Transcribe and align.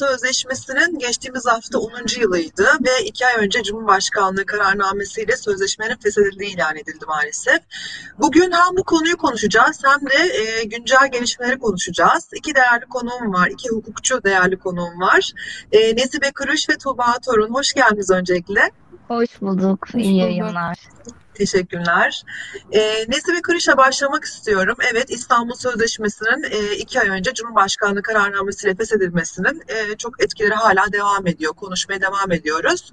Sözleşmesi'nin 0.00 0.98
geçtiğimiz 0.98 1.46
hafta 1.46 1.78
10. 1.78 1.90
yılıydı 2.20 2.64
ve 2.86 3.04
iki 3.04 3.26
ay 3.26 3.44
önce 3.44 3.62
Cumhurbaşkanlığı 3.62 4.46
kararnamesiyle 4.46 5.36
sözleşmenin 5.36 5.96
feshedildiği 5.96 6.54
ilan 6.54 6.76
edildi 6.76 7.04
maalesef. 7.08 7.60
Bugün 8.18 8.52
hem 8.52 8.76
bu 8.76 8.84
konuyu 8.84 9.16
konuşacağız 9.16 9.82
hem 9.84 10.06
de 10.06 10.38
e, 10.38 10.64
güncel 10.64 11.10
gelişmeleri 11.12 11.58
konuşacağız. 11.58 12.28
İki 12.34 12.54
değerli 12.54 12.84
konuğum 12.84 13.32
var, 13.32 13.48
iki 13.48 13.68
hukukçu 13.68 14.24
değerli 14.24 14.58
konuğum 14.58 15.00
var. 15.00 15.32
E, 15.72 15.96
Nesibe 15.96 16.30
Kırış 16.30 16.68
ve 16.68 16.76
Tuğba 16.76 17.14
Torun. 17.24 17.54
Hoş 17.54 17.72
geldiniz 17.72 18.10
öncelikle. 18.10 18.70
Hoş 19.08 19.40
bulduk. 19.40 19.86
Hoş 19.94 20.04
İyi 20.04 20.16
yayınlar. 20.16 20.78
Teşekkürler. 21.34 22.22
E, 22.72 22.80
Nesibe 23.08 23.42
Kırış'a 23.42 23.76
başlamak 23.76 24.24
istiyorum. 24.24 24.76
Evet 24.92 25.10
İstanbul 25.10 25.54
Sözleşmesi'nin 25.54 26.42
e, 26.42 26.76
iki 26.76 27.00
ay 27.00 27.08
önce 27.08 27.34
Cumhurbaşkanlığı 27.34 28.02
kararnamesiyle 28.02 28.74
feshedilmesinin 28.74 29.62
e, 29.68 29.96
çok 29.96 30.22
etkileri 30.22 30.54
hala 30.54 30.92
devam 30.92 31.26
ediyor. 31.26 31.52
Konuşmaya 31.52 32.00
devam 32.00 32.32
ediyoruz. 32.32 32.92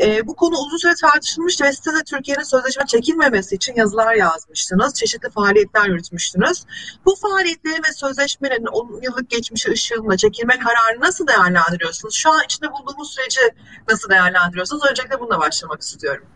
E, 0.00 0.26
bu 0.26 0.36
konu 0.36 0.56
uzun 0.56 0.76
süre 0.76 0.94
tartışılmıştı 0.94 1.64
ve 1.64 1.72
siz 1.72 1.94
de 1.94 2.04
Türkiye'nin 2.06 2.42
sözleşme 2.42 2.86
çekilmemesi 2.86 3.54
için 3.54 3.74
yazılar 3.76 4.14
yazmıştınız. 4.14 4.94
Çeşitli 4.94 5.30
faaliyetler 5.30 5.86
yürütmüştünüz. 5.86 6.64
Bu 7.04 7.14
faaliyetlerin 7.16 7.82
ve 7.88 7.92
sözleşmenin 7.92 8.66
10 8.66 9.00
yıllık 9.02 9.30
geçmişi 9.30 9.70
ışığında 9.70 10.16
çekilme 10.16 10.58
kararını 10.58 11.04
nasıl 11.04 11.26
değerlendiriyorsunuz? 11.26 12.14
Şu 12.14 12.30
an 12.30 12.44
içinde 12.44 12.72
bulduğumuz 12.72 13.14
süreci 13.14 13.40
nasıl 13.88 14.10
değerlendiriyorsunuz? 14.10 14.82
Öncelikle 14.90 15.20
bununla 15.20 15.40
başlamak 15.40 15.80
istiyorum. 15.82 16.26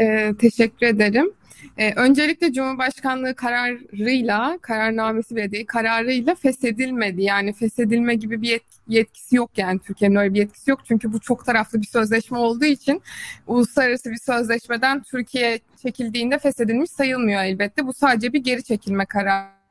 Ee, 0.00 0.32
teşekkür 0.40 0.86
ederim. 0.86 1.32
Ee, 1.78 1.92
öncelikle 1.96 2.52
Cumhurbaşkanlığı 2.52 3.34
kararıyla, 3.34 4.58
kararnamesi 4.62 5.36
bile 5.36 5.52
değil, 5.52 5.66
kararıyla 5.66 6.34
feshedilmedi. 6.34 7.22
Yani 7.22 7.52
feshedilme 7.52 8.14
gibi 8.14 8.42
bir 8.42 8.48
yet 8.48 8.62
yetkisi 8.88 9.36
yok 9.36 9.50
yani 9.56 9.78
Türkiye'nin 9.78 10.16
öyle 10.16 10.34
bir 10.34 10.38
yetkisi 10.38 10.70
yok. 10.70 10.80
Çünkü 10.84 11.12
bu 11.12 11.20
çok 11.20 11.46
taraflı 11.46 11.80
bir 11.80 11.86
sözleşme 11.86 12.38
olduğu 12.38 12.64
için 12.64 13.02
uluslararası 13.46 14.10
bir 14.10 14.18
sözleşmeden 14.18 15.02
Türkiye 15.02 15.58
çekildiğinde 15.82 16.38
feshedilmiş 16.38 16.90
sayılmıyor 16.90 17.42
elbette. 17.42 17.86
Bu 17.86 17.92
sadece 17.92 18.32
bir 18.32 18.44
geri 18.44 18.62
çekilme 18.62 19.06
kararı 19.06 19.61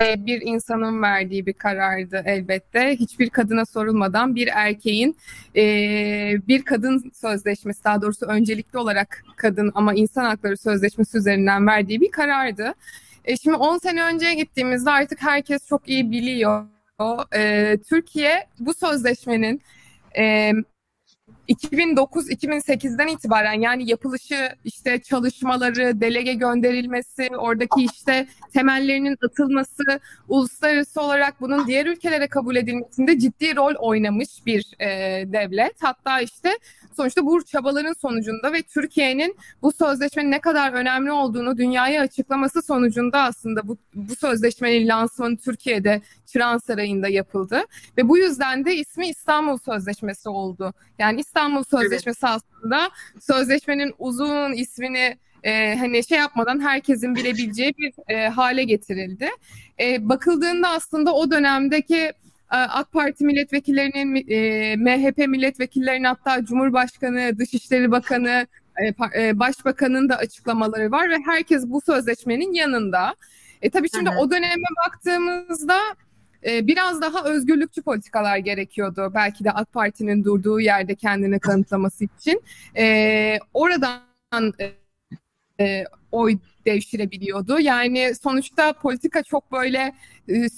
bir 0.00 0.40
insanın 0.40 1.02
verdiği 1.02 1.46
bir 1.46 1.52
karardı 1.52 2.22
elbette. 2.26 2.96
Hiçbir 2.96 3.30
kadına 3.30 3.66
sorulmadan 3.66 4.34
bir 4.34 4.48
erkeğin 4.52 5.16
e, 5.56 5.62
bir 6.48 6.62
kadın 6.62 7.10
sözleşmesi 7.14 7.84
daha 7.84 8.02
doğrusu 8.02 8.26
öncelikli 8.26 8.78
olarak 8.78 9.24
kadın 9.36 9.72
ama 9.74 9.94
insan 9.94 10.24
hakları 10.24 10.56
sözleşmesi 10.56 11.18
üzerinden 11.18 11.66
verdiği 11.66 12.00
bir 12.00 12.10
karardı. 12.10 12.74
E, 13.24 13.36
şimdi 13.36 13.56
10 13.56 13.78
sene 13.78 14.04
önceye 14.04 14.34
gittiğimizde 14.34 14.90
artık 14.90 15.22
herkes 15.22 15.66
çok 15.68 15.88
iyi 15.88 16.10
biliyor. 16.10 16.64
E, 17.34 17.76
Türkiye 17.88 18.46
bu 18.58 18.74
sözleşmenin 18.74 19.60
2009-2008'den 21.48 23.06
itibaren 23.06 23.60
yani 23.60 23.90
yapılışı 23.90 24.48
işte 24.64 25.02
çalışmaları, 25.02 26.00
delege 26.00 26.32
gönderilmesi, 26.32 27.28
oradaki 27.38 27.84
işte 27.84 28.26
temellerinin 28.52 29.16
atılması, 29.24 29.82
uluslararası 30.28 31.00
olarak 31.00 31.40
bunun 31.40 31.66
diğer 31.66 31.86
ülkelere 31.86 32.26
kabul 32.26 32.56
edilmesinde 32.56 33.18
ciddi 33.18 33.56
rol 33.56 33.74
oynamış 33.74 34.46
bir 34.46 34.74
e, 34.80 34.88
devlet. 35.32 35.82
Hatta 35.82 36.20
işte 36.20 36.50
sonuçta 36.96 37.26
bu 37.26 37.44
çabaların 37.44 37.92
sonucunda 37.92 38.52
ve 38.52 38.62
Türkiye'nin 38.62 39.36
bu 39.62 39.72
sözleşmenin 39.72 40.30
ne 40.30 40.40
kadar 40.40 40.72
önemli 40.72 41.12
olduğunu 41.12 41.58
dünyaya 41.58 42.02
açıklaması 42.02 42.62
sonucunda 42.62 43.22
aslında 43.22 43.68
bu, 43.68 43.78
bu 43.94 44.16
sözleşmenin 44.16 44.88
lansmanı 44.88 45.36
Türkiye'de 45.36 46.02
Çırağan 46.26 46.58
Sarayı'nda 46.58 47.08
yapıldı. 47.08 47.62
Ve 47.98 48.08
bu 48.08 48.18
yüzden 48.18 48.64
de 48.64 48.76
ismi 48.76 49.08
İstanbul 49.08 49.58
Sözleşmesi 49.58 50.28
oldu. 50.28 50.74
Yani 50.98 51.20
İstanbul 51.20 51.64
Sözleşmesi 51.64 52.26
evet. 52.26 52.40
aslında 52.62 52.90
sözleşmenin 53.20 53.94
uzun 53.98 54.52
ismini 54.52 55.18
e, 55.42 55.76
hani 55.76 56.04
şey 56.04 56.18
yapmadan 56.18 56.60
herkesin 56.60 57.14
bilebileceği 57.14 57.74
bir 57.78 57.92
e, 58.08 58.28
hale 58.28 58.64
getirildi. 58.64 59.28
E, 59.80 60.08
bakıldığında 60.08 60.68
aslında 60.68 61.14
o 61.14 61.30
dönemdeki 61.30 62.12
AK 62.48 62.92
Parti 62.92 63.24
milletvekillerinin, 63.24 64.26
e, 64.28 64.76
MHP 64.76 65.18
milletvekillerinin 65.18 66.04
hatta 66.04 66.44
Cumhurbaşkanı, 66.44 67.38
Dışişleri 67.38 67.90
Bakanı, 67.90 68.46
e, 68.82 68.94
e, 69.22 69.38
Başbakanın 69.38 70.08
da 70.08 70.16
açıklamaları 70.16 70.90
var 70.90 71.10
ve 71.10 71.16
herkes 71.24 71.66
bu 71.66 71.80
sözleşmenin 71.80 72.52
yanında. 72.52 73.14
E 73.62 73.70
tabii 73.70 73.88
şimdi 73.94 74.10
hı 74.10 74.14
hı. 74.14 74.18
o 74.18 74.30
döneme 74.30 74.66
baktığımızda 74.86 75.78
e, 76.46 76.66
biraz 76.66 77.00
daha 77.00 77.24
özgürlükçü 77.24 77.82
politikalar 77.82 78.36
gerekiyordu. 78.36 79.12
Belki 79.14 79.44
de 79.44 79.50
AK 79.50 79.72
Parti'nin 79.72 80.24
durduğu 80.24 80.60
yerde 80.60 80.94
kendini 80.94 81.38
kanıtlaması 81.38 82.04
için. 82.04 82.42
E, 82.76 83.38
oradan 83.54 84.00
e, 85.60 85.84
oy 86.12 86.38
devşirebiliyordu. 86.66 87.60
Yani 87.60 88.14
sonuçta 88.22 88.72
politika 88.72 89.22
çok 89.22 89.52
böyle 89.52 89.92
e, 90.28 90.48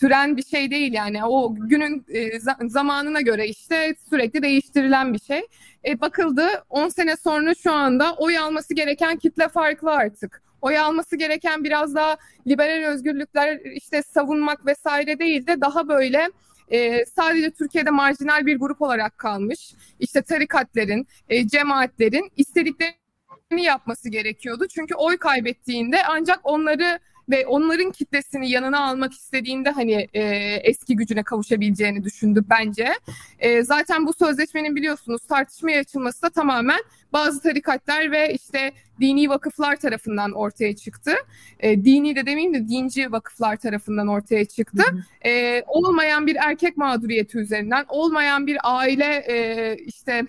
süren 0.00 0.36
bir 0.36 0.42
şey 0.42 0.70
değil 0.70 0.92
yani 0.92 1.24
o 1.24 1.54
günün 1.54 2.06
e, 2.08 2.40
zamanına 2.68 3.20
göre 3.20 3.48
işte 3.48 3.94
sürekli 4.10 4.42
değiştirilen 4.42 5.14
bir 5.14 5.18
şey. 5.20 5.42
E, 5.84 6.00
bakıldı 6.00 6.46
10 6.68 6.88
sene 6.88 7.16
sonra 7.16 7.54
şu 7.54 7.72
anda 7.72 8.14
oy 8.14 8.38
alması 8.38 8.74
gereken 8.74 9.16
kitle 9.16 9.48
farklı 9.48 9.92
artık 9.92 10.42
oy 10.62 10.78
alması 10.78 11.16
gereken 11.16 11.64
biraz 11.64 11.94
daha 11.94 12.16
liberal 12.46 12.88
özgürlükler 12.88 13.60
işte 13.74 14.02
savunmak 14.02 14.66
vesaire 14.66 15.18
değil 15.18 15.46
de 15.46 15.60
daha 15.60 15.88
böyle 15.88 16.28
e, 16.70 17.04
sadece 17.06 17.50
Türkiye'de 17.50 17.90
marjinal 17.90 18.46
bir 18.46 18.58
grup 18.58 18.82
olarak 18.82 19.18
kalmış 19.18 19.74
işte 20.00 20.22
tarikatların, 20.22 21.06
e, 21.28 21.48
cemaatlerin 21.48 22.30
istediklerini 22.36 23.62
yapması 23.62 24.08
gerekiyordu. 24.08 24.66
Çünkü 24.68 24.94
oy 24.94 25.16
kaybettiğinde 25.16 26.02
ancak 26.06 26.40
onları 26.42 26.98
ve 27.30 27.46
onların 27.46 27.90
kitlesini 27.90 28.50
yanına 28.50 28.80
almak 28.80 29.12
istediğinde 29.12 29.70
hani 29.70 30.08
e, 30.14 30.22
eski 30.64 30.96
gücüne 30.96 31.22
kavuşabileceğini 31.22 32.04
düşündü 32.04 32.44
bence. 32.50 32.88
E, 33.38 33.62
zaten 33.62 34.06
bu 34.06 34.12
sözleşmenin 34.12 34.76
biliyorsunuz 34.76 35.22
tartışmaya 35.28 35.80
açılması 35.80 36.22
da 36.22 36.30
tamamen 36.30 36.80
bazı 37.12 37.42
tarikatlar 37.42 38.12
ve 38.12 38.34
işte 38.34 38.72
dini 39.00 39.28
vakıflar 39.28 39.76
tarafından 39.76 40.32
ortaya 40.32 40.76
çıktı. 40.76 41.12
E, 41.60 41.84
dini 41.84 42.16
de 42.16 42.26
demeyeyim 42.26 42.54
de 42.54 42.68
dinci 42.68 43.12
vakıflar 43.12 43.56
tarafından 43.56 44.08
ortaya 44.08 44.44
çıktı. 44.44 44.82
Hı 44.90 44.96
hı. 44.96 45.28
E, 45.28 45.64
olmayan 45.66 46.26
bir 46.26 46.36
erkek 46.36 46.76
mağduriyeti 46.76 47.38
üzerinden, 47.38 47.84
olmayan 47.88 48.46
bir 48.46 48.58
aile 48.62 49.24
e, 49.28 49.76
işte 49.76 50.22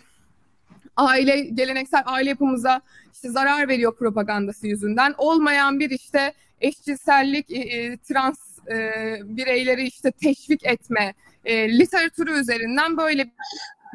aile 0.98 1.40
geleneksel 1.40 2.04
aile 2.06 2.30
yapımıza 2.30 2.82
işte 3.14 3.30
zarar 3.30 3.68
veriyor 3.68 3.96
propagandası 3.96 4.68
yüzünden 4.68 5.14
olmayan 5.18 5.80
bir 5.80 5.90
işte 5.90 6.34
eşcinsellik, 6.62 7.52
e, 7.52 7.60
e, 7.60 7.98
trans 7.98 8.60
e, 8.72 8.76
bireyleri 9.24 9.84
işte 9.84 10.12
teşvik 10.12 10.66
etme 10.66 11.14
e, 11.46 11.80
literatürü 11.80 12.40
üzerinden 12.40 12.98
böyle 12.98 13.32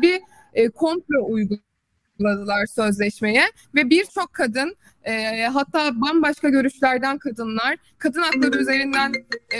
bir 0.02 0.20
e, 0.54 0.68
komplo 0.68 1.26
uyguladılar 1.28 2.66
sözleşmeye 2.66 3.44
ve 3.74 3.90
birçok 3.90 4.32
kadın 4.32 4.76
e, 5.04 5.44
hatta 5.46 6.00
bambaşka 6.00 6.48
görüşlerden 6.48 7.18
kadınlar 7.18 7.76
kadın 7.98 8.22
hakları 8.22 8.58
üzerinden 8.58 9.12
e, 9.54 9.58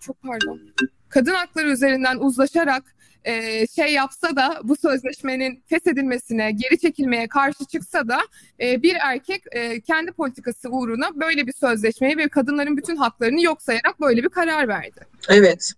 çok 0.00 0.22
pardon 0.22 0.60
kadın 1.08 1.34
hakları 1.34 1.70
üzerinden 1.70 2.16
uzlaşarak 2.18 2.93
e, 3.24 3.66
şey 3.66 3.92
yapsa 3.92 4.36
da 4.36 4.60
bu 4.64 4.76
sözleşmenin 4.76 5.62
feshedilmesine, 5.66 6.52
geri 6.52 6.78
çekilmeye 6.78 7.28
karşı 7.28 7.64
çıksa 7.64 8.08
da 8.08 8.18
e, 8.60 8.82
bir 8.82 8.96
erkek 9.00 9.42
e, 9.52 9.80
kendi 9.80 10.12
politikası 10.12 10.68
uğruna 10.68 11.20
böyle 11.20 11.46
bir 11.46 11.52
sözleşmeyi 11.52 12.16
ve 12.16 12.28
kadınların 12.28 12.76
bütün 12.76 12.96
haklarını 12.96 13.42
yok 13.42 13.62
sayarak 13.62 14.00
böyle 14.00 14.22
bir 14.22 14.28
karar 14.28 14.68
verdi. 14.68 15.00
Evet. 15.28 15.72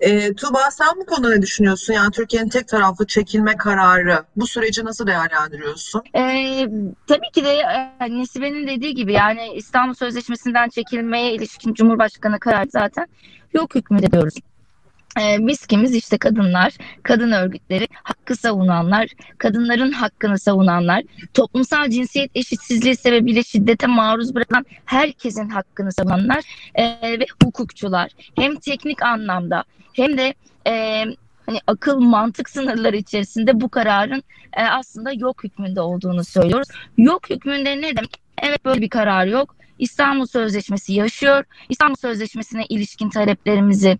E, 0.00 0.34
Tuba 0.34 0.70
sen 0.70 0.88
bu 0.96 1.06
konuda 1.06 1.34
ne 1.34 1.42
düşünüyorsun? 1.42 1.92
Yani 1.92 2.10
Türkiye'nin 2.10 2.48
tek 2.48 2.68
taraflı 2.68 3.06
çekilme 3.06 3.56
kararı 3.56 4.24
bu 4.36 4.46
süreci 4.46 4.84
nasıl 4.84 5.06
değerlendiriyorsun? 5.06 6.02
E, 6.14 6.22
tabii 7.06 7.30
ki 7.34 7.44
de 7.44 7.52
e, 8.00 8.18
Nesibe'nin 8.18 8.66
dediği 8.66 8.94
gibi 8.94 9.12
yani 9.12 9.52
İstanbul 9.54 9.94
Sözleşmesi'nden 9.94 10.68
çekilmeye 10.68 11.34
ilişkin 11.34 11.74
Cumhurbaşkanı 11.74 12.40
kararı 12.40 12.70
zaten 12.70 13.06
yok 13.54 13.74
hükmünde 13.74 14.12
diyoruz. 14.12 14.34
Ee, 15.18 15.36
biz 15.40 15.66
kimiz 15.66 15.94
işte 15.94 16.18
kadınlar, 16.18 16.72
kadın 17.02 17.32
örgütleri, 17.32 17.88
hakkı 17.92 18.36
savunanlar, 18.36 19.08
kadınların 19.38 19.92
hakkını 19.92 20.38
savunanlar, 20.38 21.02
toplumsal 21.34 21.90
cinsiyet 21.90 22.30
eşitsizliği 22.34 22.96
sebebiyle 22.96 23.42
şiddete 23.42 23.86
maruz 23.86 24.34
bırakılan 24.34 24.66
herkesin 24.84 25.48
hakkını 25.48 25.92
savunanlar 25.92 26.44
e, 26.74 26.84
ve 27.20 27.26
hukukçular. 27.42 28.10
Hem 28.36 28.56
teknik 28.56 29.02
anlamda 29.02 29.64
hem 29.92 30.18
de 30.18 30.34
e, 30.66 31.04
hani 31.46 31.58
akıl 31.66 32.00
mantık 32.00 32.50
sınırları 32.50 32.96
içerisinde 32.96 33.60
bu 33.60 33.68
kararın 33.68 34.22
e, 34.56 34.62
aslında 34.62 35.12
yok 35.12 35.44
hükmünde 35.44 35.80
olduğunu 35.80 36.24
söylüyoruz. 36.24 36.68
Yok 36.98 37.30
hükmünde 37.30 37.80
ne 37.80 37.96
demek? 37.96 38.20
Evet 38.42 38.64
böyle 38.64 38.80
bir 38.80 38.88
karar 38.88 39.26
yok. 39.26 39.56
İstanbul 39.78 40.26
Sözleşmesi 40.26 40.92
yaşıyor. 40.92 41.44
İstanbul 41.68 41.96
Sözleşmesi'ne 41.96 42.64
ilişkin 42.68 43.10
taleplerimizi 43.10 43.98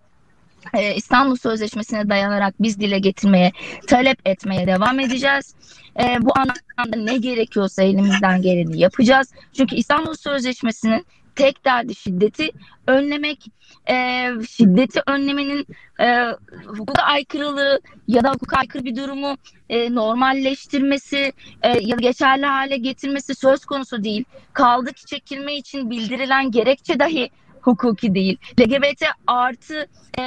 e, 0.75 0.95
İstanbul 0.95 1.37
Sözleşmesi'ne 1.37 2.09
dayanarak 2.09 2.55
biz 2.61 2.81
dile 2.81 2.99
getirmeye, 2.99 3.53
talep 3.87 4.29
etmeye 4.29 4.67
devam 4.67 5.01
edeceğiz. 5.01 5.55
E, 6.01 6.17
bu 6.21 6.33
anlamda 6.39 7.13
ne 7.13 7.17
gerekiyorsa 7.17 7.83
elimizden 7.83 8.43
geleni 8.43 8.81
yapacağız. 8.81 9.33
Çünkü 9.53 9.77
İstanbul 9.77 10.15
Sözleşmesi'nin 10.15 11.07
tek 11.37 11.65
derdi 11.65 11.95
şiddeti 11.95 12.51
önlemek. 12.87 13.47
E, 13.91 14.27
şiddeti 14.51 15.01
önlemenin 15.07 15.67
e, 16.01 16.27
hukuka 16.67 17.03
aykırılığı 17.03 17.81
ya 18.09 18.25
da 18.25 18.31
hukuka 18.33 18.57
aykırı 18.57 18.85
bir 18.85 18.97
durumu 18.97 19.37
e, 19.69 19.95
normalleştirmesi 19.95 21.33
e, 21.63 21.69
ya 21.81 21.97
da 21.97 22.01
geçerli 22.01 22.47
hale 22.47 22.77
getirmesi 22.77 23.35
söz 23.35 23.65
konusu 23.65 24.05
değil. 24.05 24.25
Kaldı 24.53 24.93
ki 24.93 25.07
çekilme 25.07 25.57
için 25.57 25.91
bildirilen 25.91 26.51
gerekçe 26.51 26.99
dahi 26.99 27.31
hukuki 27.63 28.15
değil. 28.15 28.39
LGBT 28.61 29.03
artı 29.27 29.87
e, 30.19 30.23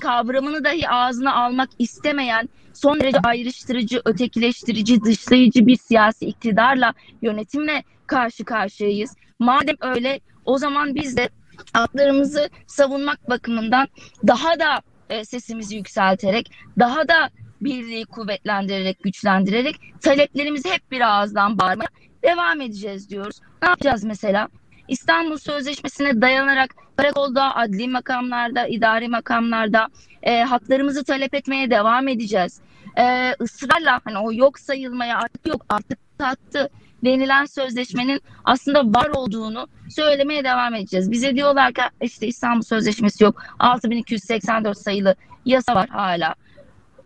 kavramını 0.00 0.64
dahi 0.64 0.88
ağzına 0.88 1.34
almak 1.34 1.68
istemeyen 1.78 2.48
son 2.74 3.00
derece 3.00 3.18
ayrıştırıcı, 3.24 4.02
ötekileştirici, 4.04 5.02
dışlayıcı 5.02 5.66
bir 5.66 5.76
siyasi 5.76 6.26
iktidarla, 6.26 6.94
yönetimle 7.22 7.84
karşı 8.06 8.44
karşıyayız. 8.44 9.16
Madem 9.38 9.76
öyle 9.80 10.20
o 10.44 10.58
zaman 10.58 10.94
biz 10.94 11.16
de 11.16 11.28
haklarımızı 11.72 12.50
savunmak 12.66 13.30
bakımından 13.30 13.88
daha 14.26 14.60
da 14.60 14.82
e, 15.10 15.24
sesimizi 15.24 15.76
yükselterek, 15.76 16.50
daha 16.78 17.08
da 17.08 17.30
birliği 17.60 18.04
kuvvetlendirerek, 18.04 19.02
güçlendirerek 19.02 19.76
taleplerimizi 20.00 20.70
hep 20.70 20.90
bir 20.90 21.00
ağızdan 21.00 21.58
bağırmaya 21.58 21.88
devam 22.24 22.60
edeceğiz 22.60 23.10
diyoruz. 23.10 23.40
Ne 23.62 23.68
yapacağız 23.68 24.04
mesela? 24.04 24.48
İstanbul 24.88 25.36
Sözleşmesi'ne 25.36 26.20
dayanarak 26.20 26.74
karakolda, 26.96 27.56
adli 27.56 27.88
makamlarda, 27.88 28.66
idari 28.66 29.08
makamlarda 29.08 29.88
e, 30.22 30.42
haklarımızı 30.42 31.04
talep 31.04 31.34
etmeye 31.34 31.70
devam 31.70 32.08
edeceğiz. 32.08 32.60
E, 32.98 33.34
ısrarla 33.40 34.00
hani 34.04 34.18
o 34.18 34.32
yok 34.32 34.58
sayılmaya 34.58 35.18
artık 35.18 35.46
yok 35.46 35.66
artık 35.68 35.98
tattı 36.18 36.70
denilen 37.04 37.44
sözleşmenin 37.44 38.20
aslında 38.44 38.84
var 38.84 39.08
olduğunu 39.08 39.68
söylemeye 39.90 40.44
devam 40.44 40.74
edeceğiz. 40.74 41.10
Bize 41.10 41.36
diyorlar 41.36 41.72
ki 41.72 41.82
işte 42.00 42.26
İstanbul 42.26 42.62
Sözleşmesi 42.62 43.24
yok. 43.24 43.42
6284 43.58 44.78
sayılı 44.78 45.14
yasa 45.44 45.74
var 45.74 45.88
hala. 45.88 46.34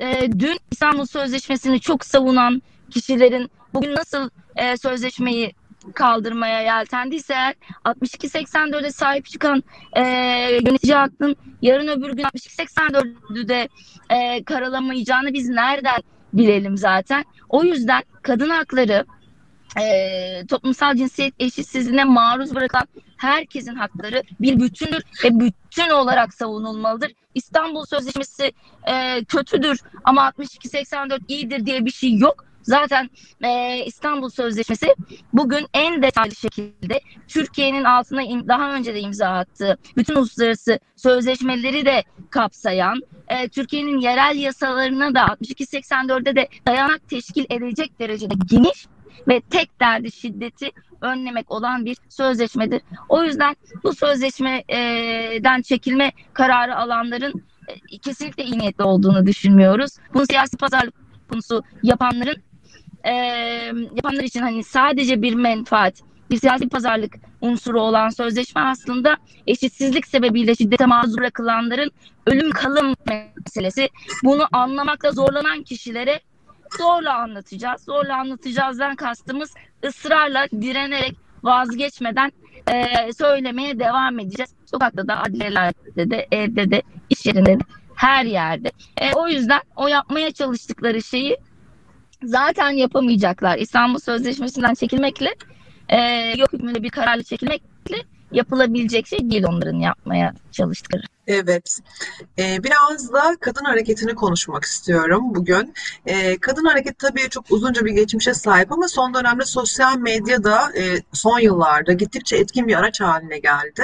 E, 0.00 0.32
dün 0.38 0.58
İstanbul 0.70 1.06
Sözleşmesi'ni 1.06 1.80
çok 1.80 2.04
savunan 2.04 2.62
kişilerin 2.90 3.50
bugün 3.74 3.94
nasıl 3.94 4.30
e, 4.56 4.76
sözleşmeyi 4.76 5.54
kaldırmaya 5.94 6.60
yeltendiyse 6.60 7.34
eğer 7.34 7.54
62-84'e 7.84 8.90
sahip 8.90 9.26
çıkan 9.26 9.62
e, 9.92 10.02
yönetici 10.52 10.94
hakkın 10.94 11.36
yarın 11.62 11.88
öbür 11.88 12.12
gün 12.12 12.24
62-84'ü 12.24 13.48
de 13.48 13.68
e, 14.10 14.44
karalamayacağını 14.44 15.32
biz 15.32 15.48
nereden 15.48 16.02
bilelim 16.32 16.76
zaten. 16.76 17.24
O 17.48 17.64
yüzden 17.64 18.02
kadın 18.22 18.50
hakları 18.50 19.06
e, 19.80 20.46
toplumsal 20.46 20.94
cinsiyet 20.96 21.34
eşitsizliğine 21.38 22.04
maruz 22.04 22.54
bırakan 22.54 22.88
herkesin 23.16 23.74
hakları 23.74 24.22
bir 24.40 24.60
bütündür 24.60 25.02
ve 25.24 25.40
bütün 25.40 25.90
olarak 25.90 26.34
savunulmalıdır. 26.34 27.12
İstanbul 27.34 27.84
Sözleşmesi 27.86 28.52
e, 28.88 29.24
kötüdür 29.24 29.80
ama 30.04 30.28
62-84 30.28 31.20
iyidir 31.28 31.66
diye 31.66 31.84
bir 31.84 31.90
şey 31.90 32.16
yok. 32.16 32.44
Zaten 32.66 33.10
e, 33.44 33.82
İstanbul 33.84 34.28
Sözleşmesi 34.28 34.94
bugün 35.32 35.66
en 35.74 36.02
detaylı 36.02 36.34
şekilde 36.34 37.00
Türkiye'nin 37.28 37.84
altına 37.84 38.22
im, 38.22 38.48
daha 38.48 38.74
önce 38.74 38.94
de 38.94 39.00
imza 39.00 39.28
attığı 39.28 39.78
bütün 39.96 40.16
uluslararası 40.16 40.78
sözleşmeleri 40.96 41.86
de 41.86 42.02
kapsayan, 42.30 43.00
e, 43.28 43.48
Türkiye'nin 43.48 43.98
yerel 43.98 44.36
yasalarına 44.36 45.14
da 45.14 45.20
62-84'de 45.20 46.36
de 46.36 46.48
dayanak 46.66 47.08
teşkil 47.08 47.44
edecek 47.50 48.00
derecede 48.00 48.34
geniş 48.46 48.86
ve 49.28 49.40
tek 49.40 49.80
derdi 49.80 50.12
şiddeti 50.12 50.70
önlemek 51.00 51.50
olan 51.50 51.84
bir 51.84 51.96
sözleşmedir. 52.08 52.82
O 53.08 53.22
yüzden 53.22 53.56
bu 53.84 53.94
sözleşmeden 53.94 55.62
çekilme 55.62 56.12
kararı 56.32 56.76
alanların 56.76 57.44
e, 57.68 57.98
kesinlikle 57.98 58.44
iyi 58.44 58.58
niyetli 58.58 58.84
olduğunu 58.84 59.26
düşünmüyoruz. 59.26 59.92
Bunu 60.14 60.26
siyasi 60.26 60.56
pazarlık 60.56 60.94
konusu 61.30 61.62
yapanların 61.82 62.45
e, 63.06 63.12
yapanlar 63.94 64.24
için 64.24 64.40
hani 64.40 64.64
sadece 64.64 65.22
bir 65.22 65.34
menfaat, 65.34 65.94
bir 66.30 66.36
siyasi 66.36 66.68
pazarlık 66.68 67.14
unsuru 67.40 67.80
olan 67.80 68.08
sözleşme 68.08 68.60
aslında 68.60 69.16
eşitsizlik 69.46 70.06
sebebiyle 70.06 70.54
şiddete 70.54 70.86
maruz 70.86 71.16
bırakılanların 71.18 71.90
ölüm 72.26 72.50
kalım 72.50 72.94
meselesi. 73.06 73.88
Bunu 74.24 74.46
anlamakta 74.52 75.10
zorlanan 75.10 75.62
kişilere 75.62 76.20
zorla 76.78 77.14
anlatacağız. 77.14 77.84
Zorla 77.84 78.16
anlatacağızdan 78.16 78.96
kastımız 78.96 79.54
ısrarla 79.84 80.46
direnerek 80.60 81.16
vazgeçmeden 81.42 82.32
e, 82.72 83.12
söylemeye 83.12 83.78
devam 83.78 84.18
edeceğiz. 84.18 84.54
Sokakta 84.66 85.08
da, 85.08 85.22
adliyelerde 85.22 86.10
de, 86.10 86.28
evde 86.32 86.70
de, 86.70 86.82
iş 87.10 87.26
yerinde 87.26 87.58
de, 87.58 87.64
her 87.94 88.24
yerde. 88.24 88.70
E, 89.00 89.12
o 89.14 89.28
yüzden 89.28 89.60
o 89.76 89.88
yapmaya 89.88 90.30
çalıştıkları 90.32 91.02
şeyi 91.02 91.36
zaten 92.22 92.70
yapamayacaklar. 92.70 93.58
İstanbul 93.58 93.98
Sözleşmesi'nden 93.98 94.74
çekilmekle 94.74 95.34
e, 95.88 95.98
yok 96.36 96.52
hükmünde 96.52 96.82
bir 96.82 96.90
kararla 96.90 97.22
çekilmekle 97.22 97.96
yapılabilecek 98.32 99.06
şey 99.06 99.30
değil 99.30 99.44
onların 99.44 99.78
yapmaya 99.78 100.34
çalıştıkları. 100.52 101.02
Evet. 101.26 101.78
Ee, 102.38 102.64
biraz 102.64 103.12
da 103.12 103.36
kadın 103.40 103.64
hareketini 103.64 104.14
konuşmak 104.14 104.64
istiyorum 104.64 105.22
bugün. 105.34 105.74
Ee, 106.06 106.38
kadın 106.38 106.64
hareketi 106.64 106.96
tabii 106.98 107.28
çok 107.30 107.44
uzunca 107.50 107.84
bir 107.84 107.92
geçmişe 107.92 108.34
sahip 108.34 108.72
ama 108.72 108.88
son 108.88 109.14
dönemde 109.14 109.44
sosyal 109.44 109.98
medyada 109.98 110.72
e, 110.76 111.02
son 111.12 111.38
yıllarda 111.38 111.92
gittikçe 111.92 112.36
etkin 112.36 112.68
bir 112.68 112.74
araç 112.74 113.00
haline 113.00 113.38
geldi. 113.38 113.82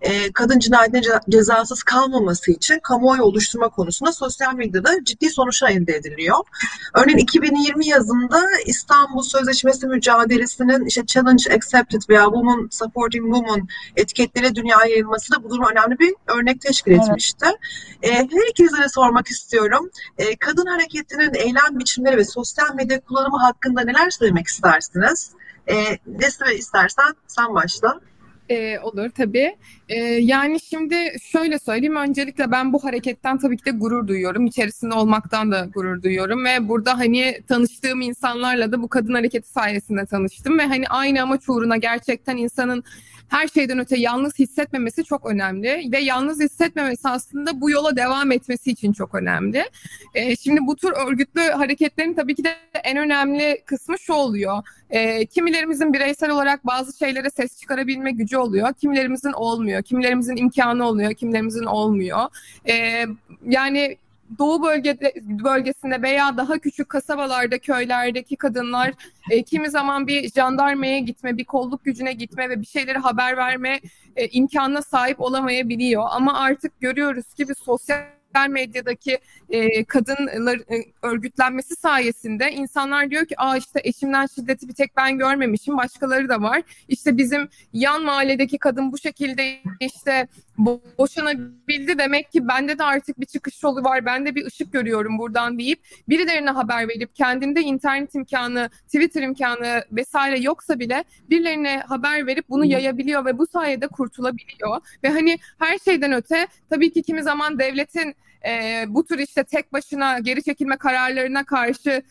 Ee, 0.00 0.32
kadın 0.32 0.58
cinayetine 0.58 1.02
cezasız 1.30 1.82
kalmaması 1.82 2.50
için 2.50 2.78
kamuoyu 2.82 3.22
oluşturma 3.22 3.68
konusunda 3.68 4.12
sosyal 4.12 4.54
medyada 4.54 5.04
ciddi 5.04 5.30
sonuçlar 5.30 5.70
elde 5.70 5.96
ediliyor. 5.96 6.38
Örneğin 6.94 7.18
2020 7.18 7.86
yazında 7.86 8.42
İstanbul 8.66 9.22
Sözleşmesi 9.22 9.86
mücadelesinin 9.86 10.86
işte 10.86 11.06
Challenge 11.06 11.54
Accepted 11.54 12.02
veya 12.08 12.24
Women 12.24 12.68
Supporting 12.70 13.34
Women 13.34 13.68
etiketleri 13.96 14.54
dünyaya 14.54 14.90
yayılması 14.90 15.32
da 15.32 15.44
bu 15.44 15.50
durum 15.50 15.64
önemli 15.72 15.98
bir 15.98 16.14
örnek 16.26 16.60
teşkil 16.70 16.92
etmişti. 16.92 17.46
Evet. 18.02 18.14
E, 18.14 18.36
her 18.36 18.50
ikinize 18.50 18.82
de 18.82 18.88
sormak 18.88 19.28
istiyorum. 19.28 19.90
E, 20.18 20.36
kadın 20.36 20.66
hareketinin 20.66 21.34
eylem 21.34 21.78
biçimleri 21.78 22.16
ve 22.16 22.24
sosyal 22.24 22.74
medya 22.74 23.00
kullanımı 23.00 23.38
hakkında 23.38 23.80
neler 23.80 24.10
söylemek 24.10 24.46
istersiniz? 24.46 25.30
E, 25.66 25.74
Nesli 26.06 26.54
istersen 26.54 27.14
sen 27.26 27.54
başla. 27.54 28.00
Ee, 28.50 28.78
olur 28.78 29.10
tabii. 29.10 29.56
Ee, 29.88 29.94
yani 30.04 30.60
şimdi 30.60 30.96
şöyle 31.22 31.58
söyleyeyim. 31.58 31.96
Öncelikle 31.96 32.50
ben 32.50 32.72
bu 32.72 32.84
hareketten 32.84 33.38
tabii 33.38 33.56
ki 33.56 33.64
de 33.64 33.70
gurur 33.70 34.08
duyuyorum. 34.08 34.46
İçerisinde 34.46 34.94
olmaktan 34.94 35.52
da 35.52 35.68
gurur 35.74 36.02
duyuyorum. 36.02 36.44
Ve 36.44 36.68
burada 36.68 36.98
hani 36.98 37.42
tanıştığım 37.48 38.00
insanlarla 38.00 38.72
da 38.72 38.82
bu 38.82 38.88
kadın 38.88 39.14
hareketi 39.14 39.48
sayesinde 39.48 40.06
tanıştım. 40.06 40.58
Ve 40.58 40.66
hani 40.66 40.88
aynı 40.88 41.22
amaç 41.22 41.48
uğruna 41.48 41.76
gerçekten 41.76 42.36
insanın 42.36 42.84
her 43.30 43.48
şeyden 43.48 43.78
öte 43.78 43.96
yalnız 43.98 44.38
hissetmemesi 44.38 45.04
çok 45.04 45.26
önemli 45.26 45.88
ve 45.92 45.98
yalnız 45.98 46.40
hissetmemesi 46.40 47.08
aslında 47.08 47.60
bu 47.60 47.70
yola 47.70 47.96
devam 47.96 48.32
etmesi 48.32 48.70
için 48.70 48.92
çok 48.92 49.14
önemli. 49.14 49.64
E, 50.14 50.36
şimdi 50.36 50.60
bu 50.66 50.76
tür 50.76 50.92
örgütlü 51.06 51.40
hareketlerin 51.40 52.14
tabii 52.14 52.34
ki 52.34 52.44
de 52.44 52.54
en 52.84 52.96
önemli 52.96 53.62
kısmı 53.66 53.98
şu 53.98 54.12
oluyor. 54.12 54.62
E, 54.90 55.26
kimilerimizin 55.26 55.92
bireysel 55.92 56.30
olarak 56.30 56.66
bazı 56.66 56.98
şeylere 56.98 57.30
ses 57.30 57.60
çıkarabilme 57.60 58.10
gücü 58.10 58.36
oluyor. 58.36 58.72
Kimilerimizin 58.72 59.32
olmuyor. 59.32 59.82
Kimilerimizin 59.82 60.36
imkanı 60.36 60.88
oluyor. 60.88 61.14
Kimilerimizin 61.14 61.64
olmuyor. 61.64 62.28
E, 62.68 63.06
yani 63.46 63.96
doğu 64.38 64.62
bölgede, 64.62 65.14
bölgesinde 65.22 66.02
veya 66.02 66.36
daha 66.36 66.58
küçük 66.58 66.88
kasabalarda, 66.88 67.58
köylerdeki 67.58 68.36
kadınlar 68.36 68.92
e, 69.30 69.42
kimi 69.42 69.70
zaman 69.70 70.06
bir 70.06 70.30
jandarmaya 70.30 70.98
gitme, 70.98 71.36
bir 71.36 71.44
kolluk 71.44 71.84
gücüne 71.84 72.12
gitme 72.12 72.50
ve 72.50 72.60
bir 72.60 72.66
şeyleri 72.66 72.98
haber 72.98 73.36
verme 73.36 73.80
e, 74.16 74.28
imkanına 74.28 74.82
sahip 74.82 75.20
olamayabiliyor. 75.20 76.04
Ama 76.10 76.38
artık 76.40 76.80
görüyoruz 76.80 77.34
ki 77.34 77.48
bir 77.48 77.54
sosyal 77.54 78.20
medyadaki 78.48 79.18
e, 79.48 79.84
kadınlar 79.84 80.56
e, 80.56 80.84
örgütlenmesi 81.02 81.74
sayesinde 81.76 82.52
insanlar 82.52 83.10
diyor 83.10 83.26
ki 83.26 83.34
aa 83.40 83.56
işte 83.56 83.80
eşimden 83.84 84.26
şiddeti 84.26 84.68
bir 84.68 84.74
tek 84.74 84.96
ben 84.96 85.18
görmemişim 85.18 85.76
başkaları 85.76 86.28
da 86.28 86.42
var. 86.42 86.62
İşte 86.88 87.16
bizim 87.16 87.48
yan 87.72 88.02
mahalledeki 88.04 88.58
kadın 88.58 88.92
bu 88.92 88.98
şekilde 88.98 89.60
işte 89.80 90.28
boşanabildi 90.98 91.98
demek 91.98 92.32
ki 92.32 92.48
bende 92.48 92.78
de 92.78 92.84
artık 92.84 93.20
bir 93.20 93.26
çıkış 93.26 93.62
yolu 93.62 93.84
var. 93.84 94.06
Ben 94.06 94.26
de 94.26 94.34
bir 94.34 94.46
ışık 94.46 94.72
görüyorum 94.72 95.18
buradan 95.18 95.58
deyip 95.58 95.80
birilerine 96.08 96.50
haber 96.50 96.88
verip 96.88 97.14
kendinde 97.14 97.60
internet 97.60 98.14
imkanı, 98.14 98.70
Twitter 98.86 99.22
imkanı 99.22 99.84
vesaire 99.92 100.38
yoksa 100.38 100.78
bile 100.78 101.04
birilerine 101.30 101.82
haber 101.88 102.26
verip 102.26 102.48
bunu 102.48 102.64
yayabiliyor 102.64 103.24
ve 103.24 103.38
bu 103.38 103.46
sayede 103.46 103.88
kurtulabiliyor. 103.88 104.80
Ve 105.04 105.08
hani 105.08 105.38
her 105.58 105.78
şeyden 105.78 106.12
öte 106.12 106.46
tabii 106.70 106.92
ki 106.92 107.02
kimi 107.02 107.22
zaman 107.22 107.58
devletin 107.58 108.14
e, 108.48 108.84
bu 108.88 109.06
tür 109.06 109.18
işte 109.18 109.44
tek 109.44 109.72
başına 109.72 110.18
geri 110.18 110.42
çekilme 110.42 110.76
kararlarına 110.76 111.44
karşı 111.44 112.02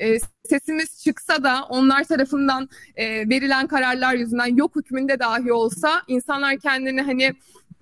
e, 0.00 0.18
sesimiz 0.44 1.02
çıksa 1.04 1.42
da 1.42 1.64
onlar 1.68 2.04
tarafından 2.04 2.68
e, 2.96 3.28
verilen 3.28 3.66
kararlar 3.66 4.14
yüzünden 4.14 4.56
yok 4.56 4.76
hükmünde 4.76 5.18
dahi 5.18 5.52
olsa 5.52 6.02
insanlar 6.08 6.58
kendini 6.58 7.02
hani 7.02 7.32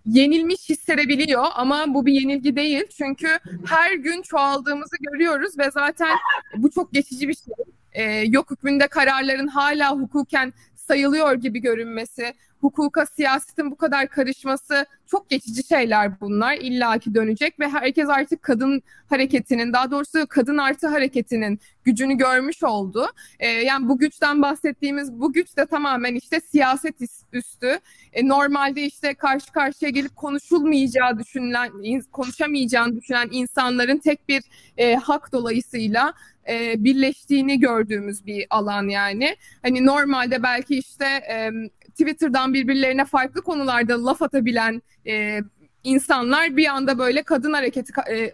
yenilmiş 0.08 0.68
hissedebiliyor 0.68 1.44
ama 1.54 1.94
bu 1.94 2.06
bir 2.06 2.12
yenilgi 2.12 2.56
değil. 2.56 2.84
Çünkü 2.98 3.28
her 3.66 3.94
gün 3.94 4.22
çoğaldığımızı 4.22 4.96
görüyoruz 5.00 5.58
ve 5.58 5.70
zaten 5.70 6.16
bu 6.56 6.70
çok 6.70 6.92
geçici 6.92 7.28
bir 7.28 7.34
şey. 7.34 7.54
Ee, 7.92 8.02
yok 8.12 8.50
hükmünde 8.50 8.88
kararların 8.88 9.46
hala 9.46 9.92
hukuken 9.92 10.52
sayılıyor 10.74 11.34
gibi 11.34 11.60
görünmesi, 11.60 12.34
hukuka, 12.60 13.06
siyasetin 13.06 13.70
bu 13.70 13.76
kadar 13.76 14.08
karışması 14.08 14.86
çok 15.06 15.30
geçici 15.30 15.66
şeyler 15.66 16.20
bunlar. 16.20 16.56
İlla 16.56 16.98
ki 16.98 17.14
dönecek 17.14 17.60
ve 17.60 17.68
herkes 17.68 18.08
artık 18.08 18.42
kadın 18.42 18.82
hareketinin, 19.10 19.72
daha 19.72 19.90
doğrusu 19.90 20.26
kadın 20.28 20.58
artı 20.58 20.88
hareketinin 20.88 21.60
gücünü 21.84 22.14
görmüş 22.14 22.62
oldu. 22.62 23.06
Ee, 23.38 23.46
yani 23.46 23.88
bu 23.88 23.98
güçten 23.98 24.42
bahsettiğimiz 24.42 25.12
bu 25.12 25.32
güç 25.32 25.56
de 25.56 25.66
tamamen 25.66 26.14
işte 26.14 26.40
siyaset 26.40 26.94
üstü. 27.32 27.78
Ee, 28.12 28.28
normalde 28.28 28.82
işte 28.82 29.14
karşı 29.14 29.52
karşıya 29.52 29.90
gelip 29.90 30.16
konuşulmayacağı 30.16 31.18
düşünülen, 31.18 31.70
konuşamayacağını 32.12 32.96
düşünen 32.96 33.28
insanların 33.30 33.98
tek 33.98 34.28
bir 34.28 34.42
e, 34.76 34.94
hak 34.94 35.32
dolayısıyla 35.32 36.14
e, 36.48 36.84
birleştiğini 36.84 37.60
gördüğümüz 37.60 38.26
bir 38.26 38.46
alan 38.50 38.88
yani. 38.88 39.36
Hani 39.62 39.86
normalde 39.86 40.42
belki 40.42 40.78
işte 40.78 41.04
e, 41.04 41.50
Twitter'dan 41.98 42.54
birbirlerine 42.54 43.04
farklı 43.04 43.42
konularda 43.42 44.04
laf 44.04 44.22
atabilen 44.22 44.82
e, 45.06 45.40
insanlar 45.84 46.56
bir 46.56 46.66
anda 46.66 46.98
böyle 46.98 47.22
kadın 47.22 47.52
hareketi 47.52 47.92
e, 48.10 48.32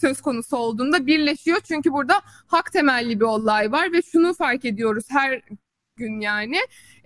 söz 0.00 0.20
konusu 0.20 0.56
olduğunda 0.56 1.06
birleşiyor. 1.06 1.60
Çünkü 1.60 1.92
burada 1.92 2.20
hak 2.46 2.72
temelli 2.72 3.20
bir 3.20 3.24
olay 3.24 3.72
var 3.72 3.92
ve 3.92 4.02
şunu 4.02 4.34
fark 4.34 4.64
ediyoruz 4.64 5.04
her 5.08 5.42
gün 5.96 6.20
yani. 6.20 6.56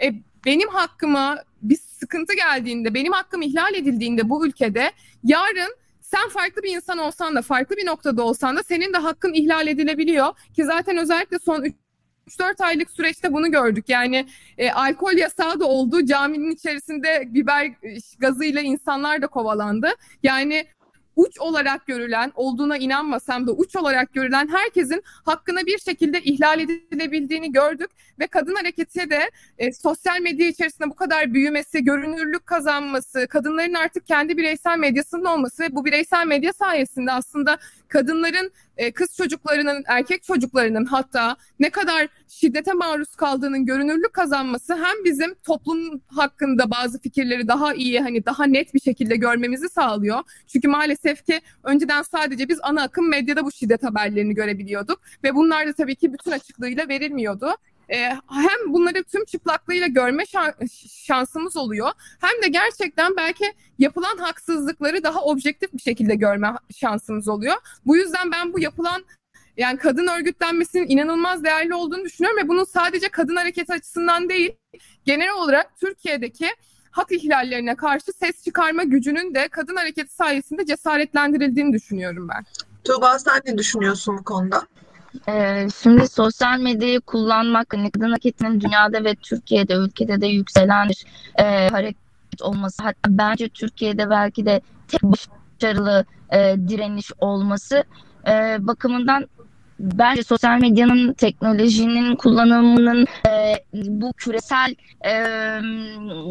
E, 0.02 0.12
benim 0.46 0.68
hakkıma 0.68 1.38
bir 1.62 1.76
sıkıntı 1.76 2.34
geldiğinde, 2.34 2.94
benim 2.94 3.12
hakkım 3.12 3.42
ihlal 3.42 3.74
edildiğinde 3.74 4.28
bu 4.28 4.46
ülkede 4.46 4.92
yarın 5.24 5.76
sen 6.00 6.28
farklı 6.28 6.62
bir 6.62 6.76
insan 6.76 6.98
olsan 6.98 7.34
da 7.36 7.42
farklı 7.42 7.76
bir 7.76 7.86
noktada 7.86 8.22
olsan 8.22 8.56
da 8.56 8.62
senin 8.62 8.92
de 8.92 8.98
hakkın 8.98 9.32
ihlal 9.32 9.66
edilebiliyor 9.66 10.28
ki 10.56 10.64
zaten 10.64 10.96
özellikle 10.96 11.38
son 11.38 11.64
3-4 12.28 12.64
aylık 12.64 12.90
süreçte 12.90 13.32
bunu 13.32 13.50
gördük. 13.50 13.88
Yani 13.88 14.26
e, 14.58 14.70
alkol 14.70 15.12
yasağı 15.12 15.60
da 15.60 15.66
oldu. 15.66 16.06
Caminin 16.06 16.50
içerisinde 16.50 17.22
biber 17.26 17.72
gazıyla 18.18 18.60
insanlar 18.60 19.22
da 19.22 19.26
kovalandı. 19.26 19.88
Yani 20.22 20.66
uç 21.16 21.40
olarak 21.40 21.86
görülen, 21.86 22.32
olduğuna 22.34 22.76
inanmasam 22.76 23.46
da 23.46 23.52
uç 23.52 23.76
olarak 23.76 24.14
görülen 24.14 24.48
herkesin 24.48 25.02
hakkına 25.24 25.66
bir 25.66 25.78
şekilde 25.78 26.20
ihlal 26.22 26.60
edilebildiğini 26.60 27.52
gördük 27.52 27.90
ve 28.20 28.26
kadın 28.26 28.54
hareketi 28.54 29.10
de 29.10 29.30
e, 29.58 29.72
sosyal 29.72 30.20
medya 30.20 30.48
içerisinde 30.48 30.90
bu 30.90 30.94
kadar 30.94 31.34
büyümesi, 31.34 31.84
görünürlük 31.84 32.46
kazanması, 32.46 33.26
kadınların 33.26 33.74
artık 33.74 34.06
kendi 34.06 34.36
bireysel 34.36 34.78
medyasının 34.78 35.24
olması 35.24 35.62
ve 35.62 35.74
bu 35.74 35.84
bireysel 35.84 36.26
medya 36.26 36.52
sayesinde 36.52 37.12
aslında 37.12 37.58
kadınların 37.92 38.52
e, 38.76 38.92
kız 38.92 39.16
çocuklarının, 39.16 39.84
erkek 39.86 40.22
çocuklarının 40.22 40.84
hatta 40.84 41.36
ne 41.60 41.70
kadar 41.70 42.08
şiddete 42.28 42.72
maruz 42.72 43.16
kaldığının 43.16 43.66
görünürlük 43.66 44.12
kazanması 44.12 44.74
hem 44.74 45.04
bizim 45.04 45.34
toplum 45.34 46.00
hakkında 46.06 46.70
bazı 46.70 47.00
fikirleri 47.00 47.48
daha 47.48 47.74
iyi 47.74 48.00
hani 48.00 48.26
daha 48.26 48.44
net 48.44 48.74
bir 48.74 48.80
şekilde 48.80 49.16
görmemizi 49.16 49.68
sağlıyor. 49.68 50.20
Çünkü 50.46 50.68
maalesef 50.68 51.26
ki 51.26 51.40
önceden 51.64 52.02
sadece 52.02 52.48
biz 52.48 52.58
ana 52.62 52.82
akım 52.82 53.08
medyada 53.08 53.44
bu 53.44 53.52
şiddet 53.52 53.82
haberlerini 53.82 54.34
görebiliyorduk 54.34 55.00
ve 55.24 55.34
bunlar 55.34 55.66
da 55.66 55.72
tabii 55.72 55.96
ki 55.96 56.12
bütün 56.12 56.30
açıklığıyla 56.30 56.88
verilmiyordu 56.88 57.54
e, 57.88 57.96
hem 58.28 58.72
bunları 58.72 59.04
tüm 59.04 59.24
çıplaklığıyla 59.24 59.86
görme 59.86 60.24
şansımız 60.88 61.56
oluyor 61.56 61.90
hem 62.20 62.42
de 62.42 62.48
gerçekten 62.48 63.16
belki 63.16 63.44
yapılan 63.78 64.16
haksızlıkları 64.16 65.04
daha 65.04 65.22
objektif 65.22 65.72
bir 65.72 65.82
şekilde 65.82 66.14
görme 66.14 66.54
şansımız 66.76 67.28
oluyor. 67.28 67.56
Bu 67.86 67.96
yüzden 67.96 68.30
ben 68.32 68.52
bu 68.52 68.60
yapılan 68.60 69.04
yani 69.56 69.78
kadın 69.78 70.06
örgütlenmesinin 70.06 70.88
inanılmaz 70.88 71.44
değerli 71.44 71.74
olduğunu 71.74 72.04
düşünüyorum 72.04 72.44
ve 72.44 72.48
bunun 72.48 72.64
sadece 72.64 73.08
kadın 73.08 73.36
hareketi 73.36 73.72
açısından 73.72 74.28
değil, 74.28 74.56
genel 75.04 75.30
olarak 75.32 75.76
Türkiye'deki 75.80 76.46
hak 76.90 77.12
ihlallerine 77.12 77.76
karşı 77.76 78.12
ses 78.12 78.44
çıkarma 78.44 78.82
gücünün 78.82 79.34
de 79.34 79.48
kadın 79.48 79.76
hareketi 79.76 80.14
sayesinde 80.14 80.66
cesaretlendirildiğini 80.66 81.72
düşünüyorum 81.72 82.28
ben. 82.28 82.44
Tuğba 82.84 83.18
sen 83.18 83.40
ne 83.46 83.58
düşünüyorsun 83.58 84.18
bu 84.18 84.24
konuda? 84.24 84.66
Ee, 85.28 85.66
şimdi 85.82 86.08
sosyal 86.08 86.60
medyayı 86.60 87.00
kullanmak 87.00 87.74
hani 87.74 87.90
kadın 87.90 88.10
hareketinin 88.10 88.60
dünyada 88.60 89.04
ve 89.04 89.14
Türkiye'de 89.14 89.74
ülkede 89.74 90.20
de 90.20 90.26
yükselen 90.26 90.88
bir 90.88 91.04
e, 91.38 91.68
hareket 91.68 92.42
olması 92.42 92.82
hatta 92.82 93.08
bence 93.08 93.48
Türkiye'de 93.48 94.10
belki 94.10 94.46
de 94.46 94.60
tek 94.88 95.02
başarılı 95.02 96.04
e, 96.32 96.56
direniş 96.68 97.12
olması 97.18 97.84
e, 98.28 98.56
bakımından 98.60 99.26
bence 99.80 100.22
sosyal 100.22 100.60
medyanın 100.60 101.12
teknolojinin 101.12 102.16
kullanımının 102.16 103.06
e, 103.28 103.54
bu 103.74 104.12
küresel 104.12 104.74
e, 105.04 105.24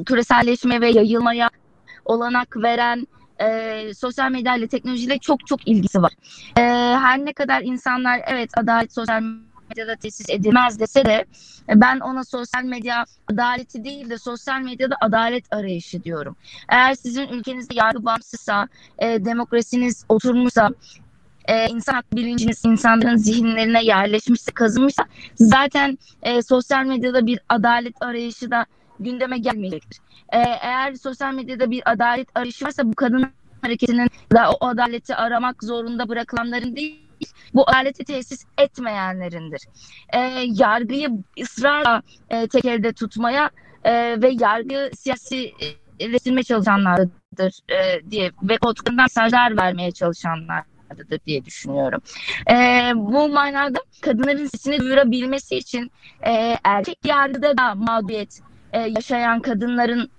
küreselleşme 0.06 0.82
ve 0.82 0.90
yayılmaya 0.90 1.50
olanak 2.06 2.58
veren 2.58 3.08
e, 3.42 3.94
sosyal 3.94 4.32
medya 4.32 4.56
ile 4.56 4.68
teknolojiyle 4.68 5.18
çok 5.18 5.48
çok 5.48 5.68
ilgisi 5.68 6.02
var. 6.02 6.14
E, 6.58 6.62
her 6.98 7.26
ne 7.26 7.34
kadar 7.34 7.62
insanlar 7.62 8.22
evet 8.28 8.50
adalet 8.58 8.94
sosyal 8.94 9.22
medyada 9.70 9.96
tesis 9.96 10.30
edilmez 10.30 10.80
dese 10.80 11.06
de 11.06 11.26
ben 11.76 12.00
ona 12.00 12.24
sosyal 12.24 12.64
medya 12.64 13.06
adaleti 13.34 13.84
değil 13.84 14.10
de 14.10 14.18
sosyal 14.18 14.62
medyada 14.62 14.96
adalet 15.02 15.54
arayışı 15.54 16.04
diyorum. 16.04 16.36
Eğer 16.70 16.94
sizin 16.94 17.28
ülkenizde 17.28 17.76
yargı 17.76 18.06
bağımsızsa, 18.06 18.68
e, 19.00 19.26
demokrasiniz 19.26 20.06
oturmuşsa, 20.10 20.70
e, 21.46 21.68
insan 21.68 21.94
hak 21.94 22.16
bilinciniz 22.16 22.66
insanların 22.66 23.16
zihinlerine 23.16 23.84
yerleşmişse, 23.84 24.52
kazınmışsa 24.52 25.06
zaten 25.36 25.98
e, 26.24 26.42
sosyal 26.42 26.86
medyada 26.86 27.26
bir 27.26 27.40
adalet 27.50 28.02
arayışı 28.02 28.52
da 28.52 28.66
gündeme 29.03 29.38
gelmeyecektir. 29.38 30.00
Ee, 30.34 30.38
eğer 30.38 30.93
sosyal 30.93 31.34
medyada 31.34 31.72
bir 31.72 31.91
adalet 31.91 32.27
arayışı 32.36 32.65
varsa 32.65 32.86
bu 32.86 32.96
kadın 32.96 33.31
hareketinin 33.62 34.10
da 34.34 34.51
o 34.51 34.67
adaleti 34.67 35.15
aramak 35.15 35.63
zorunda 35.63 36.10
bırakılanların 36.10 36.75
değil 36.75 37.12
bu 37.53 37.70
adaleti 37.70 38.03
tesis 38.03 38.46
etmeyenlerindir. 38.58 39.62
Ee, 40.13 40.20
yargıyı 40.48 41.10
ısrarla 41.41 42.01
e, 42.29 42.48
tek 42.48 42.65
elde 42.65 42.93
tutmaya 42.93 43.50
e, 43.84 44.22
ve 44.22 44.31
yargı 44.39 44.89
siyasi 44.96 45.53
e, 46.00 46.10
resimle 46.10 46.43
çalışanlardır 46.43 47.60
e, 47.70 48.12
diye 48.12 48.31
ve 48.43 48.58
koltuklarından 48.58 49.03
mesajlar 49.03 49.58
vermeye 49.58 49.91
çalışanlardır 49.91 51.20
diye 51.25 51.46
düşünüyorum. 51.46 52.01
E, 52.51 52.55
bu 52.96 53.29
manada 53.29 53.79
kadınların 54.01 54.46
sesini 54.46 54.79
duyurabilmesi 54.79 55.55
için 55.55 55.91
e, 56.22 56.58
erkek 56.63 57.05
yargıda 57.05 57.58
da 57.58 57.75
mağduriyet 57.75 58.41
e, 58.74 58.80
yaşayan 58.80 59.40
kadınların 59.42 60.10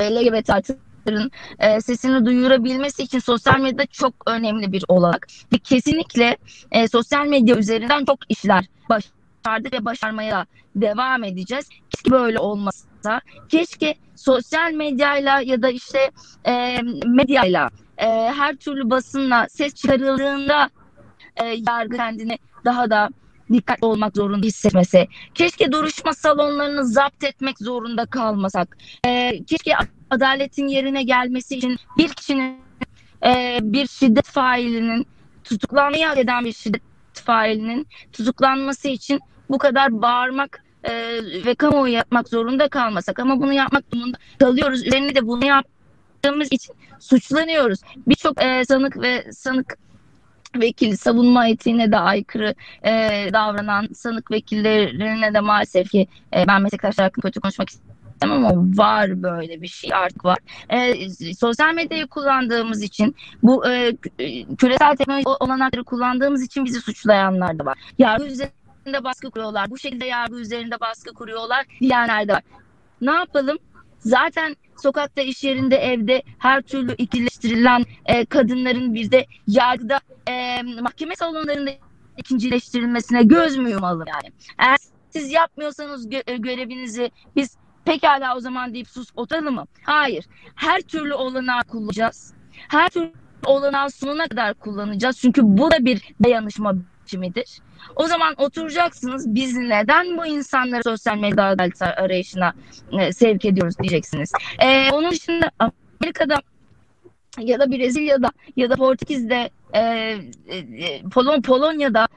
LGBT 0.00 0.50
artıların 0.50 1.30
e, 1.58 1.80
sesini 1.80 2.26
duyurabilmesi 2.26 3.02
için 3.02 3.18
sosyal 3.18 3.60
medya 3.60 3.86
çok 3.86 4.14
önemli 4.26 4.72
bir 4.72 4.84
olarak. 4.88 5.26
Ve 5.52 5.58
kesinlikle 5.58 6.36
e, 6.70 6.88
sosyal 6.88 7.26
medya 7.26 7.56
üzerinden 7.56 8.04
çok 8.04 8.18
işler 8.28 8.64
başardık 8.88 9.72
ve 9.72 9.84
başarmaya 9.84 10.46
devam 10.76 11.24
edeceğiz. 11.24 11.68
Keşke 11.90 12.10
böyle 12.10 12.38
olmasa. 12.38 13.20
Keşke 13.48 13.94
sosyal 14.16 14.72
medyayla 14.72 15.40
ya 15.40 15.62
da 15.62 15.70
işte 15.70 16.10
e, 16.46 16.78
medyayla 17.06 17.70
e, 17.98 18.06
her 18.08 18.56
türlü 18.56 18.90
basınla 18.90 19.46
ses 19.50 19.74
çıkarıldığında 19.74 20.70
e, 21.36 21.44
yargı 21.44 21.96
kendini 21.96 22.38
daha 22.64 22.90
da 22.90 23.08
dikkatli 23.52 23.86
olmak 23.86 24.16
zorunda 24.16 24.46
hissetmesi. 24.46 25.08
Keşke 25.34 25.72
duruşma 25.72 26.12
salonlarını 26.12 26.86
zapt 26.86 27.24
etmek 27.24 27.58
zorunda 27.58 28.06
kalmasak. 28.06 28.76
E, 29.06 29.44
keşke 29.44 29.72
adaletin 30.10 30.68
yerine 30.68 31.02
gelmesi 31.02 31.56
için 31.56 31.76
bir 31.98 32.08
kişinin 32.08 32.60
e, 33.24 33.58
bir 33.62 33.86
şiddet 33.86 34.26
failinin 34.26 35.06
tutuklanmayı 35.44 36.06
hak 36.06 36.18
eden 36.18 36.44
bir 36.44 36.52
şiddet 36.52 36.82
failinin 37.14 37.86
tutuklanması 38.12 38.88
için 38.88 39.20
bu 39.50 39.58
kadar 39.58 40.02
bağırmak 40.02 40.64
e, 40.84 40.92
ve 41.46 41.54
kamuoyu 41.54 41.92
yapmak 41.92 42.28
zorunda 42.28 42.68
kalmasak 42.68 43.18
ama 43.18 43.40
bunu 43.40 43.52
yapmak 43.52 43.92
durumunda 43.92 44.18
kalıyoruz. 44.38 44.86
Üzerine 44.86 45.14
de 45.14 45.26
bunu 45.26 45.44
yap 45.44 45.66
yaptığımız 46.24 46.52
için 46.52 46.74
suçlanıyoruz. 47.00 47.80
Birçok 48.06 48.42
e, 48.42 48.64
sanık 48.64 49.00
ve 49.00 49.32
sanık 49.32 49.78
vekili 50.56 50.96
savunma 50.96 51.48
etiğine 51.48 51.92
de 51.92 51.98
aykırı 51.98 52.54
e, 52.84 52.90
davranan 53.32 53.88
sanık 53.94 54.30
vekillerine 54.30 55.34
de 55.34 55.40
maalesef 55.40 55.90
ki 55.90 56.08
e, 56.36 56.46
ben 56.48 56.62
meslektaşlar 56.62 57.04
hakkında 57.04 57.28
kötü 57.28 57.40
konuşmak 57.40 57.68
istemem 57.70 58.44
ama 58.44 58.78
var 58.78 59.22
böyle 59.22 59.62
bir 59.62 59.68
şey 59.68 59.94
artık 59.94 60.24
var. 60.24 60.38
E, 60.70 61.08
sosyal 61.34 61.74
medyayı 61.74 62.06
kullandığımız 62.06 62.82
için 62.82 63.16
bu 63.42 63.68
e, 63.68 63.96
küresel 64.58 64.96
teknoloji 64.96 65.28
olanakları 65.28 65.84
kullandığımız 65.84 66.42
için 66.42 66.64
bizi 66.64 66.80
suçlayanlar 66.80 67.58
da 67.58 67.64
var. 67.64 67.78
Yargı 67.98 68.26
üzerinde 68.26 69.04
baskı 69.04 69.30
kuruyorlar. 69.30 69.70
Bu 69.70 69.78
şekilde 69.78 70.06
yargı 70.06 70.40
üzerinde 70.40 70.80
baskı 70.80 71.14
kuruyorlar 71.14 71.66
diyenler 71.80 72.28
de 72.28 72.32
var. 72.32 72.42
Ne 73.00 73.12
yapalım? 73.12 73.58
Zaten 74.04 74.56
sokakta, 74.82 75.22
iş 75.22 75.44
yerinde, 75.44 75.76
evde 75.76 76.22
her 76.38 76.62
türlü 76.62 76.94
ikileştirilen 76.98 77.84
e, 78.06 78.24
kadınların 78.24 78.94
bir 78.94 79.10
de 79.10 79.26
yargıda 79.46 80.00
e, 80.28 80.62
mahkeme 80.62 81.16
salonlarında 81.16 81.70
ikincileştirilmesine 82.16 83.22
göz 83.22 83.56
mü 83.56 83.70
yumalım 83.70 84.04
yani? 84.08 84.34
Eğer 84.58 84.78
siz 85.10 85.32
yapmıyorsanız 85.32 86.06
gö- 86.08 86.30
e, 86.30 86.36
görevinizi 86.36 87.10
biz 87.36 87.56
pekala 87.84 88.36
o 88.36 88.40
zaman 88.40 88.74
deyip 88.74 88.88
sus 88.88 89.08
oturalım 89.16 89.54
mı? 89.54 89.66
Hayır. 89.82 90.24
Her 90.54 90.80
türlü 90.80 91.14
olanağı 91.14 91.62
kullanacağız. 91.62 92.34
Her 92.52 92.88
türlü 92.90 93.12
olanağı 93.46 93.90
sonuna 93.90 94.28
kadar 94.28 94.54
kullanacağız. 94.54 95.18
Çünkü 95.20 95.40
bu 95.44 95.70
da 95.70 95.84
bir 95.84 96.14
dayanışma 96.24 96.74
biçimidir. 97.12 97.58
O 97.96 98.06
zaman 98.06 98.34
oturacaksınız 98.38 99.34
biz 99.34 99.56
neden 99.56 100.18
bu 100.18 100.26
insanları 100.26 100.82
sosyal 100.82 101.18
medya 101.18 101.44
adalet 101.44 101.82
arayışına 101.82 102.52
e, 102.92 103.12
sevk 103.12 103.44
ediyoruz 103.44 103.78
diyeceksiniz. 103.78 104.32
E, 104.58 104.90
onun 104.90 105.10
dışında 105.10 105.50
Amerika'da 105.58 106.36
ya 107.38 107.60
da 107.60 107.70
Brezilya'da 107.70 108.30
ya 108.56 108.70
da 108.70 108.76
Portekiz'de 108.76 109.50
e, 109.74 109.80
e, 109.80 111.02
Polon 111.02 111.42
Polonya'da 111.42 112.08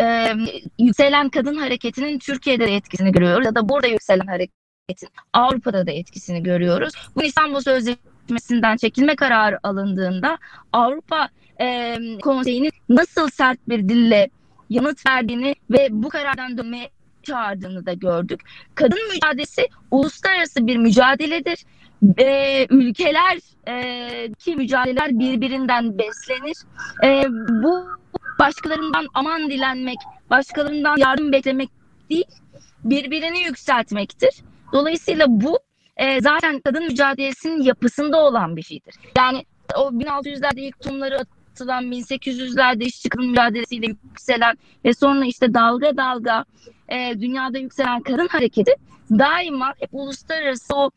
e, 0.00 0.32
yükselen 0.78 1.28
kadın 1.28 1.54
hareketinin 1.54 2.18
Türkiye'de 2.18 2.66
de 2.66 2.74
etkisini 2.74 3.12
görüyoruz 3.12 3.46
ya 3.46 3.54
da 3.54 3.68
burada 3.68 3.86
yükselen 3.86 4.26
hareketin 4.26 5.08
Avrupa'da 5.32 5.86
da 5.86 5.90
etkisini 5.90 6.42
görüyoruz. 6.42 6.94
Bu 7.16 7.22
İstanbul 7.22 7.60
Sözleşmesi'nden 7.60 8.76
çekilme 8.76 9.16
kararı 9.16 9.58
alındığında 9.62 10.38
Avrupa 10.72 11.28
e, 11.62 11.96
Konseyi'nin 12.22 12.70
nasıl 12.88 13.28
sert 13.28 13.58
bir 13.68 13.88
dille 13.88 14.30
yanıt 14.70 15.06
verdiğini 15.06 15.54
ve 15.70 15.88
bu 15.90 16.08
karardan 16.08 16.58
dönmeye 16.58 16.90
çağırdığını 17.22 17.86
da 17.86 17.92
gördük. 17.92 18.40
Kadın 18.74 19.08
mücadelesi 19.12 19.68
uluslararası 19.90 20.66
bir 20.66 20.76
mücadeledir. 20.76 21.64
Ee, 22.18 22.66
ülkeler 22.70 23.38
e, 23.68 24.32
ki 24.32 24.56
mücadeleler 24.56 25.18
birbirinden 25.18 25.98
beslenir. 25.98 26.56
E, 27.04 27.26
bu 27.62 27.86
başkalarından 28.38 29.06
aman 29.14 29.50
dilenmek, 29.50 29.96
başkalarından 30.30 30.96
yardım 30.96 31.32
beklemek 31.32 31.68
değil, 32.10 32.24
birbirini 32.84 33.42
yükseltmektir. 33.42 34.34
Dolayısıyla 34.72 35.26
bu 35.28 35.58
e, 35.96 36.20
zaten 36.20 36.60
kadın 36.60 36.84
mücadelesinin 36.84 37.62
yapısında 37.62 38.24
olan 38.24 38.56
bir 38.56 38.62
şeydir. 38.62 38.94
Yani 39.16 39.44
o 39.76 39.88
1600'lerde 39.88 40.60
ilk 40.60 40.80
tutumları 40.80 41.18
atılan 41.52 41.84
1800'lerde 41.84 42.84
işçi 42.84 43.08
mücadelesiyle 43.18 43.86
yükselen 43.86 44.58
ve 44.84 44.94
sonra 44.94 45.24
işte 45.24 45.54
dalga 45.54 45.96
dalga 45.96 46.44
e, 46.88 47.20
dünyada 47.20 47.58
yükselen 47.58 48.02
kadın 48.02 48.28
hareketi 48.28 48.72
daima 49.10 49.74
hep 49.78 49.88
uluslararası 49.92 50.76
o 50.76 50.90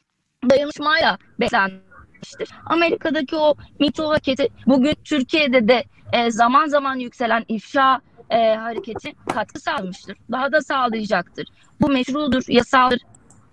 dayanışmayla 0.50 1.18
beslenmiştir. 1.39 2.50
Amerika'daki 2.65 3.36
o 3.36 3.56
mito 3.80 4.10
hareketi 4.10 4.48
bugün 4.68 4.96
Türkiye'de 5.04 5.68
de 5.68 5.84
e, 6.13 6.32
zaman 6.32 6.68
zaman 6.68 6.96
yükselen 6.96 7.46
ifşa 7.48 8.02
e, 8.30 8.56
hareketi 8.56 9.13
katkı 9.34 9.60
sağlamıştır. 9.60 10.18
Daha 10.32 10.52
da 10.52 10.62
sağlayacaktır. 10.62 11.48
Bu 11.82 11.89
meşrudur, 11.89 12.44
yasaldır. 12.48 13.00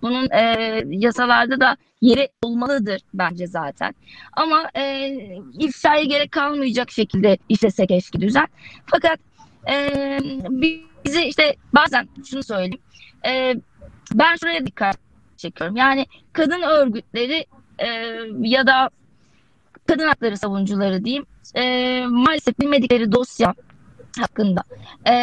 Bunun 0.02 0.30
e, 0.30 0.82
yasalarda 0.88 1.60
da 1.60 1.76
yeri 2.00 2.28
olmalıdır 2.42 3.00
bence 3.14 3.46
zaten. 3.46 3.94
Ama 4.32 4.70
e, 4.76 5.08
ifşaya 5.58 6.02
gerek 6.04 6.32
kalmayacak 6.32 6.90
şekilde 6.90 7.38
işlese 7.48 7.86
keşke 7.86 8.20
düzen. 8.20 8.46
Fakat 8.86 9.18
e, 9.70 9.88
bizi 10.50 11.22
işte 11.22 11.56
bazen 11.74 12.08
şunu 12.30 12.42
söyleyeyim. 12.42 12.80
E, 13.26 13.54
ben 14.12 14.36
şuraya 14.36 14.66
dikkat 14.66 14.98
çekiyorum. 15.36 15.76
Yani 15.76 16.06
kadın 16.32 16.62
örgütleri 16.62 17.46
e, 17.78 17.88
ya 18.40 18.66
da 18.66 18.90
kadın 19.86 20.06
hakları 20.08 20.36
savunucuları 20.36 21.04
diyeyim 21.04 21.26
e, 21.54 22.04
maalesef 22.06 22.58
bilmedikleri 22.60 23.12
dosya 23.12 23.54
hakkında 24.20 24.62
e, 25.08 25.14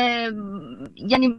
yani 0.95 1.37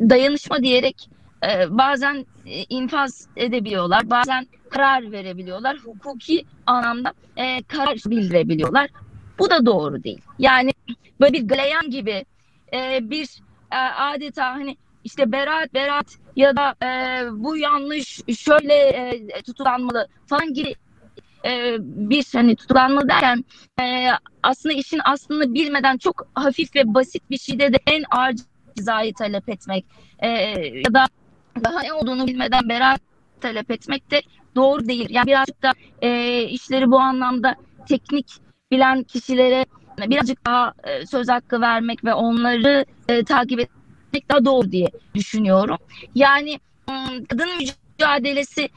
dayanışma 0.00 0.62
diyerek 0.62 1.10
e, 1.44 1.78
bazen 1.78 2.26
e, 2.46 2.64
infaz 2.68 3.28
edebiliyorlar, 3.36 4.10
bazen 4.10 4.46
karar 4.70 5.12
verebiliyorlar, 5.12 5.76
hukuki 5.78 6.44
anlamda 6.66 7.12
e, 7.36 7.62
karar 7.62 7.96
bildirebiliyorlar. 8.06 8.90
Bu 9.38 9.50
da 9.50 9.66
doğru 9.66 10.04
değil. 10.04 10.20
Yani 10.38 10.72
böyle 11.20 11.32
bir 11.32 11.48
galeyan 11.48 11.90
gibi 11.90 12.24
e, 12.72 13.10
bir 13.10 13.28
e, 13.72 13.76
adeta 13.76 14.54
hani 14.54 14.76
işte 15.04 15.32
beraat 15.32 15.74
beraat 15.74 16.06
ya 16.36 16.56
da 16.56 16.74
bu 17.32 17.56
yanlış 17.56 18.20
şöyle 18.38 19.42
tutuklanmalı 19.42 20.08
falan 20.26 20.54
gibi 20.54 20.74
bir 21.78 22.26
hani 22.32 22.56
tutuklanmalı 22.56 23.08
derken 23.08 23.44
aslında 24.42 24.74
işin 24.74 25.00
aslını 25.04 25.54
bilmeden 25.54 25.98
çok 25.98 26.28
hafif 26.34 26.76
ve 26.76 26.94
basit 26.94 27.30
bir 27.30 27.38
şeyde 27.38 27.72
de 27.72 27.78
en 27.86 28.04
ağır 28.10 28.34
cezayı 28.76 29.14
talep 29.14 29.48
etmek 29.48 29.84
ya 30.84 30.94
da 30.94 31.06
daha 31.64 31.82
ne 31.82 31.92
olduğunu 31.92 32.26
bilmeden 32.26 32.68
beraat 32.68 33.00
talep 33.40 33.70
etmek 33.70 34.10
de 34.10 34.22
doğru 34.56 34.88
değil. 34.88 35.06
Yani 35.10 35.26
birazcık 35.26 35.62
da 35.62 35.72
e, 36.02 36.42
işleri 36.42 36.90
bu 36.90 36.98
anlamda 36.98 37.54
teknik 37.88 38.26
bilen 38.70 39.02
kişilere 39.02 39.66
birazcık 39.98 40.46
daha 40.46 40.72
e, 40.84 41.06
söz 41.06 41.28
hakkı 41.28 41.60
vermek 41.60 42.04
ve 42.04 42.14
onları 42.14 42.84
e, 43.08 43.24
takip 43.24 43.60
etmek 43.60 44.30
daha 44.30 44.44
doğru 44.44 44.72
diye 44.72 44.88
düşünüyorum. 45.14 45.76
Yani 46.14 46.60
kadın 47.28 47.48
mücadelesi 47.58 48.68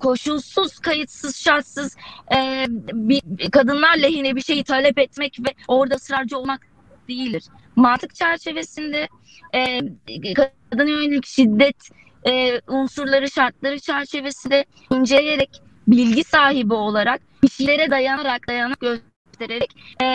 koşulsuz, 0.00 0.78
kayıtsız, 0.78 1.36
şartsız 1.36 1.96
e, 2.36 2.66
bir, 2.92 3.50
kadınlar 3.50 3.96
lehine 3.96 4.36
bir 4.36 4.40
şeyi 4.40 4.64
talep 4.64 4.98
etmek 4.98 5.38
ve 5.40 5.54
orada 5.68 5.94
ısrarcı 5.94 6.38
olmak 6.38 6.66
değildir. 7.08 7.44
Mantık 7.76 8.14
çerçevesinde 8.14 9.08
e, 9.54 9.80
kadın 10.70 10.86
yönelik 10.86 11.26
şiddet 11.26 11.90
e, 12.26 12.60
unsurları, 12.68 13.30
şartları 13.30 13.78
çerçevesinde 13.78 14.64
inceleyerek, 14.90 15.62
bilgi 15.88 16.24
sahibi 16.24 16.74
olarak, 16.74 17.20
bir 17.42 17.48
şeylere 17.48 17.90
dayanarak, 17.90 18.48
dayanak 18.48 18.80
göstererek 18.80 19.70
e, 20.02 20.06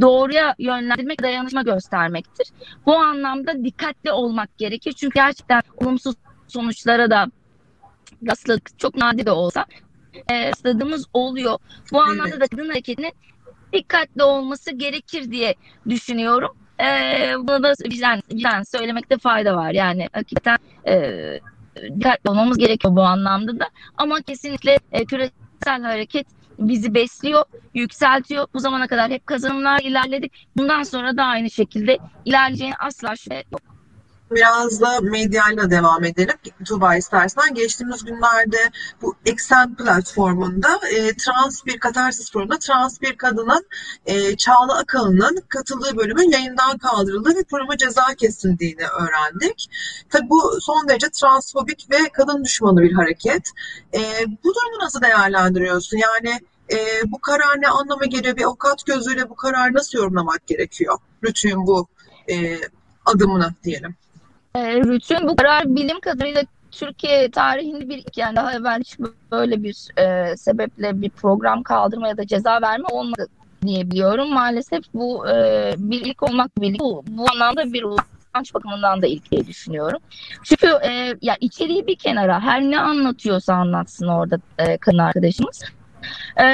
doğruya 0.00 0.54
yönlendirmek, 0.58 1.22
dayanışma 1.22 1.62
göstermektir. 1.62 2.48
Bu 2.86 2.96
anlamda 2.96 3.64
dikkatli 3.64 4.12
olmak 4.12 4.58
gerekir. 4.58 4.92
Çünkü 4.92 5.14
gerçekten 5.14 5.62
olumsuz 5.76 6.14
sonuçlara 6.48 7.10
da 7.10 7.26
rastladık. 8.28 8.78
Çok 8.78 8.96
nadir 8.96 9.26
de 9.26 9.30
olsa 9.30 9.66
e, 10.28 10.48
rastladığımız 10.48 11.06
oluyor. 11.12 11.58
Bu 11.92 12.00
anlamda 12.00 12.40
da 12.40 12.46
kadın 12.46 12.68
hareketinin 12.68 13.12
dikkatli 13.72 14.22
olması 14.22 14.70
gerekir 14.70 15.30
diye 15.30 15.54
düşünüyorum. 15.88 16.56
E, 16.80 16.84
bunu 17.38 17.62
da 17.62 17.72
vicdan, 17.84 18.22
vicdan 18.32 18.62
söylemekte 18.62 19.18
fayda 19.18 19.56
var. 19.56 19.70
Yani 19.70 20.08
hakikaten 20.12 20.58
e, 20.88 21.40
dikkatli 21.94 22.30
olmamız 22.30 22.58
gerekiyor 22.58 22.96
bu 22.96 23.02
anlamda 23.02 23.60
da. 23.60 23.68
Ama 23.96 24.20
kesinlikle 24.20 24.78
e, 24.92 25.04
küresel 25.04 25.82
hareket 25.82 26.26
bizi 26.58 26.94
besliyor, 26.94 27.44
yükseltiyor. 27.74 28.46
Bu 28.54 28.60
zamana 28.60 28.86
kadar 28.86 29.10
hep 29.10 29.26
kazanımlar 29.26 29.80
ilerledik. 29.80 30.48
Bundan 30.56 30.82
sonra 30.82 31.16
da 31.16 31.24
aynı 31.24 31.50
şekilde 31.50 31.98
ilerleyeceğine 32.24 32.74
asla 32.80 33.16
şüphe 33.16 33.44
yok 33.52 33.77
biraz 34.30 34.80
da 34.80 35.00
medyayla 35.00 35.70
devam 35.70 36.04
edelim. 36.04 36.34
Tuba 36.64 36.96
istersen. 36.96 37.54
Geçtiğimiz 37.54 38.04
günlerde 38.04 38.70
bu 39.02 39.14
Eksen 39.26 39.74
platformunda 39.74 40.80
e, 40.90 41.16
trans 41.16 41.66
bir 41.66 41.78
katarsis 41.78 42.32
programında 42.32 42.58
trans 42.58 43.00
bir 43.00 43.16
kadının 43.16 43.66
e, 44.06 44.36
Çağla 44.36 44.78
Akalın'ın 44.78 45.42
katıldığı 45.48 45.96
bölümün 45.96 46.30
yayından 46.30 46.78
kaldırıldığı 46.78 47.36
ve 47.36 47.44
programa 47.44 47.76
ceza 47.76 48.14
kesildiğini 48.14 48.86
öğrendik. 48.86 49.70
Tabi 50.10 50.30
bu 50.30 50.58
son 50.60 50.88
derece 50.88 51.08
transfobik 51.10 51.86
ve 51.90 52.08
kadın 52.12 52.44
düşmanı 52.44 52.82
bir 52.82 52.92
hareket. 52.92 53.50
E, 53.94 54.00
bu 54.44 54.54
durumu 54.54 54.84
nasıl 54.84 55.02
değerlendiriyorsun? 55.02 55.96
Yani 55.96 56.40
e, 56.72 56.76
bu 57.06 57.18
karar 57.18 57.60
ne 57.60 57.68
anlama 57.68 58.04
geliyor? 58.04 58.36
Bir 58.36 58.44
avukat 58.44 58.86
gözüyle 58.86 59.30
bu 59.30 59.34
kararı 59.34 59.74
nasıl 59.74 59.98
yorumlamak 59.98 60.46
gerekiyor? 60.46 60.98
Rütü'nün 61.24 61.66
bu 61.66 61.86
e, 62.30 62.58
adımını 63.06 63.54
diyelim 63.64 63.96
Rütün 64.66 65.28
bu 65.28 65.36
karar 65.36 65.76
bilim 65.76 66.00
kadarıyla 66.00 66.42
Türkiye 66.70 67.30
tarihinde 67.30 67.88
bir 67.88 68.04
yani 68.16 68.36
daha 68.36 68.52
evvel 68.52 68.80
hiç 68.80 68.98
böyle 69.32 69.62
bir 69.62 69.88
e, 69.98 70.36
sebeple 70.36 71.02
bir 71.02 71.10
program 71.10 71.62
kaldırma 71.62 72.08
ya 72.08 72.16
da 72.16 72.26
ceza 72.26 72.62
verme 72.62 72.88
olmadı 72.90 73.26
diyebiliyorum. 73.66 74.34
Maalesef 74.34 74.84
bu 74.94 75.28
e, 75.28 75.74
bir 75.78 76.00
ilk 76.00 76.22
olmak 76.22 76.60
birlikte 76.60 76.84
bu, 76.84 77.04
bu 77.08 77.26
anlamda 77.32 77.72
bir 77.72 77.84
utanç 77.84 78.54
bakımından 78.54 79.02
da 79.02 79.06
ilk 79.06 79.30
diye 79.30 79.46
düşünüyorum. 79.46 79.98
Çünkü 80.44 80.66
e, 80.66 81.14
ya 81.22 81.36
içeriği 81.40 81.86
bir 81.86 81.96
kenara 81.96 82.40
her 82.40 82.62
ne 82.62 82.80
anlatıyorsa 82.80 83.54
anlatsın 83.54 84.06
orada 84.06 84.38
e, 84.58 84.78
kadın 84.78 84.98
arkadaşımız. 84.98 85.62
E, 86.40 86.44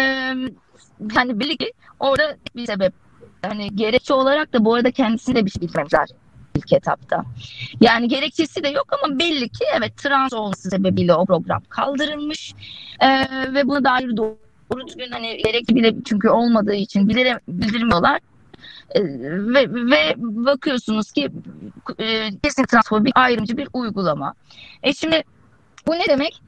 hani 1.15 1.41
birlikte 1.41 1.73
orada 2.01 2.37
bir 2.57 2.67
sebep 2.67 2.93
hani 3.43 3.77
gerekçe 3.77 4.15
olarak 4.15 4.53
da 4.53 4.65
bu 4.65 4.75
arada 4.75 4.91
kendisini 4.91 5.35
de 5.35 5.47
bir 5.47 5.51
şey 5.51 5.63
bilmemişler 5.63 6.09
ilk 6.55 6.73
etapta. 6.73 7.25
Yani 7.81 8.09
gerekçesi 8.09 8.63
de 8.63 8.69
yok 8.69 8.87
ama 8.93 9.19
belli 9.19 9.49
ki 9.49 9.65
evet 9.77 9.97
trans 9.97 10.33
olması 10.33 10.71
sebebiyle 10.71 11.15
o 11.15 11.27
program 11.27 11.63
kaldırılmış 11.69 12.55
ee, 13.01 13.27
ve 13.55 13.69
buna 13.69 13.85
dair 13.85 14.17
doğru 14.17 14.87
düzgün 14.87 15.11
hani 15.11 15.37
gerekli 15.37 15.75
bile 15.75 15.95
çünkü 16.05 16.29
olmadığı 16.29 16.75
için 16.75 17.09
bilire, 17.09 17.41
bildirmiyorlar. 17.49 18.21
Ee, 18.91 19.03
ve, 19.55 19.71
ve 19.71 20.15
bakıyorsunuz 20.19 21.13
ki 21.13 21.29
e, 21.99 22.31
kesin 22.43 22.65
transfobik 22.65 23.17
ayrımcı 23.17 23.57
bir 23.57 23.69
uygulama. 23.73 24.35
E 24.83 24.93
şimdi 24.93 25.23
bu 25.87 25.93
ne 25.93 26.05
demek? 26.09 26.41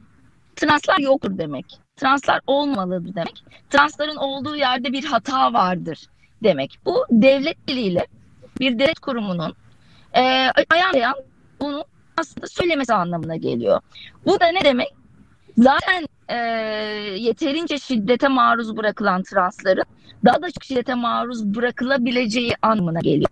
Translar 0.55 0.99
yoktur 0.99 1.37
demek. 1.37 1.65
Translar 1.95 2.41
olmalıdır 2.47 3.15
demek. 3.15 3.43
Transların 3.69 4.15
olduğu 4.15 4.55
yerde 4.55 4.91
bir 4.91 5.03
hata 5.03 5.53
vardır 5.53 6.07
demek. 6.43 6.79
Bu 6.85 7.05
devlet 7.11 7.67
diliyle 7.67 8.07
bir 8.59 8.79
devlet 8.79 8.99
kurumunun 8.99 9.53
e, 10.15 10.21
ayarlayan 10.69 11.15
bunu 11.59 11.85
aslında 12.17 12.47
söylemesi 12.47 12.93
anlamına 12.93 13.35
geliyor. 13.35 13.81
Bu 14.25 14.39
da 14.39 14.47
ne 14.47 14.63
demek? 14.63 14.87
Zaten 15.57 16.07
e, 16.27 16.35
yeterince 17.17 17.79
şiddete 17.79 18.27
maruz 18.27 18.77
bırakılan 18.77 19.23
transların 19.23 19.85
daha 20.25 20.41
da 20.41 20.51
çok 20.51 20.63
şiddete 20.63 20.93
maruz 20.93 21.45
bırakılabileceği 21.45 22.53
anlamına 22.61 22.99
geliyor. 22.99 23.29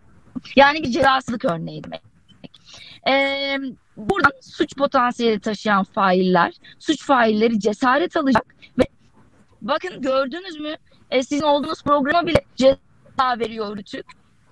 Yani 0.55 0.83
bir 0.83 0.91
cezasızlık 0.91 1.45
örneği 1.45 1.83
demek. 1.83 2.01
E, 3.07 3.57
buradan 3.97 4.31
suç 4.41 4.75
potansiyeli 4.77 5.39
taşıyan 5.39 5.83
failler, 5.83 6.53
suç 6.79 7.05
failleri 7.05 7.59
cesaret 7.59 8.17
alacak 8.17 8.55
ve 8.79 8.83
bakın 9.61 10.01
gördünüz 10.01 10.59
mü 10.59 10.75
e, 11.11 11.23
sizin 11.23 11.43
olduğunuz 11.43 11.83
programa 11.83 12.27
bile 12.27 12.41
ceza 12.55 13.39
veriyor 13.39 13.77
Rütük. 13.77 14.05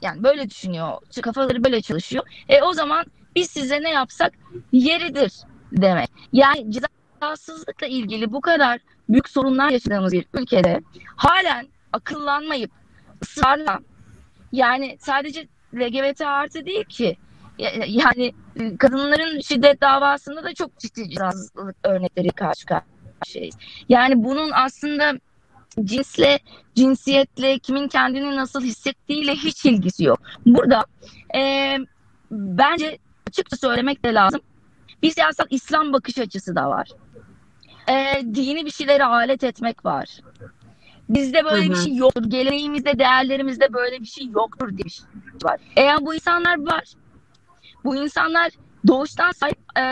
Yani 0.03 0.23
böyle 0.23 0.49
düşünüyor. 0.49 0.91
Kafaları 1.21 1.63
böyle 1.63 1.81
çalışıyor. 1.81 2.23
E 2.49 2.61
o 2.61 2.73
zaman 2.73 3.05
biz 3.35 3.49
size 3.49 3.83
ne 3.83 3.89
yapsak 3.89 4.33
yeridir 4.71 5.33
demek. 5.71 6.09
Yani 6.33 6.71
cezasızlıkla 6.71 7.87
ilgili 7.87 8.31
bu 8.31 8.41
kadar 8.41 8.79
büyük 9.09 9.29
sorunlar 9.29 9.69
yaşadığımız 9.69 10.13
bir 10.13 10.25
ülkede 10.33 10.81
halen 11.15 11.67
akıllanmayıp 11.93 12.71
ısrarla 13.23 13.79
yani 14.51 14.97
sadece 14.99 15.47
LGBT 15.75 16.21
artı 16.21 16.65
değil 16.65 16.85
ki 16.85 17.17
yani 17.87 18.33
kadınların 18.79 19.39
şiddet 19.39 19.81
davasında 19.81 20.43
da 20.43 20.53
çok 20.53 20.79
ciddi 20.79 21.09
cezasızlık 21.09 21.75
örnekleri 21.83 22.29
karşı 22.29 22.65
karşıyayız. 22.65 23.57
Yani 23.89 24.23
bunun 24.23 24.51
aslında 24.53 25.13
cinsle, 25.83 26.39
cinsiyetle, 26.75 27.59
kimin 27.59 27.87
kendini 27.87 28.35
nasıl 28.35 28.61
hissettiğiyle 28.61 29.35
hiç 29.35 29.65
ilgisi 29.65 30.03
yok. 30.03 30.19
Burada 30.45 30.85
e, 31.35 31.77
bence 32.31 32.97
açıkça 33.27 33.57
söylemek 33.57 34.05
de 34.05 34.13
lazım. 34.13 34.41
Bir 35.03 35.11
siyasal 35.11 35.45
İslam 35.49 35.93
bakış 35.93 36.17
açısı 36.17 36.55
da 36.55 36.69
var. 36.69 36.89
E, 37.89 38.21
dini 38.35 38.65
bir 38.65 38.71
şeyleri 38.71 39.05
alet 39.05 39.43
etmek 39.43 39.85
var. 39.85 40.19
Bizde 41.09 41.45
böyle 41.45 41.69
bir 41.69 41.75
şey 41.75 41.95
yoktur. 41.95 42.23
Geleneğimizde, 42.27 42.99
değerlerimizde 42.99 43.73
böyle 43.73 43.99
bir 43.99 44.05
şey 44.05 44.27
yoktur 44.27 44.69
diye 44.69 44.85
bir 44.85 44.89
şey 44.89 45.05
var. 45.43 45.59
Eğer 45.75 46.05
bu 46.05 46.15
insanlar 46.15 46.65
var, 46.65 46.83
bu 47.83 47.95
insanlar 47.95 48.51
doğuştan 48.87 49.31
sahip 49.31 49.57
e, 49.77 49.83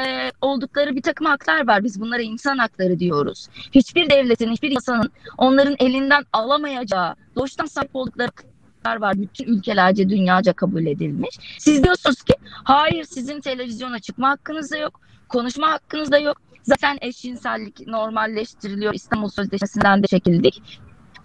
oldukları 0.41 0.95
bir 0.95 1.01
takım 1.01 1.27
haklar 1.27 1.67
var. 1.67 1.83
Biz 1.83 2.01
bunlara 2.01 2.21
insan 2.21 2.57
hakları 2.57 2.99
diyoruz. 2.99 3.47
Hiçbir 3.71 4.09
devletin, 4.09 4.51
hiçbir 4.51 4.71
insanın 4.71 5.11
onların 5.37 5.75
elinden 5.79 6.23
alamayacağı, 6.33 7.15
doğuştan 7.35 7.65
sahip 7.65 7.89
oldukları 7.93 8.29
haklar 8.77 9.01
var. 9.01 9.21
Bütün 9.21 9.45
ülkelerce, 9.45 10.09
dünyaca 10.09 10.53
kabul 10.53 10.85
edilmiş. 10.85 11.35
Siz 11.59 11.83
diyorsunuz 11.83 12.23
ki 12.23 12.33
hayır 12.63 13.03
sizin 13.03 13.41
televizyona 13.41 13.99
çıkma 13.99 14.29
hakkınız 14.29 14.71
da 14.71 14.77
yok, 14.77 14.99
konuşma 15.29 15.71
hakkınız 15.71 16.11
da 16.11 16.17
yok. 16.17 16.37
Zaten 16.63 16.97
eşcinsellik 17.01 17.87
normalleştiriliyor. 17.87 18.93
İstanbul 18.93 19.29
Sözleşmesi'nden 19.29 20.03
de 20.03 20.07
çekildik. 20.07 20.61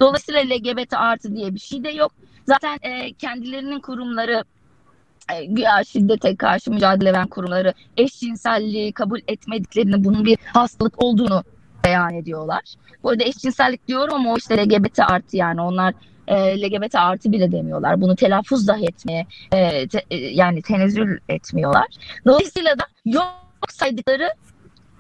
Dolayısıyla 0.01 0.41
LGBT 0.41 0.95
artı 0.95 1.37
diye 1.37 1.55
bir 1.55 1.61
şey 1.61 1.85
de 1.85 1.89
yok. 1.89 2.13
Zaten 2.47 2.79
e, 2.83 3.13
kendilerinin 3.13 3.81
kurumları 3.81 4.45
güya 5.49 5.85
şiddete 5.85 6.37
karşı 6.37 6.71
mücadele 6.71 7.13
veren 7.13 7.27
kurumları 7.27 7.75
eşcinselliği 7.97 8.93
kabul 8.93 9.21
etmediklerini 9.29 10.05
bunun 10.05 10.25
bir 10.25 10.39
hastalık 10.45 11.03
olduğunu 11.03 11.45
beyan 11.85 12.15
ediyorlar. 12.15 12.63
Bu 13.03 13.11
arada 13.11 13.25
eşcinsellik 13.25 13.89
diyorum 13.89 14.15
ama 14.15 14.33
o 14.33 14.37
işte 14.37 14.57
LGBT 14.57 15.01
artı 15.01 15.37
yani 15.37 15.61
onlar 15.61 15.95
e, 16.29 16.63
LGBT 16.63 16.95
artı 16.95 17.33
bile 17.33 17.53
demiyorlar. 17.53 18.01
Bunu 18.01 18.17
telaffuz 18.17 18.69
dahi 18.69 18.85
etmeye 18.85 19.27
e, 19.53 19.89
te, 19.89 20.03
e, 20.11 20.17
yani 20.17 20.63
tenezzül 20.63 21.19
etmiyorlar. 21.29 21.87
Dolayısıyla 22.27 22.79
da 22.79 22.85
yok 23.05 23.27
saydıkları 23.69 24.31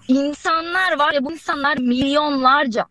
insanlar 0.09 0.99
var 0.99 1.13
ya 1.13 1.25
bu 1.25 1.33
insanlar 1.33 1.79
milyonlarca. 1.79 2.87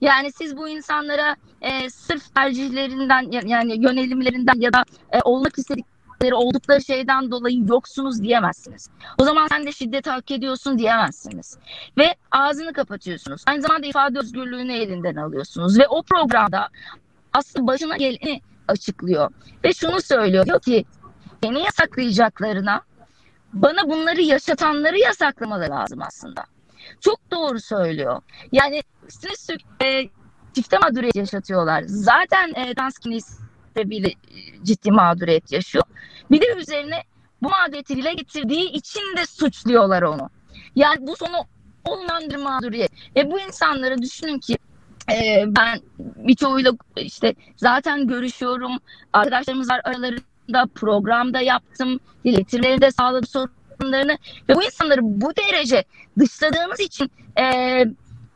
Yani 0.00 0.32
siz 0.32 0.56
bu 0.56 0.68
insanlara 0.68 1.36
e, 1.60 1.90
sırf 1.90 2.34
tercihlerinden 2.34 3.48
yani 3.48 3.72
yönelimlerinden 3.84 4.60
ya 4.60 4.72
da 4.72 4.84
e, 5.12 5.20
olmak 5.24 5.58
istedikleri 5.58 6.34
oldukları 6.34 6.84
şeyden 6.84 7.30
dolayı 7.30 7.66
yoksunuz 7.66 8.22
diyemezsiniz. 8.22 8.90
O 9.18 9.24
zaman 9.24 9.46
sen 9.46 9.66
de 9.66 9.72
şiddet 9.72 10.06
hak 10.06 10.30
ediyorsun 10.30 10.78
diyemezsiniz. 10.78 11.58
Ve 11.98 12.14
ağzını 12.30 12.72
kapatıyorsunuz. 12.72 13.42
Aynı 13.46 13.62
zamanda 13.62 13.86
ifade 13.86 14.18
özgürlüğünü 14.18 14.72
elinden 14.72 15.16
alıyorsunuz. 15.16 15.78
Ve 15.78 15.88
o 15.88 16.02
programda 16.02 16.68
aslında 17.32 17.66
başına 17.66 17.96
geleni 17.96 18.40
açıklıyor. 18.68 19.30
Ve 19.64 19.72
şunu 19.72 20.00
söylüyor 20.00 20.46
diyor 20.46 20.60
ki 20.60 20.84
beni 21.42 21.60
yasaklayacaklarına 21.62 22.80
bana 23.52 23.90
bunları 23.90 24.20
yaşatanları 24.20 24.98
yasaklamaları 24.98 25.70
lazım 25.70 26.02
aslında. 26.02 26.44
Çok 27.00 27.30
doğru 27.30 27.60
söylüyor. 27.60 28.22
Yani 28.52 28.82
siz 29.08 29.50
e, 29.82 30.08
çifte 30.52 30.78
mağduriyet 30.78 31.16
yaşatıyorlar. 31.16 31.84
Zaten 31.86 32.52
e, 32.54 32.74
trans 32.74 32.94
sebebiyle 33.74 34.12
ciddi 34.62 34.90
mağduriyet 34.90 35.52
yaşıyor. 35.52 35.84
Bir 36.30 36.40
de 36.40 36.54
üzerine 36.56 37.02
bu 37.42 37.48
mağduriyeti 37.48 37.96
dile 37.96 38.14
getirdiği 38.14 38.70
için 38.70 39.16
de 39.16 39.26
suçluyorlar 39.26 40.02
onu. 40.02 40.30
Yani 40.76 41.06
bu 41.06 41.16
sonu 41.16 41.36
olmayan 41.84 42.30
bir 42.30 42.36
mağduriyet. 42.36 42.90
Ve 43.16 43.30
bu 43.30 43.40
insanları 43.40 44.02
düşünün 44.02 44.38
ki 44.38 44.58
e, 45.12 45.44
ben 45.46 45.80
birçoğuyla 45.96 46.72
işte 46.96 47.34
zaten 47.56 48.06
görüşüyorum. 48.08 48.72
Arkadaşlarımız 49.12 49.70
var 49.70 49.80
aralarında 49.84 50.66
programda 50.74 51.40
yaptım. 51.40 52.00
İletimleri 52.24 52.80
de 52.80 52.90
sağladı 52.90 53.26
sorunlarını. 53.80 54.18
Ve 54.48 54.54
bu 54.54 54.62
insanları 54.62 55.00
bu 55.02 55.36
derece 55.36 55.84
dışladığınız 56.18 56.80
için 56.80 57.10
e, 57.40 57.84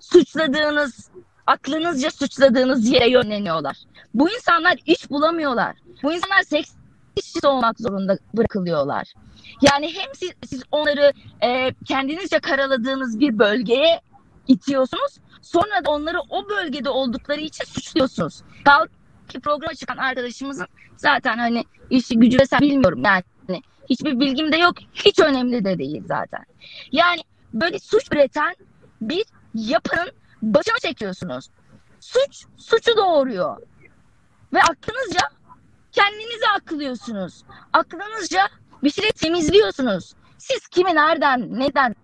suçladığınız 0.00 1.11
aklınızca 1.46 2.11
suçladığınız 2.11 2.88
yere 2.88 3.11
yönleniyorlar. 3.11 3.76
Bu 4.14 4.31
insanlar 4.31 4.78
iş 4.87 5.11
bulamıyorlar. 5.11 5.76
Bu 6.02 6.12
insanlar 6.12 6.42
seks 6.42 6.72
işçisi 7.16 7.46
olmak 7.46 7.81
zorunda 7.81 8.18
bırakılıyorlar. 8.35 9.12
Yani 9.62 9.94
hem 9.94 10.14
siz, 10.14 10.33
siz 10.46 10.62
onları 10.70 11.12
e, 11.44 11.74
kendinizce 11.85 12.38
karaladığınız 12.38 13.20
bir 13.20 13.38
bölgeye 13.38 14.00
itiyorsunuz. 14.48 15.18
Sonra 15.42 15.85
da 15.85 15.90
onları 15.90 16.20
o 16.31 16.48
bölgede 16.48 16.90
oldukları 16.90 17.40
için 17.40 17.64
suçluyorsunuz. 17.64 18.42
Kalk 18.64 18.90
ki 19.28 19.40
programa 19.40 19.74
çıkan 19.74 19.96
arkadaşımızın 19.96 20.66
zaten 20.96 21.38
hani 21.38 21.64
işi 21.90 22.18
gücü 22.18 22.38
vesaire 22.38 22.62
bilmiyorum 22.62 23.02
yani 23.05 23.22
hiçbir 23.90 24.21
bilgim 24.21 24.53
de 24.53 24.57
yok. 24.57 24.75
Hiç 24.95 25.21
önemli 25.21 25.64
de 25.64 25.79
değil 25.79 26.03
zaten. 26.07 26.45
Yani 26.92 27.21
böyle 27.55 27.79
suç 27.79 28.09
üreten 28.12 28.55
bir 29.01 29.25
yapının 29.55 30.11
başına 30.42 30.79
çekiyorsunuz. 30.83 31.49
Suç 32.01 32.45
suçu 32.57 32.97
doğuruyor. 32.97 33.57
Ve 34.53 34.62
aklınızca 34.62 35.21
kendinizi 35.92 36.49
aklıyorsunuz. 36.57 37.45
Aklınızca 37.73 38.49
bir 38.83 38.90
şeyi 38.90 39.12
temizliyorsunuz. 39.12 40.14
Siz 40.38 40.68
kimi 40.68 40.95
nereden, 40.95 41.61
neden 41.61 41.95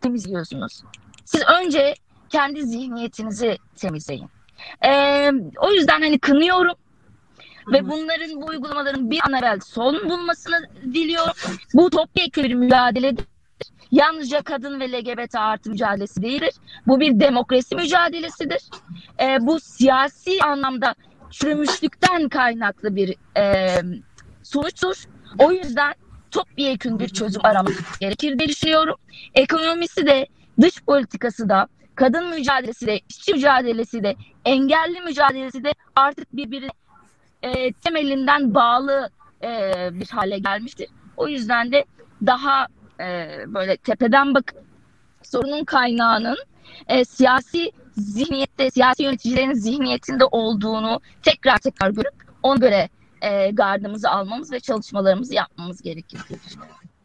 temizliyorsunuz? 0.00 0.82
Siz 1.24 1.42
önce 1.60 1.94
kendi 2.28 2.66
zihniyetinizi 2.66 3.58
temizleyin. 3.76 4.30
Ee, 4.84 5.30
o 5.58 5.70
yüzden 5.72 6.00
hani 6.00 6.18
kınıyorum 6.18 6.74
ve 7.72 7.88
bunların 7.88 8.42
bu 8.42 8.46
uygulamaların 8.46 9.10
bir 9.10 9.20
an 9.26 9.32
evvel 9.32 9.60
son 9.60 10.10
bulmasını 10.10 10.68
diliyorum. 10.82 11.32
Bu 11.74 11.90
topyekun 11.90 12.44
bir 12.44 12.54
mücadeledir. 12.54 13.24
yalnızca 13.92 14.42
kadın 14.42 14.80
ve 14.80 14.92
LGBT 14.92 15.34
artı 15.34 15.70
mücadelesi 15.70 16.22
değildir. 16.22 16.54
Bu 16.86 17.00
bir 17.00 17.20
demokrasi 17.20 17.76
mücadelesidir. 17.76 18.62
E, 19.20 19.38
bu 19.40 19.60
siyasi 19.60 20.42
anlamda 20.42 20.94
çürümüşlükten 21.30 22.28
kaynaklı 22.28 22.96
bir 22.96 23.14
e, 23.36 23.76
sonuçtur. 24.42 25.04
O 25.38 25.52
yüzden 25.52 25.94
topyekün 26.30 26.98
bir 26.98 27.08
çözüm 27.08 27.44
aramak 27.44 27.74
gerekir 28.00 28.38
diye 28.38 28.48
düşünüyorum. 28.48 28.96
Ekonomisi 29.34 30.06
de 30.06 30.26
dış 30.60 30.82
politikası 30.82 31.48
da 31.48 31.68
kadın 31.94 32.30
mücadelesi 32.30 32.86
de 32.86 33.00
işçi 33.08 33.34
mücadelesi 33.34 34.02
de 34.02 34.16
engelli 34.44 35.00
mücadelesi 35.00 35.64
de 35.64 35.74
artık 35.96 36.36
birbirine 36.36 36.70
e, 37.42 37.72
temelinden 37.72 38.54
bağlı 38.54 39.10
e, 39.42 39.72
bir 39.92 40.08
hale 40.08 40.38
gelmiştir. 40.38 40.88
O 41.16 41.28
yüzden 41.28 41.72
de 41.72 41.84
daha 42.26 42.66
e, 43.00 43.38
böyle 43.46 43.76
tepeden 43.76 44.34
bak 44.34 44.54
sorunun 45.22 45.64
kaynağının 45.64 46.38
e, 46.88 47.04
siyasi 47.04 47.72
zihniyette, 47.96 48.70
siyasi 48.70 49.02
yöneticilerin 49.02 49.52
zihniyetinde 49.52 50.24
olduğunu 50.24 51.00
tekrar 51.22 51.58
tekrar 51.58 51.90
görüp 51.90 52.14
ona 52.42 52.56
göre 52.56 52.88
e, 53.22 53.50
gardımızı 53.50 54.10
almamız 54.10 54.52
ve 54.52 54.60
çalışmalarımızı 54.60 55.34
yapmamız 55.34 55.82
gerekir. 55.82 56.20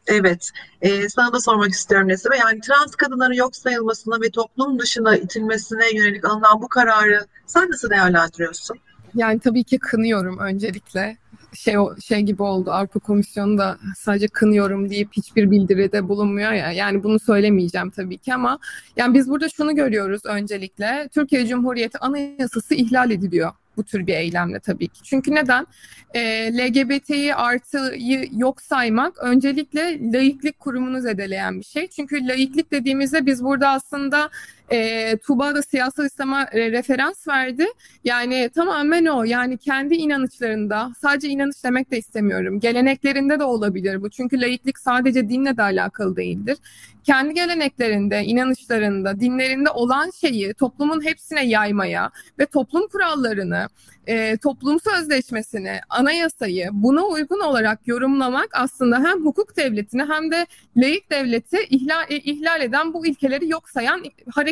Evet, 0.07 0.51
ee, 0.81 1.09
sana 1.09 1.33
da 1.33 1.39
sormak 1.39 1.71
istiyorum 1.71 2.07
Nesibe. 2.07 2.37
Yani 2.37 2.61
trans 2.61 2.95
kadınların 2.95 3.33
yok 3.33 3.55
sayılmasına 3.55 4.21
ve 4.21 4.29
toplum 4.29 4.79
dışına 4.79 5.15
itilmesine 5.15 5.91
yönelik 5.93 6.25
alınan 6.25 6.61
bu 6.61 6.67
kararı 6.67 7.25
sen 7.45 7.71
nasıl 7.71 7.89
değerlendiriyorsun? 7.89 8.77
Yani 9.15 9.39
tabii 9.39 9.63
ki 9.63 9.79
kınıyorum 9.79 10.39
öncelikle. 10.39 11.17
Şey 11.53 11.75
şey 12.05 12.21
gibi 12.21 12.43
oldu 12.43 12.71
Avrupa 12.71 12.99
Komisyonu 12.99 13.57
da 13.57 13.77
sadece 13.97 14.27
kınıyorum 14.27 14.89
deyip 14.89 15.09
hiçbir 15.11 15.51
bildiride 15.51 16.09
bulunmuyor 16.09 16.51
ya. 16.51 16.71
Yani 16.71 17.03
bunu 17.03 17.19
söylemeyeceğim 17.19 17.89
tabii 17.89 18.17
ki 18.17 18.33
ama 18.33 18.59
yani 18.97 19.13
biz 19.13 19.29
burada 19.29 19.49
şunu 19.49 19.75
görüyoruz 19.75 20.21
öncelikle. 20.25 21.09
Türkiye 21.13 21.47
Cumhuriyeti 21.47 21.97
Anayasası 21.97 22.75
ihlal 22.75 23.11
ediliyor 23.11 23.51
bu 23.77 23.83
tür 23.83 24.07
bir 24.07 24.13
eylemle 24.13 24.59
tabii 24.59 24.87
ki. 24.87 25.03
Çünkü 25.03 25.35
neden? 25.35 25.67
E, 26.13 26.21
LGBT'yi 26.57 27.35
artıyı 27.35 28.29
yok 28.37 28.61
saymak 28.61 29.17
öncelikle 29.23 30.11
laiklik 30.13 30.59
kurumunu 30.59 31.01
zedeleyen 31.01 31.59
bir 31.59 31.65
şey. 31.65 31.87
Çünkü 31.87 32.27
laiklik 32.27 32.71
dediğimizde 32.71 33.25
biz 33.25 33.43
burada 33.43 33.69
aslında 33.69 34.29
e, 34.71 35.17
Tuba 35.17 35.55
da 35.55 35.61
siyasal 35.61 36.05
İslam'a 36.05 36.43
e, 36.43 36.71
referans 36.71 37.27
verdi. 37.27 37.65
Yani 38.03 38.49
tamamen 38.55 39.05
o. 39.05 39.23
Yani 39.23 39.57
kendi 39.57 39.95
inanışlarında, 39.95 40.91
sadece 41.01 41.27
inanış 41.27 41.63
demek 41.63 41.91
de 41.91 41.97
istemiyorum. 41.97 42.59
Geleneklerinde 42.59 43.39
de 43.39 43.43
olabilir 43.43 44.01
bu. 44.01 44.09
Çünkü 44.09 44.41
laiklik 44.41 44.79
sadece 44.79 45.29
dinle 45.29 45.57
de 45.57 45.61
alakalı 45.61 46.15
değildir. 46.15 46.57
Kendi 47.03 47.33
geleneklerinde, 47.33 48.23
inanışlarında, 48.23 49.19
dinlerinde 49.19 49.69
olan 49.69 50.11
şeyi 50.21 50.53
toplumun 50.53 51.05
hepsine 51.05 51.45
yaymaya 51.45 52.11
ve 52.39 52.45
toplum 52.45 52.87
kurallarını, 52.87 53.67
e, 54.07 54.37
toplum 54.37 54.79
sözleşmesini, 54.79 55.79
anayasayı 55.89 56.69
buna 56.71 57.05
uygun 57.05 57.39
olarak 57.39 57.87
yorumlamak 57.87 58.49
aslında 58.53 58.97
hem 58.97 59.25
hukuk 59.25 59.57
devletini 59.57 60.03
hem 60.03 60.31
de 60.31 60.45
laik 60.77 61.11
devleti 61.11 61.57
ihlal, 61.69 62.03
e, 62.09 62.17
ihlal 62.17 62.61
eden 62.61 62.93
bu 62.93 63.05
ilkeleri 63.05 63.49
yok 63.49 63.69
sayan 63.69 64.03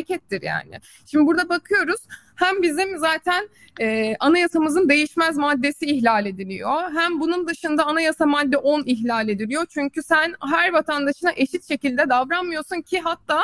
harekettir 0.04 0.42
yani. 0.42 0.80
Şimdi 1.06 1.26
burada 1.26 1.48
bakıyoruz 1.48 2.00
hem 2.36 2.62
bizim 2.62 2.98
zaten 2.98 3.48
e, 3.80 4.16
anayasamızın 4.20 4.88
değişmez 4.88 5.36
maddesi 5.36 5.86
ihlal 5.86 6.26
ediliyor. 6.26 6.92
Hem 6.94 7.20
bunun 7.20 7.48
dışında 7.48 7.84
anayasa 7.86 8.26
madde 8.26 8.56
10 8.56 8.82
ihlal 8.86 9.28
ediliyor. 9.28 9.66
Çünkü 9.70 10.02
sen 10.02 10.34
her 10.50 10.72
vatandaşına 10.72 11.32
eşit 11.36 11.68
şekilde 11.68 12.08
davranmıyorsun 12.08 12.80
ki 12.82 13.00
hatta 13.00 13.42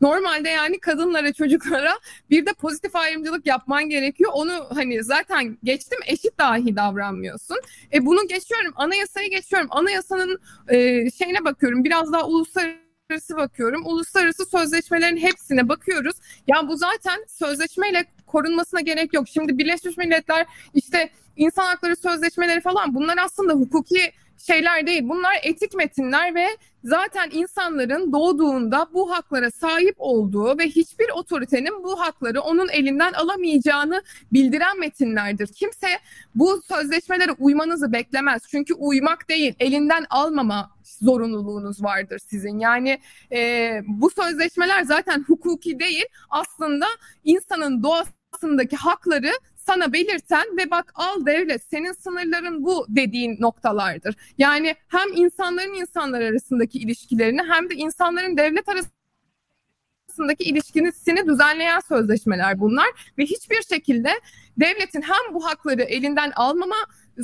normalde 0.00 0.48
yani 0.48 0.80
kadınlara, 0.80 1.32
çocuklara 1.32 1.92
bir 2.30 2.46
de 2.46 2.52
pozitif 2.52 2.96
ayrımcılık 2.96 3.46
yapman 3.46 3.88
gerekiyor. 3.88 4.30
Onu 4.34 4.52
hani 4.74 5.04
zaten 5.04 5.58
geçtim 5.64 5.98
eşit 6.06 6.38
dahi 6.38 6.76
davranmıyorsun. 6.76 7.56
E 7.92 8.06
bunu 8.06 8.28
geçiyorum, 8.28 8.72
anayasayı 8.76 9.30
geçiyorum. 9.30 9.68
Anayasanın 9.70 10.40
e, 10.68 11.10
şeyine 11.10 11.44
bakıyorum. 11.44 11.84
Biraz 11.84 12.12
daha 12.12 12.26
uluslararası 12.26 12.81
uluslararası 13.12 13.36
bakıyorum. 13.36 13.86
Uluslararası 13.86 14.44
sözleşmelerin 14.44 15.16
hepsine 15.16 15.68
bakıyoruz. 15.68 16.16
Ya 16.46 16.68
bu 16.68 16.76
zaten 16.76 17.24
sözleşmeyle 17.28 18.04
korunmasına 18.26 18.80
gerek 18.80 19.14
yok. 19.14 19.28
Şimdi 19.28 19.58
Birleşmiş 19.58 19.96
Milletler 19.96 20.46
işte 20.74 21.10
insan 21.36 21.64
hakları 21.64 21.96
sözleşmeleri 21.96 22.60
falan 22.60 22.94
bunlar 22.94 23.18
aslında 23.24 23.52
hukuki 23.52 24.12
şeyler 24.46 24.86
değil. 24.86 25.08
Bunlar 25.08 25.32
etik 25.42 25.74
metinler 25.74 26.34
ve 26.34 26.46
zaten 26.84 27.30
insanların 27.32 28.12
doğduğunda 28.12 28.86
bu 28.94 29.10
haklara 29.10 29.50
sahip 29.50 29.94
olduğu 29.98 30.58
ve 30.58 30.66
hiçbir 30.66 31.10
otoritenin 31.14 31.84
bu 31.84 32.00
hakları 32.00 32.40
onun 32.40 32.68
elinden 32.68 33.12
alamayacağını 33.12 34.02
bildiren 34.32 34.78
metinlerdir. 34.78 35.46
Kimse 35.46 35.88
bu 36.34 36.62
sözleşmelere 36.62 37.32
uymanızı 37.32 37.92
beklemez. 37.92 38.42
Çünkü 38.50 38.74
uymak 38.74 39.28
değil, 39.28 39.54
elinden 39.60 40.06
almama 40.10 40.70
zorunluluğunuz 40.84 41.82
vardır 41.82 42.20
sizin. 42.30 42.58
Yani 42.58 42.98
e, 43.32 43.80
bu 43.86 44.10
sözleşmeler 44.10 44.82
zaten 44.82 45.24
hukuki 45.28 45.78
değil, 45.78 46.04
aslında 46.30 46.86
insanın 47.24 47.82
doğasındaki 47.82 48.76
hakları 48.76 49.32
sana 49.72 49.92
belirten 49.92 50.56
ve 50.56 50.70
bak 50.70 50.92
al 50.94 51.26
devlet 51.26 51.62
senin 51.70 51.92
sınırların 51.92 52.64
bu 52.64 52.86
dediğin 52.88 53.36
noktalardır. 53.40 54.14
Yani 54.38 54.76
hem 54.88 55.12
insanların 55.14 55.74
insanlar 55.74 56.20
arasındaki 56.20 56.78
ilişkilerini 56.78 57.42
hem 57.42 57.70
de 57.70 57.74
insanların 57.74 58.36
devlet 58.36 58.64
arasındaki 58.68 60.44
ilişkisini 60.44 61.26
düzenleyen 61.26 61.80
sözleşmeler 61.80 62.60
bunlar 62.60 62.86
ve 63.18 63.22
hiçbir 63.22 63.62
şekilde 63.62 64.10
devletin 64.56 65.02
hem 65.02 65.34
bu 65.34 65.46
hakları 65.46 65.82
elinden 65.82 66.32
almama 66.36 66.76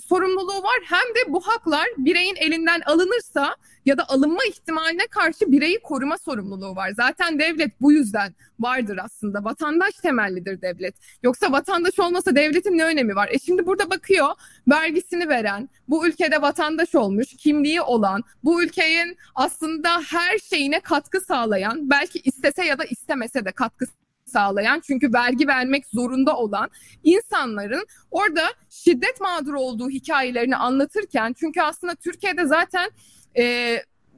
sorumluluğu 0.04 0.62
var 0.62 0.78
hem 0.84 1.14
de 1.14 1.32
bu 1.32 1.40
haklar 1.40 1.86
bireyin 1.98 2.36
elinden 2.36 2.80
alınırsa 2.86 3.56
ya 3.86 3.98
da 3.98 4.08
alınma 4.08 4.44
ihtimaline 4.44 5.06
karşı 5.06 5.52
bireyi 5.52 5.80
koruma 5.82 6.18
sorumluluğu 6.18 6.76
var. 6.76 6.90
Zaten 6.96 7.38
devlet 7.38 7.80
bu 7.80 7.92
yüzden 7.92 8.34
vardır 8.60 8.98
aslında. 9.04 9.44
Vatandaş 9.44 9.94
temellidir 9.94 10.62
devlet. 10.62 10.94
Yoksa 11.22 11.52
vatandaş 11.52 11.98
olmasa 11.98 12.36
devletin 12.36 12.78
ne 12.78 12.84
önemi 12.84 13.16
var? 13.16 13.28
E 13.32 13.38
şimdi 13.38 13.66
burada 13.66 13.90
bakıyor 13.90 14.28
vergisini 14.68 15.28
veren, 15.28 15.68
bu 15.88 16.06
ülkede 16.06 16.42
vatandaş 16.42 16.94
olmuş, 16.94 17.36
kimliği 17.36 17.80
olan, 17.80 18.24
bu 18.44 18.62
ülkenin 18.62 19.16
aslında 19.34 20.00
her 20.08 20.38
şeyine 20.38 20.80
katkı 20.80 21.20
sağlayan, 21.20 21.90
belki 21.90 22.18
istese 22.18 22.64
ya 22.64 22.78
da 22.78 22.84
istemese 22.84 23.44
de 23.44 23.52
katkı 23.52 23.86
sağlayan 24.28 24.80
çünkü 24.80 25.12
vergi 25.12 25.46
vermek 25.46 25.86
zorunda 25.86 26.36
olan 26.36 26.70
insanların 27.04 27.86
orada 28.10 28.48
şiddet 28.70 29.20
mağduru 29.20 29.60
olduğu 29.60 29.90
hikayelerini 29.90 30.56
anlatırken 30.56 31.32
çünkü 31.32 31.60
aslında 31.60 31.94
Türkiye'de 31.94 32.46
zaten 32.46 32.90
e, 33.36 33.76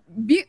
bir 0.09 0.45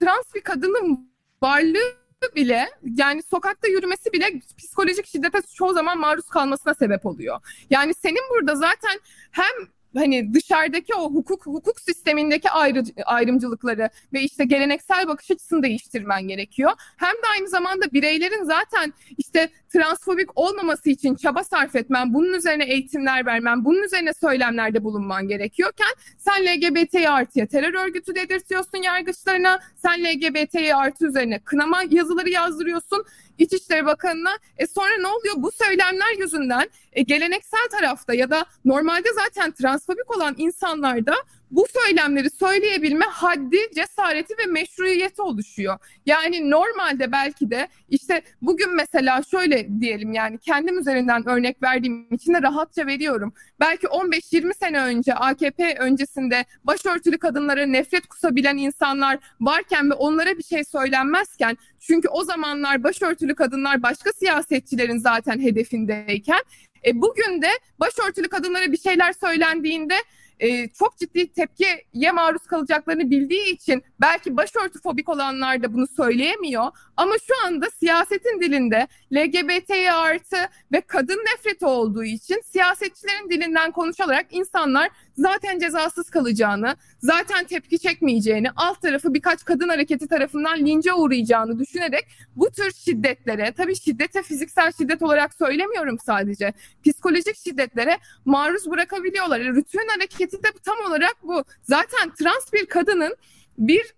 trans 0.00 0.34
bir 0.34 0.40
kadının 0.40 1.10
varlığı 1.42 2.06
bile 2.36 2.66
yani 2.84 3.22
sokakta 3.22 3.68
yürümesi 3.68 4.12
bile 4.12 4.40
psikolojik 4.58 5.06
şiddete 5.06 5.38
çoğu 5.54 5.72
zaman 5.72 5.98
maruz 5.98 6.28
kalmasına 6.28 6.74
sebep 6.74 7.06
oluyor. 7.06 7.40
Yani 7.70 7.94
senin 7.94 8.30
burada 8.30 8.54
zaten 8.54 9.00
hem 9.30 9.68
hani 9.96 10.34
dışarıdaki 10.34 10.94
o 10.94 11.10
hukuk 11.10 11.46
hukuk 11.46 11.80
sistemindeki 11.80 12.50
ayrı, 12.50 12.82
ayrımcılıkları 13.04 13.90
ve 14.12 14.22
işte 14.22 14.44
geleneksel 14.44 15.08
bakış 15.08 15.30
açısını 15.30 15.62
değiştirmen 15.62 16.28
gerekiyor. 16.28 16.72
Hem 16.96 17.12
de 17.12 17.26
aynı 17.32 17.48
zamanda 17.48 17.92
bireylerin 17.92 18.44
zaten 18.44 18.92
işte 19.18 19.48
transfobik 19.72 20.38
olmaması 20.38 20.90
için 20.90 21.14
çaba 21.14 21.44
sarf 21.44 21.76
etmen, 21.76 22.14
bunun 22.14 22.32
üzerine 22.32 22.64
eğitimler 22.64 23.26
vermen, 23.26 23.64
bunun 23.64 23.82
üzerine 23.82 24.12
söylemlerde 24.20 24.84
bulunman 24.84 25.28
gerekiyorken 25.28 25.90
sen 26.18 26.44
LGBT 26.44 26.94
artıya 26.94 27.46
terör 27.46 27.86
örgütü 27.86 28.14
dedirtiyorsun 28.14 28.82
yargıçlarına, 28.82 29.60
sen 29.76 30.04
LGBT 30.04 30.54
artı 30.74 31.06
üzerine 31.06 31.38
kınama 31.38 31.82
yazıları 31.90 32.30
yazdırıyorsun 32.30 33.04
İçişleri 33.38 33.86
Bakanı'na. 33.86 34.38
E 34.58 34.66
sonra 34.66 34.96
ne 35.00 35.06
oluyor? 35.06 35.34
Bu 35.36 35.52
söylemler 35.52 36.18
yüzünden 36.18 36.70
e, 36.92 37.02
geleneksel 37.02 37.68
tarafta 37.70 38.14
ya 38.14 38.30
da 38.30 38.46
normalde 38.64 39.08
zaten 39.14 39.52
transfobik 39.52 40.16
olan 40.16 40.34
insanlarda 40.38 41.14
bu 41.50 41.66
söylemleri 41.74 42.30
söyleyebilme 42.30 43.04
haddi, 43.04 43.56
cesareti 43.74 44.34
ve 44.38 44.46
meşruiyeti 44.46 45.22
oluşuyor. 45.22 45.78
Yani 46.06 46.50
normalde 46.50 47.12
belki 47.12 47.50
de 47.50 47.68
işte 47.88 48.22
bugün 48.42 48.76
mesela 48.76 49.22
şöyle 49.30 49.80
diyelim 49.80 50.12
yani 50.12 50.38
kendim 50.38 50.78
üzerinden 50.78 51.28
örnek 51.28 51.62
verdiğim 51.62 52.14
için 52.14 52.34
de 52.34 52.42
rahatça 52.42 52.86
veriyorum. 52.86 53.34
Belki 53.60 53.86
15-20 53.86 54.54
sene 54.54 54.80
önce 54.80 55.14
AKP 55.14 55.76
öncesinde 55.78 56.44
başörtülü 56.64 57.18
kadınlara 57.18 57.66
nefret 57.66 58.06
kusabilen 58.06 58.56
insanlar 58.56 59.18
varken 59.40 59.90
ve 59.90 59.94
onlara 59.94 60.38
bir 60.38 60.42
şey 60.42 60.64
söylenmezken 60.64 61.56
çünkü 61.80 62.08
o 62.08 62.24
zamanlar 62.24 62.84
başörtülü 62.84 63.34
kadınlar 63.34 63.82
başka 63.82 64.12
siyasetçilerin 64.12 64.98
zaten 64.98 65.40
hedefindeyken 65.40 66.40
e, 66.86 67.02
bugün 67.02 67.42
de 67.42 67.48
başörtülü 67.80 68.28
kadınlara 68.28 68.72
bir 68.72 68.78
şeyler 68.78 69.12
söylendiğinde 69.12 69.94
e, 70.40 70.68
çok 70.68 70.96
ciddi 70.98 71.32
tepkiye 71.32 71.84
maruz 72.12 72.42
kalacaklarını 72.42 73.10
bildiği 73.10 73.54
için 73.54 73.82
Belki 74.00 74.36
başörtü 74.36 74.80
fobik 74.80 75.08
olanlar 75.08 75.62
da 75.62 75.72
bunu 75.72 75.86
söyleyemiyor. 75.86 76.64
Ama 76.96 77.14
şu 77.26 77.46
anda 77.46 77.70
siyasetin 77.70 78.40
dilinde 78.40 78.88
LGBTİ 79.12 79.92
artı 79.92 80.36
ve 80.72 80.80
kadın 80.80 81.18
nefreti 81.18 81.66
olduğu 81.66 82.04
için 82.04 82.42
siyasetçilerin 82.44 83.30
dilinden 83.30 83.70
konuşularak 83.72 84.26
insanlar 84.30 84.90
zaten 85.16 85.58
cezasız 85.58 86.10
kalacağını, 86.10 86.76
zaten 86.98 87.44
tepki 87.44 87.78
çekmeyeceğini, 87.78 88.50
alt 88.56 88.82
tarafı 88.82 89.14
birkaç 89.14 89.44
kadın 89.44 89.68
hareketi 89.68 90.08
tarafından 90.08 90.58
lince 90.58 90.92
uğrayacağını 90.92 91.58
düşünerek 91.58 92.06
bu 92.36 92.50
tür 92.50 92.72
şiddetlere, 92.72 93.52
tabii 93.52 93.76
şiddete 93.76 94.22
fiziksel 94.22 94.72
şiddet 94.72 95.02
olarak 95.02 95.34
söylemiyorum 95.34 95.98
sadece, 96.06 96.52
psikolojik 96.84 97.36
şiddetlere 97.36 97.98
maruz 98.24 98.70
bırakabiliyorlar. 98.70 99.40
Rütün 99.40 99.88
hareketi 99.88 100.42
de 100.42 100.48
tam 100.64 100.76
olarak 100.88 101.16
bu. 101.22 101.44
Zaten 101.62 102.14
trans 102.18 102.52
bir 102.52 102.66
kadının 102.66 103.16
bir 103.58 103.94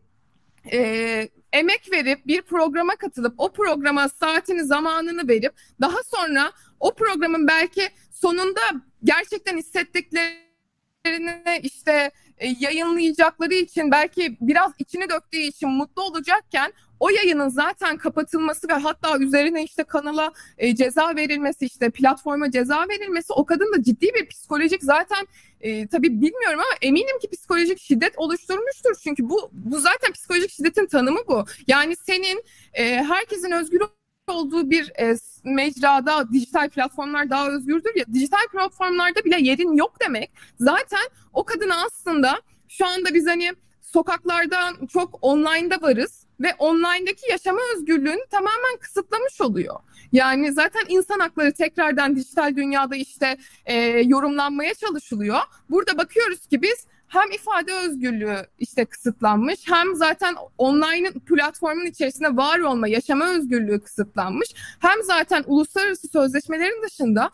e, 0.73 1.29
emek 1.53 1.92
verip 1.92 2.27
bir 2.27 2.42
programa 2.42 2.97
katılıp 2.97 3.35
o 3.38 3.53
programa 3.53 4.09
saatini 4.09 4.64
zamanını 4.64 5.29
verip 5.29 5.53
daha 5.81 6.03
sonra 6.03 6.53
o 6.81 6.94
programın 6.94 7.49
belki 7.49 7.88
sonunda 8.11 8.61
gerçekten 9.05 9.57
hissettiklerini 9.57 11.61
işte 11.62 12.11
e, 12.38 12.49
yayınlayacakları 12.61 13.55
için 13.55 13.90
belki 13.90 14.37
biraz 14.40 14.73
içini 14.79 15.09
döktüğü 15.09 15.38
için 15.38 15.68
mutlu 15.68 16.03
olacakken 16.03 16.73
o 17.00 17.11
yayının 17.11 17.48
zaten 17.48 17.98
kapatılması 17.98 18.68
ve 18.68 18.72
hatta 18.72 19.18
üzerine 19.18 19.64
işte 19.64 19.84
kanala 19.84 20.32
e, 20.58 20.74
ceza 20.74 21.16
verilmesi 21.16 21.66
işte 21.66 21.90
platforma 21.90 22.50
ceza 22.50 22.87
verilmesi 22.88 23.32
o 23.32 23.46
kadın 23.46 23.72
da 23.72 23.82
ciddi 23.82 24.06
bir 24.14 24.28
psikolojik 24.28 24.82
zaten 24.82 25.26
e, 25.61 25.87
tabii 25.87 26.08
bilmiyorum 26.08 26.61
ama 26.61 26.76
eminim 26.82 27.18
ki 27.18 27.30
psikolojik 27.30 27.80
şiddet 27.80 28.12
oluşturmuştur. 28.16 28.94
Çünkü 29.02 29.28
bu 29.28 29.50
bu 29.52 29.80
zaten 29.80 30.12
psikolojik 30.12 30.50
şiddetin 30.50 30.87
tanımı 30.87 31.20
bu. 31.28 31.44
Yani 31.66 31.96
senin 31.96 32.44
e, 32.72 33.04
herkesin 33.04 33.52
özgür 33.52 33.80
olduğu 34.26 34.70
bir 34.70 34.92
e, 35.00 35.16
mecrada 35.44 36.32
dijital 36.32 36.68
platformlar 36.68 37.30
daha 37.30 37.50
özgürdür 37.50 37.96
ya 37.96 38.04
dijital 38.14 38.48
platformlarda 38.52 39.24
bile 39.24 39.37
yerin 39.40 39.72
yok 39.72 39.96
demek 40.00 40.30
zaten 40.61 41.08
o 41.32 41.44
kadını 41.44 41.84
aslında 41.84 42.40
şu 42.68 42.87
anda 42.87 43.14
biz 43.14 43.26
hani 43.26 43.52
sokaklardan 43.82 44.87
çok 44.87 45.18
online'da 45.22 45.82
varız 45.82 46.17
ve 46.40 46.55
online'daki 46.59 47.31
yaşama 47.31 47.61
özgürlüğünü 47.77 48.27
tamamen 48.31 48.77
kısıtlamış 48.81 49.40
oluyor. 49.40 49.74
Yani 50.12 50.53
zaten 50.53 50.83
insan 50.88 51.18
hakları 51.18 51.53
tekrardan 51.53 52.16
dijital 52.16 52.57
dünyada 52.57 52.96
işte 52.96 53.38
e, 53.66 53.77
yorumlanmaya 53.88 54.74
çalışılıyor. 54.74 55.40
Burada 55.70 55.98
bakıyoruz 55.98 56.46
ki 56.46 56.62
biz 56.62 56.87
hem 57.09 57.31
ifade 57.31 57.74
özgürlüğü 57.74 58.46
işte 58.59 58.85
kısıtlanmış 58.85 59.61
hem 59.68 59.96
zaten 59.96 60.35
online 60.59 61.12
platformun 61.12 61.87
içerisinde 61.87 62.37
var 62.37 62.59
olma, 62.59 62.88
yaşama 62.88 63.29
özgürlüğü 63.29 63.81
kısıtlanmış. 63.81 64.48
Hem 64.79 65.03
zaten 65.03 65.44
uluslararası 65.46 66.09
sözleşmelerin 66.09 66.83
dışında 66.83 67.31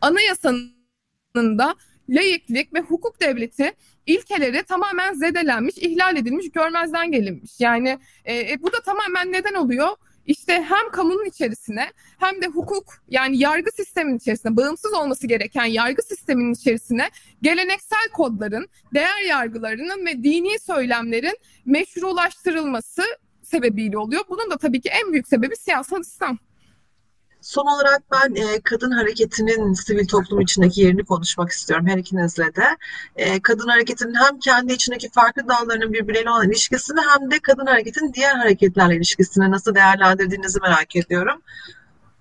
anayasanın 0.00 0.74
da 1.34 1.74
layıklık 2.08 2.74
ve 2.74 2.80
hukuk 2.80 3.20
devleti 3.20 3.72
ilkeleri 4.06 4.62
tamamen 4.62 5.14
zedelenmiş, 5.14 5.78
ihlal 5.78 6.16
edilmiş, 6.16 6.50
görmezden 6.52 7.12
gelinmiş. 7.12 7.60
Yani 7.60 7.98
e, 8.24 8.52
e, 8.52 8.62
bu 8.62 8.72
da 8.72 8.80
tamamen 8.80 9.32
neden 9.32 9.54
oluyor? 9.54 9.88
İşte 10.26 10.52
hem 10.52 10.90
kamunun 10.92 11.24
içerisine 11.24 11.92
hem 12.18 12.42
de 12.42 12.46
hukuk 12.46 12.94
yani 13.08 13.38
yargı 13.38 13.70
sistemin 13.70 14.16
içerisine 14.16 14.56
bağımsız 14.56 14.92
olması 14.92 15.26
gereken 15.26 15.64
yargı 15.64 16.02
sisteminin 16.02 16.52
içerisine 16.52 17.10
geleneksel 17.42 18.08
kodların, 18.12 18.68
değer 18.94 19.22
yargılarının 19.28 20.06
ve 20.06 20.22
dini 20.22 20.58
söylemlerin 20.58 21.38
meşrulaştırılması 21.66 23.02
sebebiyle 23.42 23.98
oluyor. 23.98 24.24
Bunun 24.28 24.50
da 24.50 24.56
tabii 24.56 24.80
ki 24.80 24.88
en 24.88 25.12
büyük 25.12 25.28
sebebi 25.28 25.56
siyasal 25.56 26.00
İslam. 26.00 26.38
Son 27.44 27.66
olarak 27.66 28.02
ben 28.12 28.34
e, 28.34 28.60
kadın 28.60 28.90
hareketinin 28.90 29.72
sivil 29.72 30.06
toplum 30.06 30.40
içindeki 30.40 30.80
yerini 30.80 31.04
konuşmak 31.04 31.50
istiyorum 31.50 31.86
her 31.86 31.98
ikinizle 31.98 32.54
de. 32.54 32.64
E, 33.16 33.42
kadın 33.42 33.68
hareketinin 33.68 34.14
hem 34.14 34.38
kendi 34.38 34.72
içindeki 34.72 35.10
farklı 35.10 35.48
dallarının 35.48 35.92
birbirleriyle 35.92 36.30
olan 36.30 36.48
ilişkisini 36.48 37.00
hem 37.00 37.30
de 37.30 37.38
kadın 37.38 37.66
hareketinin 37.66 38.12
diğer 38.12 38.34
hareketlerle 38.36 38.96
ilişkisini 38.96 39.50
nasıl 39.50 39.74
değerlendirdiğinizi 39.74 40.60
merak 40.60 40.96
ediyorum. 40.96 41.42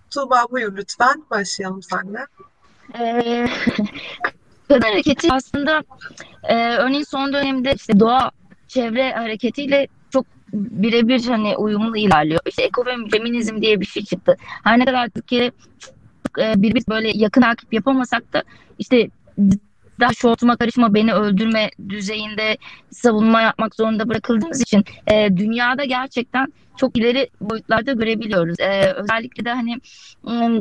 Tuğba 0.10 0.46
buyur 0.52 0.78
lütfen. 0.78 1.24
Başlayalım 1.30 1.82
seninle. 1.84 2.26
Ee, 3.00 3.48
kadın 4.68 4.82
hareketi 4.82 5.28
aslında 5.32 5.84
e, 6.44 6.56
örneğin 6.76 7.04
son 7.04 7.34
dönemde 7.34 7.74
işte 7.74 8.00
doğa 8.00 8.32
çevre 8.68 9.12
hareketiyle 9.14 9.88
birebir 10.54 11.26
hani 11.26 11.58
uyumlu 11.58 11.98
ilerliyor. 11.98 12.42
İşte 12.46 12.64
eko 12.64 12.86
ve 12.86 12.92
feminizm 13.12 13.62
diye 13.62 13.80
bir 13.80 13.86
şey 13.86 14.04
çıktı. 14.04 14.38
Her 14.64 14.80
ne 14.80 14.86
kadar 14.86 15.10
Türkiye 15.10 15.52
e, 16.40 16.54
birbirimiz 16.56 16.88
böyle 16.88 17.12
yakın 17.14 17.42
takip 17.42 17.74
yapamasak 17.74 18.34
da 18.34 18.44
işte 18.80 19.10
daha 20.00 20.14
şortuma 20.14 20.58
karışma 20.58 20.94
beni 20.94 21.14
öldürme 21.14 21.70
düzeyinde 21.90 22.58
savunma 22.92 23.42
yapmak 23.42 23.76
zorunda 23.76 24.10
bırakıldığımız 24.10 24.62
için 24.62 24.84
e, 25.12 25.38
dünyada 25.38 25.84
gerçekten 25.84 26.54
çok 26.78 26.98
ileri 26.98 27.30
boyutlarda 27.42 27.92
görebiliyoruz. 27.92 28.60
E, 28.60 28.94
özellikle 28.94 29.46
de 29.46 29.54
hani 29.54 29.76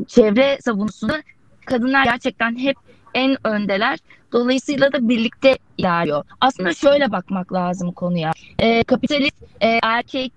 çevre 0.07 0.59
savunusunda 0.61 1.23
kadınlar 1.67 2.05
gerçekten 2.05 2.59
hep 2.59 2.77
en 3.15 3.47
öndeler. 3.47 3.99
Dolayısıyla 4.33 4.93
da 4.93 5.09
birlikte 5.09 5.59
ilerliyor. 5.79 6.25
Aslında 6.41 6.75
şöyle 6.75 7.13
bakmak 7.13 7.53
lazım 7.53 7.93
konuya. 7.93 8.33
E, 8.59 8.85
kapitalist 8.85 9.43
e, 9.61 9.79
erkek, 9.83 10.33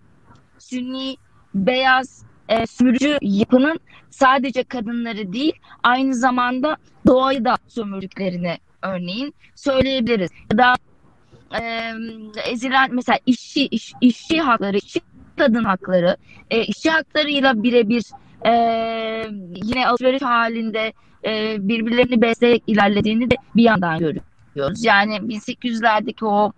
sünni, 0.59 1.17
beyaz, 1.55 2.23
e, 2.49 2.67
sürücü 2.67 3.17
yapının 3.21 3.79
sadece 4.09 4.63
kadınları 4.63 5.33
değil 5.33 5.53
aynı 5.83 6.15
zamanda 6.15 6.77
doğayı 7.07 7.45
da 7.45 7.57
sömürdüklerini 7.67 8.57
örneğin 8.81 9.35
söyleyebiliriz. 9.55 10.31
Ya 10.51 10.57
da 10.57 10.75
e, 11.61 11.91
ezilen 12.51 12.95
mesela 12.95 13.19
işçi, 13.25 13.65
iş, 13.65 13.93
işçi 14.01 14.41
hakları, 14.41 14.77
işçi 14.77 15.01
kadın 15.37 15.63
hakları, 15.63 16.17
e, 16.51 16.63
işçi 16.63 16.89
haklarıyla 16.89 17.63
birebir 17.63 18.03
e, 18.45 18.51
yine 19.55 19.87
alışveriş 19.87 20.21
halinde 20.21 20.93
e, 21.25 21.57
birbirlerini 21.59 22.21
besleyerek 22.21 22.63
ilerlediğini 22.67 23.31
de 23.31 23.35
bir 23.55 23.63
yandan 23.63 23.99
görüyoruz. 23.99 24.85
Yani 24.85 25.15
1800'lerdeki 25.15 26.25
o 26.25 26.51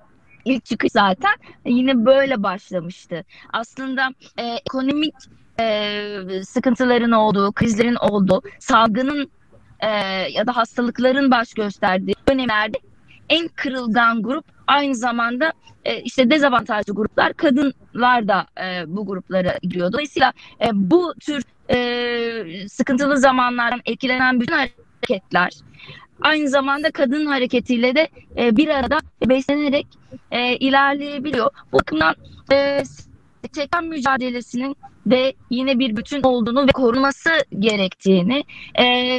ilk 0.46 0.66
çıkış 0.66 0.92
zaten 0.92 1.34
yine 1.66 2.06
böyle 2.06 2.44
başlamıştı. 2.44 3.24
Aslında 3.54 4.10
e, 4.38 4.44
ekonomik 4.46 5.16
e, 5.60 6.44
sıkıntıların 6.44 7.12
olduğu, 7.12 7.52
krizlerin 7.52 7.96
olduğu, 7.96 8.42
salgının 8.60 9.32
e, 9.80 9.90
ya 10.32 10.48
da 10.48 10.56
hastalıkların 10.56 11.32
baş 11.32 11.54
gösterdiği 11.54 12.16
dönemlerde 12.30 12.78
en 13.30 13.48
kırılgan 13.48 14.24
grup 14.24 14.46
aynı 14.68 14.96
zamanda 14.96 15.54
e, 15.86 16.02
işte 16.02 16.30
dezavantajlı 16.30 16.94
gruplar 16.94 17.34
kadınlar 17.34 18.28
da 18.28 18.46
e, 18.62 18.84
bu 18.88 19.06
gruplara 19.06 19.58
giriyor. 19.62 19.92
Dolayısıyla 19.94 20.34
e, 20.62 20.70
bu 20.74 21.14
tür 21.20 21.44
e, 21.70 22.68
sıkıntılı 22.70 23.18
zamanlardan 23.18 23.82
etkilenen 23.86 24.42
bütün 24.42 24.56
hareketler 24.56 25.52
aynı 26.22 26.50
zamanda 26.50 26.92
kadın 26.92 27.26
hareketiyle 27.26 27.96
de 27.96 28.08
e, 28.38 28.58
bir 28.58 28.68
arada 28.68 29.00
beslenerek 29.26 29.88
e, 30.32 30.56
ilerleyebiliyor. 30.56 31.50
Bu 31.72 31.80
bakımdan 31.80 32.16
e, 32.52 32.84
çeken 33.54 33.86
mücadelesinin 33.86 34.76
de 35.06 35.34
yine 35.50 35.80
bir 35.80 35.96
bütün 35.98 36.24
olduğunu 36.24 36.68
ve 36.68 36.72
korunması 36.72 37.30
gerektiğini 37.60 38.44
e, 38.80 39.18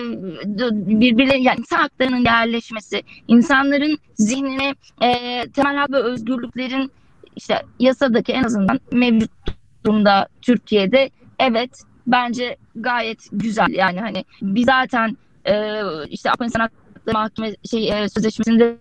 birbirleri 0.72 1.42
yani 1.42 1.58
insan 1.58 1.78
haklarının 1.78 2.24
yerleşmesi, 2.24 3.02
insanların 3.28 3.98
zihnine 4.14 4.74
e, 5.02 5.42
temel 5.50 5.76
hak 5.76 5.90
ve 5.90 5.96
özgürlüklerin 5.96 6.92
işte 7.36 7.62
yasadaki 7.78 8.32
en 8.32 8.42
azından 8.42 8.80
mevcut 8.92 9.30
durumda 9.84 10.28
Türkiye'de 10.42 11.10
evet 11.38 11.82
bence 12.06 12.56
gayet 12.74 13.26
güzel. 13.32 13.68
Yani 13.70 14.00
hani 14.00 14.24
biz 14.42 14.64
zaten 14.66 15.16
e, 15.44 15.82
işte 16.08 16.30
İnsan 16.44 16.60
Hakları 16.60 17.12
Mahkeme 17.12 17.54
şey 17.70 17.88
e, 17.88 18.08
sözleşmesinde 18.08 18.64
de 18.64 18.76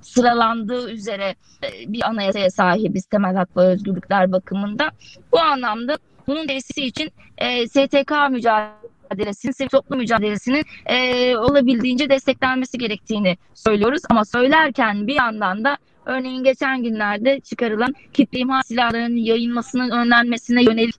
sıralandığı 0.00 0.90
üzere 0.90 1.34
e, 1.64 1.92
bir 1.92 2.08
anayasaya 2.08 2.50
sahibiz 2.50 3.06
temel 3.06 3.34
hak 3.34 3.56
ve 3.56 3.60
özgürlükler 3.60 4.32
bakımında. 4.32 4.90
Bu 5.32 5.40
anlamda 5.40 5.98
bunun 6.26 6.46
tesisi 6.46 6.84
için 6.84 7.12
e, 7.38 7.68
STK 7.68 8.12
mücadelesinin, 8.30 9.52
sivil 9.52 9.68
toplum 9.68 9.98
mücadelesinin 9.98 10.64
e, 10.86 11.36
olabildiğince 11.36 12.10
desteklenmesi 12.10 12.78
gerektiğini 12.78 13.36
söylüyoruz. 13.54 14.02
Ama 14.10 14.24
söylerken 14.24 15.06
bir 15.06 15.14
yandan 15.14 15.64
da 15.64 15.76
örneğin 16.06 16.44
geçen 16.44 16.82
günlerde 16.82 17.40
çıkarılan 17.40 17.94
kitle 18.12 18.38
imha 18.38 18.62
silahlarının 18.62 19.16
yayılmasının 19.16 19.90
önlenmesine 19.90 20.62
yönelik 20.62 20.94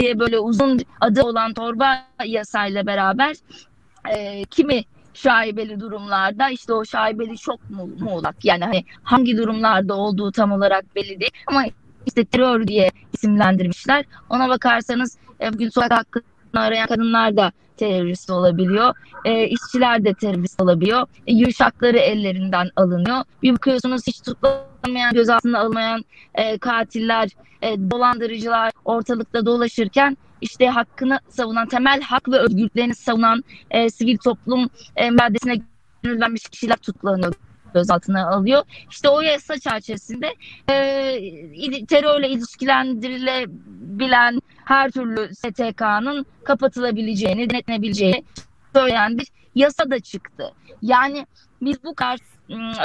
diye 0.00 0.18
böyle 0.18 0.38
uzun 0.38 0.80
adı 1.00 1.22
olan 1.22 1.54
torba 1.54 2.04
yasayla 2.24 2.86
beraber 2.86 3.36
e, 4.16 4.44
kimi 4.44 4.82
şaibeli 5.14 5.80
durumlarda 5.80 6.50
işte 6.50 6.72
o 6.72 6.84
şaibeli 6.84 7.38
çok 7.38 7.70
mu, 7.70 7.88
muğlak 8.00 8.44
yani 8.44 8.64
hani 8.64 8.84
hangi 9.02 9.36
durumlarda 9.36 9.94
olduğu 9.94 10.32
tam 10.32 10.52
olarak 10.52 10.96
belli 10.96 11.20
değil 11.20 11.32
ama 11.46 11.64
işte 12.06 12.24
terör 12.24 12.66
diye 12.66 12.90
isimlendirmişler. 13.12 14.04
Ona 14.30 14.48
bakarsanız 14.48 15.18
e, 15.40 15.52
bugün 15.52 15.68
sokak 15.68 15.92
hakkını 15.92 16.24
arayan 16.54 16.86
kadınlar 16.86 17.36
da 17.36 17.52
terörist 17.76 18.30
olabiliyor. 18.30 18.94
E, 19.24 19.48
işçiler 19.48 20.04
de 20.04 20.14
terörist 20.14 20.62
olabiliyor. 20.62 21.06
E, 21.26 21.34
yürüyüş 21.34 21.60
hakları 21.60 21.98
ellerinden 21.98 22.68
alınıyor. 22.76 23.24
Bir 23.42 23.52
bakıyorsunuz 23.52 24.06
hiç 24.06 24.20
tutuklanmayan, 24.20 25.14
gözaltına 25.14 25.58
alınmayan 25.58 26.04
e, 26.34 26.58
katiller, 26.58 27.28
e, 27.62 27.90
dolandırıcılar 27.90 28.72
ortalıkta 28.84 29.46
dolaşırken 29.46 30.16
işte 30.40 30.68
hakkını 30.68 31.20
savunan, 31.28 31.68
temel 31.68 32.00
hak 32.00 32.28
ve 32.28 32.38
özgürlüklerini 32.38 32.94
savunan 32.94 33.44
e, 33.70 33.90
sivil 33.90 34.18
toplum 34.18 34.70
e, 34.96 35.10
maddesine 35.10 35.60
gönüllenmiş 36.02 36.48
kişiler 36.48 36.76
tutuklanıyor 36.76 37.34
gözaltına 37.74 38.28
alıyor. 38.28 38.62
İşte 38.90 39.08
o 39.08 39.20
yasa 39.20 39.58
çerçevesinde 39.58 40.34
e, 40.70 40.76
terörle 41.86 42.28
ilişkilendirilebilen 42.28 44.40
her 44.64 44.90
türlü 44.90 45.34
STK'nın 45.34 46.26
kapatılabileceğini, 46.44 47.50
denetlenebileceğini 47.50 48.24
söyleyen 48.74 49.18
bir 49.18 49.26
yasa 49.54 49.90
da 49.90 50.00
çıktı. 50.00 50.52
Yani 50.82 51.26
biz 51.62 51.84
bu 51.84 51.94
kadar 51.94 52.18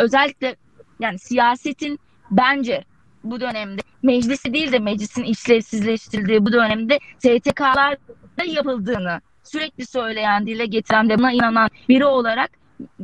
özellikle 0.01 0.55
yani 0.99 1.19
siyasetin 1.19 1.99
bence 2.31 2.83
bu 3.24 3.39
dönemde 3.39 3.82
meclisi 4.03 4.53
değil 4.53 4.72
de 4.72 4.80
meclisin 4.80 5.24
işlevsizleştirildiği 5.24 6.45
bu 6.45 6.53
dönemde 6.53 6.99
STK'larda 7.17 8.43
yapıldığını 8.45 9.22
sürekli 9.43 9.86
söyleyen, 9.86 10.47
dile 10.47 10.65
getiren 10.65 11.09
ve 11.09 11.17
buna 11.17 11.32
inanan 11.32 11.70
biri 11.89 12.05
olarak 12.05 12.51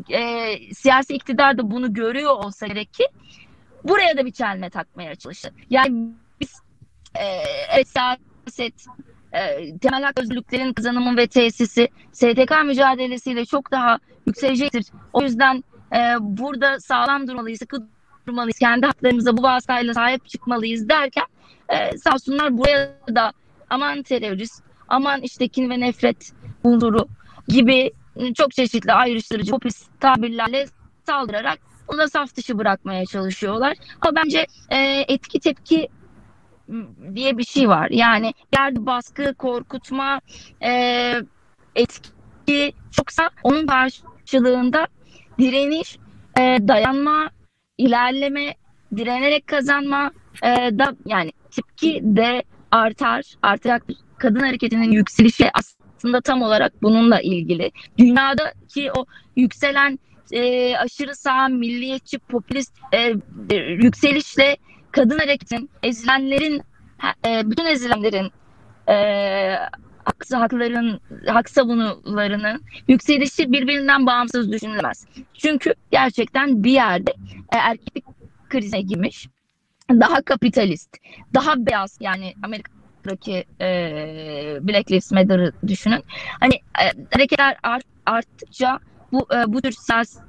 e, 0.09 0.55
siyasi 0.73 1.13
iktidar 1.13 1.57
da 1.57 1.71
bunu 1.71 1.93
görüyor 1.93 2.31
olsa 2.31 2.67
gerek 2.67 2.93
ki 2.93 3.07
buraya 3.83 4.17
da 4.17 4.25
bir 4.25 4.31
çelme 4.31 4.69
takmaya 4.69 5.15
çalıştı. 5.15 5.53
Yani 5.69 6.09
biz 6.39 6.61
e, 7.15 7.83
siyaset 7.83 8.85
e, 9.33 9.77
temel 9.77 10.03
hak 10.03 10.19
özgürlüklerin 10.19 10.73
kazanımı 10.73 11.17
ve 11.17 11.27
tesisi 11.27 11.87
STK 12.11 12.51
mücadelesiyle 12.65 13.45
çok 13.45 13.71
daha 13.71 13.99
yükselecektir. 14.27 14.85
O 15.13 15.21
yüzden 15.21 15.63
e, 15.95 15.99
burada 16.19 16.79
sağlam 16.79 17.27
durmalıyız, 17.27 17.59
sıkı 17.59 17.87
durmalıyız, 18.27 18.59
kendi 18.59 18.85
haklarımıza 18.85 19.37
bu 19.37 19.43
vasıtayla 19.43 19.93
sahip 19.93 20.29
çıkmalıyız 20.29 20.89
derken 20.89 21.25
e, 21.69 21.97
sağ 21.97 22.13
olsunlar 22.13 22.57
buraya 22.57 22.97
da 23.15 23.33
aman 23.69 24.03
terörist, 24.03 24.63
aman 24.87 25.21
işte 25.21 25.47
kin 25.47 25.69
ve 25.69 25.79
nefret 25.79 26.31
unsuru 26.63 27.07
gibi 27.47 27.91
çok 28.35 28.51
çeşitli 28.51 28.93
ayrıştırıcı 28.93 29.51
popülist 29.51 29.99
tabirlerle 29.99 30.67
saldırarak 31.05 31.59
onu 31.87 31.97
da 31.97 32.07
saf 32.07 32.35
dışı 32.35 32.57
bırakmaya 32.57 33.05
çalışıyorlar. 33.05 33.77
Ama 34.01 34.15
bence 34.15 34.45
e, 34.69 35.05
etki 35.07 35.39
tepki 35.39 35.87
diye 37.15 37.37
bir 37.37 37.43
şey 37.43 37.69
var. 37.69 37.89
Yani 37.91 38.33
yerde 38.57 38.85
baskı, 38.85 39.33
korkutma, 39.33 40.21
e, 40.63 41.13
etki 41.75 42.73
çoksa 42.91 43.29
onun 43.43 43.67
karşılığında 43.67 44.87
direniş, 45.39 45.97
e, 46.39 46.57
dayanma, 46.67 47.29
ilerleme, 47.77 48.55
direnerek 48.95 49.47
kazanma 49.47 50.11
e, 50.43 50.49
da 50.79 50.95
yani 51.05 51.31
tepki 51.51 52.01
de 52.03 52.43
artar. 52.71 53.23
Artarak 53.41 53.83
kadın 54.17 54.39
hareketinin 54.39 54.91
yükselişi 54.91 55.49
aslında 55.53 56.21
tam 56.21 56.41
olarak 56.41 56.83
bununla 56.83 57.21
ilgili. 57.21 57.71
Dünyadaki 57.97 58.91
o 58.91 59.05
yükselen 59.35 59.99
e, 60.31 60.77
aşırı 60.77 61.15
sağ, 61.15 61.47
milliyetçi, 61.47 62.19
popülist 62.19 62.73
e, 62.93 63.13
yükselişle 63.57 64.57
kadın 64.91 65.19
hareketin, 65.19 65.69
ezilenlerin, 65.83 66.61
e, 67.27 67.49
bütün 67.51 67.65
ezilenlerin 67.65 68.31
e, 68.89 68.95
hak, 70.05 70.25
hakların, 70.31 70.99
hak 71.27 71.49
savunularının 71.49 72.61
yükselişi 72.87 73.51
birbirinden 73.51 74.05
bağımsız 74.05 74.51
düşünülemez. 74.51 75.05
Çünkü 75.33 75.73
gerçekten 75.91 76.63
bir 76.63 76.71
yerde 76.71 77.11
e, 77.53 77.57
erkeklik 77.57 78.05
krize 78.49 78.81
girmiş, 78.81 79.27
daha 79.89 80.21
kapitalist, 80.21 80.97
daha 81.33 81.65
beyaz 81.65 81.97
yani 82.01 82.33
Amerika 82.43 82.75
Irak'taki 83.05 83.45
e, 83.61 83.67
Black 84.61 84.91
Lives 84.91 85.11
Matter'ı 85.11 85.51
düşünün. 85.67 86.03
Hani 86.39 86.53
e, 86.53 86.85
hareketler 87.13 87.57
art, 87.63 87.85
arttıkça 88.05 88.79
bu 89.11 89.27
e, 89.35 89.53
bu 89.53 89.61
tür 89.61 89.71
siyasi 89.71 90.19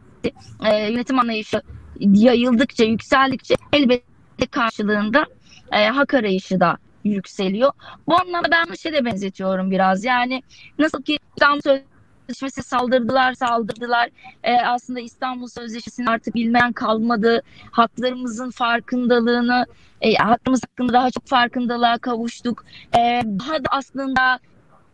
e, 0.65 0.91
yönetim 0.91 1.19
anlayışı 1.19 1.63
yayıldıkça, 2.01 2.85
yükseldikçe 2.85 3.55
elbette 3.73 4.47
karşılığında 4.51 5.27
e, 5.73 5.89
hak 5.89 6.15
arayışı 6.15 6.61
da 6.61 6.77
yükseliyor. 7.09 7.73
Bu 8.07 8.21
anlamda 8.21 8.51
ben 8.51 8.67
bu 8.73 8.77
şeye 8.77 9.05
benzetiyorum 9.05 9.71
biraz. 9.71 10.05
Yani 10.05 10.43
nasıl 10.79 11.03
ki 11.03 11.19
İstanbul 11.37 11.61
Sözleşmesi 11.61 12.63
saldırdılar 12.63 13.35
saldırdılar. 13.35 14.11
Ee, 14.43 14.57
aslında 14.57 15.01
İstanbul 15.01 15.49
Sözleşmesi'nin 15.49 16.07
artık 16.07 16.35
bilmeyen 16.35 16.73
kalmadı. 16.73 17.43
Haklarımızın 17.71 18.51
farkındalığını, 18.51 19.67
e, 20.01 20.15
hakkımız 20.15 20.63
hakkında 20.63 20.93
daha 20.93 21.11
çok 21.11 21.27
farkındalığa 21.27 21.99
kavuştuk. 21.99 22.65
E, 22.99 23.23
daha 23.25 23.65
da 23.65 23.69
aslında 23.71 24.39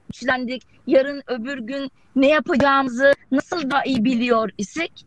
güçlendik. 0.06 0.62
Yarın 0.86 1.22
öbür 1.26 1.58
gün 1.58 1.90
ne 2.16 2.28
yapacağımızı 2.28 3.12
nasıl 3.30 3.70
daha 3.70 3.84
iyi 3.84 4.04
biliyor 4.04 4.50
isek 4.58 5.06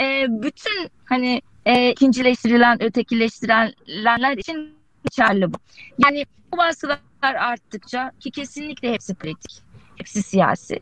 e, 0.00 0.26
bütün 0.28 0.90
hani 1.04 1.42
e, 1.66 1.90
ikincileştirilen, 1.90 2.82
ötekileştirilenler 2.82 4.36
için 4.36 4.81
geçerli 5.04 5.52
bu. 5.52 5.56
Yani 5.98 6.24
bu 6.52 6.56
baskılar 6.56 6.98
arttıkça 7.22 8.12
ki 8.20 8.30
kesinlikle 8.30 8.92
hepsi 8.92 9.14
politik 9.14 9.62
hepsi 9.96 10.22
siyasi. 10.22 10.80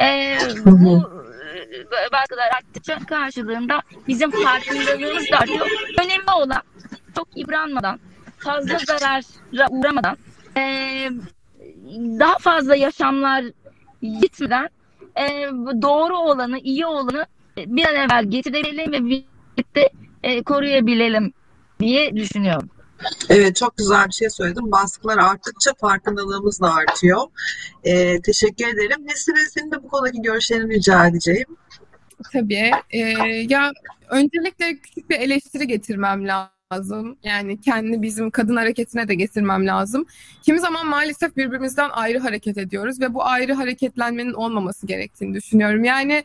Ee, 0.00 0.38
bu 0.64 1.10
e, 1.54 2.12
baskılar 2.12 2.48
arttıkça 2.56 2.98
karşılığında 2.98 3.82
bizim 4.08 4.30
farkındalığımız 4.30 5.30
da 5.30 5.38
artıyor. 5.38 5.66
Önemli 6.00 6.30
olan 6.36 6.62
çok 7.16 7.36
yıpranmadan, 7.36 8.00
fazla 8.38 8.78
zarara 8.78 9.66
uğramadan, 9.70 10.16
e, 10.56 10.62
daha 11.94 12.38
fazla 12.38 12.76
yaşamlar 12.76 13.44
gitmeden 14.02 14.68
e, 15.16 15.48
doğru 15.82 16.16
olanı, 16.16 16.58
iyi 16.58 16.86
olanı 16.86 17.26
bir 17.56 17.84
an 17.86 17.94
evvel 17.94 18.24
getirelim 18.24 18.92
ve 18.92 19.04
birlikte 19.04 19.88
e, 20.22 20.42
koruyabilelim 20.42 21.32
diye 21.80 22.16
düşünüyorum. 22.16 22.70
Evet 23.28 23.56
çok 23.56 23.76
güzel 23.76 24.06
bir 24.06 24.12
şey 24.12 24.30
söyledim. 24.30 24.72
Baskılar 24.72 25.18
arttıkça 25.18 25.74
farkındalığımız 25.74 26.60
da 26.60 26.74
artıyor. 26.74 27.20
Ee, 27.84 28.20
teşekkür 28.20 28.66
ederim. 28.66 29.06
Nesile 29.06 29.46
senin 29.50 29.70
de 29.70 29.82
bu 29.82 29.88
konudaki 29.88 30.22
görüşlerini 30.22 30.74
rica 30.74 31.06
edeceğim. 31.06 31.46
Tabii. 32.32 32.70
Ee, 32.90 32.98
ya 33.48 33.72
öncelikle 34.10 34.76
küçük 34.76 35.10
bir 35.10 35.20
eleştiri 35.20 35.66
getirmem 35.66 36.28
lazım. 36.28 37.18
Yani 37.22 37.60
kendi 37.60 38.02
bizim 38.02 38.30
kadın 38.30 38.56
hareketine 38.56 39.08
de 39.08 39.14
getirmem 39.14 39.66
lazım. 39.66 40.06
Kimi 40.42 40.60
zaman 40.60 40.86
maalesef 40.86 41.36
birbirimizden 41.36 41.90
ayrı 41.92 42.18
hareket 42.18 42.58
ediyoruz 42.58 43.00
ve 43.00 43.14
bu 43.14 43.24
ayrı 43.24 43.52
hareketlenmenin 43.52 44.32
olmaması 44.32 44.86
gerektiğini 44.86 45.34
düşünüyorum. 45.34 45.84
Yani 45.84 46.24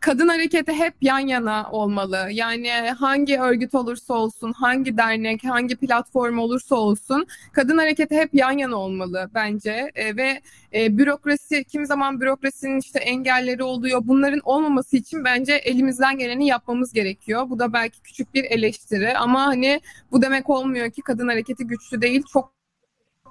kadın 0.00 0.28
hareketi 0.28 0.72
hep 0.72 0.94
yan 1.00 1.18
yana 1.18 1.70
olmalı. 1.70 2.28
Yani 2.30 2.70
hangi 2.98 3.40
örgüt 3.40 3.74
olursa 3.74 4.14
olsun, 4.14 4.52
hangi 4.52 4.96
dernek, 4.96 5.44
hangi 5.44 5.76
platform 5.76 6.38
olursa 6.38 6.74
olsun 6.76 7.26
kadın 7.52 7.78
hareketi 7.78 8.16
hep 8.16 8.34
yan 8.34 8.58
yana 8.58 8.76
olmalı 8.76 9.30
bence. 9.34 9.90
E, 9.94 10.16
ve 10.16 10.40
e, 10.74 10.98
bürokrasi, 10.98 11.64
kim 11.64 11.86
zaman 11.86 12.20
bürokrasinin 12.20 12.78
işte 12.78 12.98
engelleri 12.98 13.62
oluyor. 13.62 14.00
Bunların 14.04 14.40
olmaması 14.44 14.96
için 14.96 15.24
bence 15.24 15.52
elimizden 15.52 16.18
geleni 16.18 16.46
yapmamız 16.46 16.92
gerekiyor. 16.92 17.50
Bu 17.50 17.58
da 17.58 17.72
belki 17.72 18.00
küçük 18.02 18.34
bir 18.34 18.44
eleştiri 18.44 19.18
ama 19.18 19.46
hani 19.46 19.80
bu 20.12 20.22
demek 20.22 20.50
olmuyor 20.50 20.90
ki 20.90 21.02
kadın 21.02 21.28
hareketi 21.28 21.66
güçlü 21.66 22.02
değil. 22.02 22.22
Çok 22.32 22.61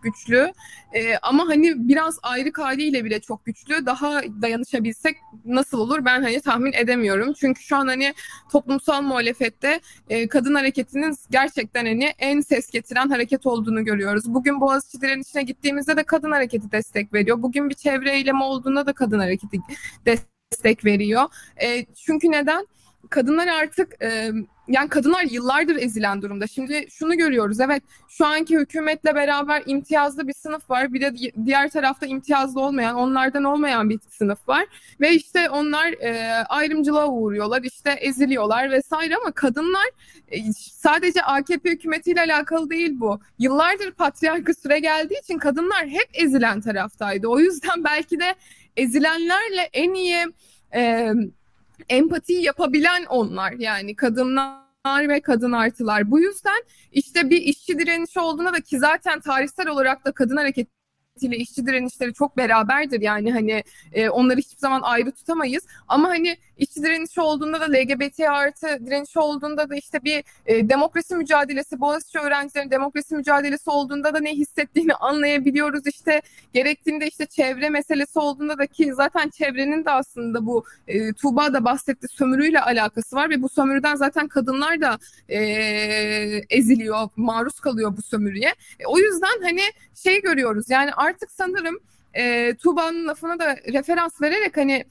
güçlü. 0.02 0.54
E, 0.94 1.18
ama 1.18 1.48
hani 1.48 1.88
biraz 1.88 2.20
ayrı 2.24 2.52
haliyle 2.54 3.06
bile 3.06 3.20
çok 3.20 3.46
güçlü. 3.46 3.86
Daha 3.86 4.22
dayanışabilsek 4.42 5.18
nasıl 5.46 5.80
olur 5.80 6.06
ben 6.06 6.22
hani 6.22 6.42
tahmin 6.42 6.74
edemiyorum. 6.74 7.34
Çünkü 7.34 7.64
şu 7.64 7.76
an 7.76 7.88
hani 7.88 8.14
toplumsal 8.52 9.02
muhalefette 9.02 9.80
e, 10.10 10.28
kadın 10.28 10.56
hareketinin 10.56 11.18
gerçekten 11.32 11.86
hani 11.86 12.06
en 12.20 12.42
ses 12.42 12.70
getiren 12.70 13.10
hareket 13.10 13.46
olduğunu 13.46 13.86
görüyoruz. 13.86 14.34
Bugün 14.34 14.62
Boğaziçi 14.62 15.02
direnişine 15.02 15.44
gittiğimizde 15.44 15.98
de 15.98 16.04
kadın 16.04 16.32
hareketi 16.32 16.72
destek 16.72 17.14
veriyor. 17.14 17.42
Bugün 17.42 17.70
bir 17.70 17.76
çevre 17.76 18.12
eylemi 18.12 18.44
olduğunda 18.44 18.86
da 18.86 18.94
kadın 18.94 19.20
hareketi 19.20 19.60
destek 20.06 20.86
veriyor. 20.86 21.24
E, 21.62 21.86
çünkü 21.86 22.32
neden? 22.32 22.68
Kadınlar 23.12 23.48
artık 23.48 24.04
e, 24.04 24.32
yani 24.68 24.90
kadınlar 24.90 25.24
yıllardır 25.24 25.76
ezilen 25.76 26.22
durumda. 26.22 26.48
Şimdi 26.48 26.88
şunu 26.90 27.18
görüyoruz. 27.18 27.60
Evet 27.60 27.84
şu 28.10 28.26
anki 28.26 28.58
hükümetle 28.58 29.16
beraber 29.16 29.64
imtiyazlı 29.66 30.28
bir 30.28 30.34
sınıf 30.34 30.70
var. 30.70 30.94
Bir 30.94 31.02
de 31.02 31.32
diğer 31.46 31.70
tarafta 31.70 32.06
imtiyazlı 32.06 32.62
olmayan, 32.62 32.96
onlardan 32.96 33.44
olmayan 33.44 33.90
bir 33.90 34.00
sınıf 34.10 34.50
var. 34.50 34.66
Ve 35.02 35.16
işte 35.16 35.50
onlar 35.50 35.88
e, 35.88 36.44
ayrımcılığa 36.44 37.08
uğruyorlar. 37.08 37.64
işte 37.64 37.92
eziliyorlar 37.92 38.72
vesaire 38.72 39.16
ama 39.16 39.32
kadınlar 39.32 39.90
e, 40.28 40.54
sadece 40.54 41.22
AKP 41.24 41.72
hükümetiyle 41.72 42.22
alakalı 42.22 42.70
değil 42.70 42.92
bu. 43.00 43.20
Yıllardır 43.40 43.92
patriarkı 43.92 44.54
süre 44.54 44.80
geldiği 44.80 45.20
için 45.20 45.38
kadınlar 45.38 45.88
hep 45.88 46.10
ezilen 46.14 46.62
taraftaydı. 46.62 47.28
O 47.28 47.40
yüzden 47.40 47.84
belki 47.84 48.20
de 48.20 48.36
ezilenlerle 48.78 49.70
en 49.74 49.94
iyi 49.94 50.26
e, 50.76 51.14
empati 51.90 52.34
yapabilen 52.34 53.06
onlar 53.06 53.52
yani 53.52 53.96
kadınlar 53.96 54.62
ve 55.10 55.22
kadın 55.22 55.52
artılar. 55.52 56.12
Bu 56.12 56.20
yüzden 56.20 56.64
işte 56.92 57.30
bir 57.30 57.42
işçi 57.42 57.80
direnişi 57.80 58.20
olduğunda 58.20 58.54
da 58.54 58.60
ki 58.60 58.80
zaten 58.80 59.20
tarihsel 59.20 59.68
olarak 59.68 60.06
da 60.06 60.12
kadın 60.12 60.38
hareketi 60.38 60.81
ile 61.20 61.38
işçi 61.38 61.66
direnişleri 61.66 62.14
çok 62.14 62.38
beraberdir. 62.38 63.02
Yani 63.02 63.32
hani 63.32 63.64
e, 63.94 64.10
onları 64.10 64.38
hiçbir 64.40 64.60
zaman 64.60 64.82
ayrı 64.82 65.12
tutamayız. 65.12 65.64
Ama 65.88 66.10
hani 66.10 66.38
işçi 66.58 66.84
direnişi 66.84 67.22
olduğunda 67.22 67.62
da 67.62 67.66
LGBT 67.66 68.20
artı 68.20 68.68
direnişi 68.86 69.20
olduğunda 69.20 69.70
da 69.70 69.76
işte 69.76 70.04
bir 70.04 70.24
e, 70.46 70.70
demokrasi 70.70 71.16
mücadelesi 71.16 71.82
Boğaziçi 71.82 72.20
öğrencilerin 72.20 72.72
demokrasi 72.72 73.16
mücadelesi 73.16 73.70
olduğunda 73.70 74.14
da 74.14 74.20
ne 74.20 74.34
hissettiğini 74.34 74.94
anlayabiliyoruz. 74.94 75.88
İşte 75.88 76.22
gerektiğinde 76.54 77.08
işte 77.08 77.26
çevre 77.26 77.70
meselesi 77.70 78.20
olduğunda 78.20 78.58
da 78.58 78.68
ki 78.68 78.94
zaten 78.94 79.30
çevrenin 79.30 79.86
de 79.86 79.92
aslında 79.92 80.46
bu 80.46 80.66
e, 80.88 81.14
Tuğba 81.14 81.54
da 81.54 81.66
bahsetti 81.66 82.08
sömürüyle 82.08 82.62
alakası 82.62 83.16
var 83.16 83.30
ve 83.30 83.42
bu 83.42 83.50
sömürüden 83.50 83.96
zaten 83.96 84.28
kadınlar 84.28 84.82
da 84.82 84.98
e, 85.30 85.40
eziliyor 86.50 87.10
maruz 87.16 87.60
kalıyor 87.60 87.98
bu 87.98 88.02
sömürüye. 88.02 88.54
E, 88.80 88.86
o 88.86 88.98
yüzden 88.98 89.42
hani 89.44 89.62
şey 90.04 90.22
görüyoruz 90.22 90.70
yani 90.70 90.92
artık 90.94 91.11
sanırım 91.30 91.80
e, 92.14 92.56
Tuğba'nın 92.56 93.08
lafına 93.08 93.40
da 93.40 93.58
referans 93.58 94.22
vererek 94.22 94.58
hani 94.58 94.86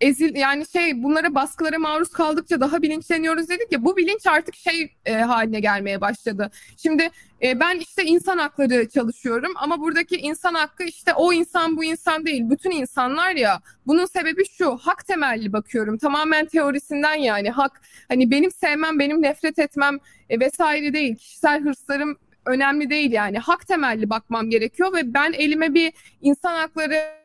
ezil 0.00 0.34
yani 0.34 0.66
şey 0.66 1.02
bunlara 1.02 1.34
baskılara 1.34 1.78
maruz 1.78 2.08
kaldıkça 2.08 2.60
daha 2.60 2.82
bilinçleniyoruz 2.82 3.48
dedik 3.48 3.72
ya 3.72 3.84
bu 3.84 3.96
bilinç 3.96 4.26
artık 4.26 4.54
şey 4.54 4.92
e, 5.06 5.14
haline 5.14 5.60
gelmeye 5.60 6.00
başladı. 6.00 6.50
Şimdi 6.76 7.10
e, 7.42 7.60
ben 7.60 7.78
işte 7.78 8.04
insan 8.04 8.38
hakları 8.38 8.88
çalışıyorum 8.88 9.52
ama 9.56 9.80
buradaki 9.80 10.16
insan 10.16 10.54
hakkı 10.54 10.84
işte 10.84 11.14
o 11.14 11.32
insan 11.32 11.76
bu 11.76 11.84
insan 11.84 12.26
değil. 12.26 12.50
Bütün 12.50 12.70
insanlar 12.70 13.32
ya 13.32 13.60
bunun 13.86 14.06
sebebi 14.06 14.42
şu 14.58 14.76
hak 14.76 15.06
temelli 15.06 15.52
bakıyorum. 15.52 15.98
Tamamen 15.98 16.46
teorisinden 16.46 17.14
yani 17.14 17.50
hak 17.50 17.80
hani 18.08 18.30
benim 18.30 18.50
sevmem 18.50 18.98
benim 18.98 19.22
nefret 19.22 19.58
etmem 19.58 19.98
e, 20.30 20.40
vesaire 20.40 20.92
değil. 20.92 21.16
Kişisel 21.16 21.60
hırslarım 21.60 22.18
önemli 22.50 22.90
değil 22.90 23.12
yani. 23.12 23.38
Hak 23.38 23.66
temelli 23.66 24.10
bakmam 24.10 24.50
gerekiyor 24.50 24.94
ve 24.94 25.14
ben 25.14 25.32
elime 25.32 25.74
bir 25.74 25.92
insan 26.20 26.56
hakları 26.56 27.20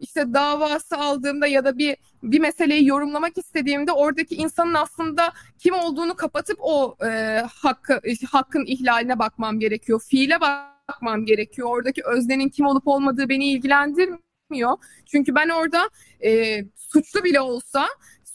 işte 0.00 0.34
davası 0.34 0.96
aldığımda 0.96 1.46
ya 1.46 1.64
da 1.64 1.78
bir 1.78 1.96
bir 2.22 2.40
meseleyi 2.40 2.86
yorumlamak 2.86 3.38
istediğimde 3.38 3.92
oradaki 3.92 4.34
insanın 4.34 4.74
aslında 4.74 5.32
kim 5.58 5.74
olduğunu 5.74 6.14
kapatıp 6.14 6.58
o 6.60 6.96
e, 7.06 7.42
hakkı 7.62 8.00
hakkın 8.30 8.64
ihlaline 8.66 9.18
bakmam 9.18 9.60
gerekiyor. 9.60 10.02
Fiile 10.08 10.40
bakmam 10.40 11.24
gerekiyor. 11.24 11.68
Oradaki 11.70 12.02
öznenin 12.04 12.48
kim 12.48 12.66
olup 12.66 12.88
olmadığı 12.88 13.28
beni 13.28 13.52
ilgilendirmiyor. 13.52 14.76
Çünkü 15.06 15.34
ben 15.34 15.48
orada 15.48 15.90
e, 16.24 16.60
suçlu 16.76 17.24
bile 17.24 17.40
olsa 17.40 17.86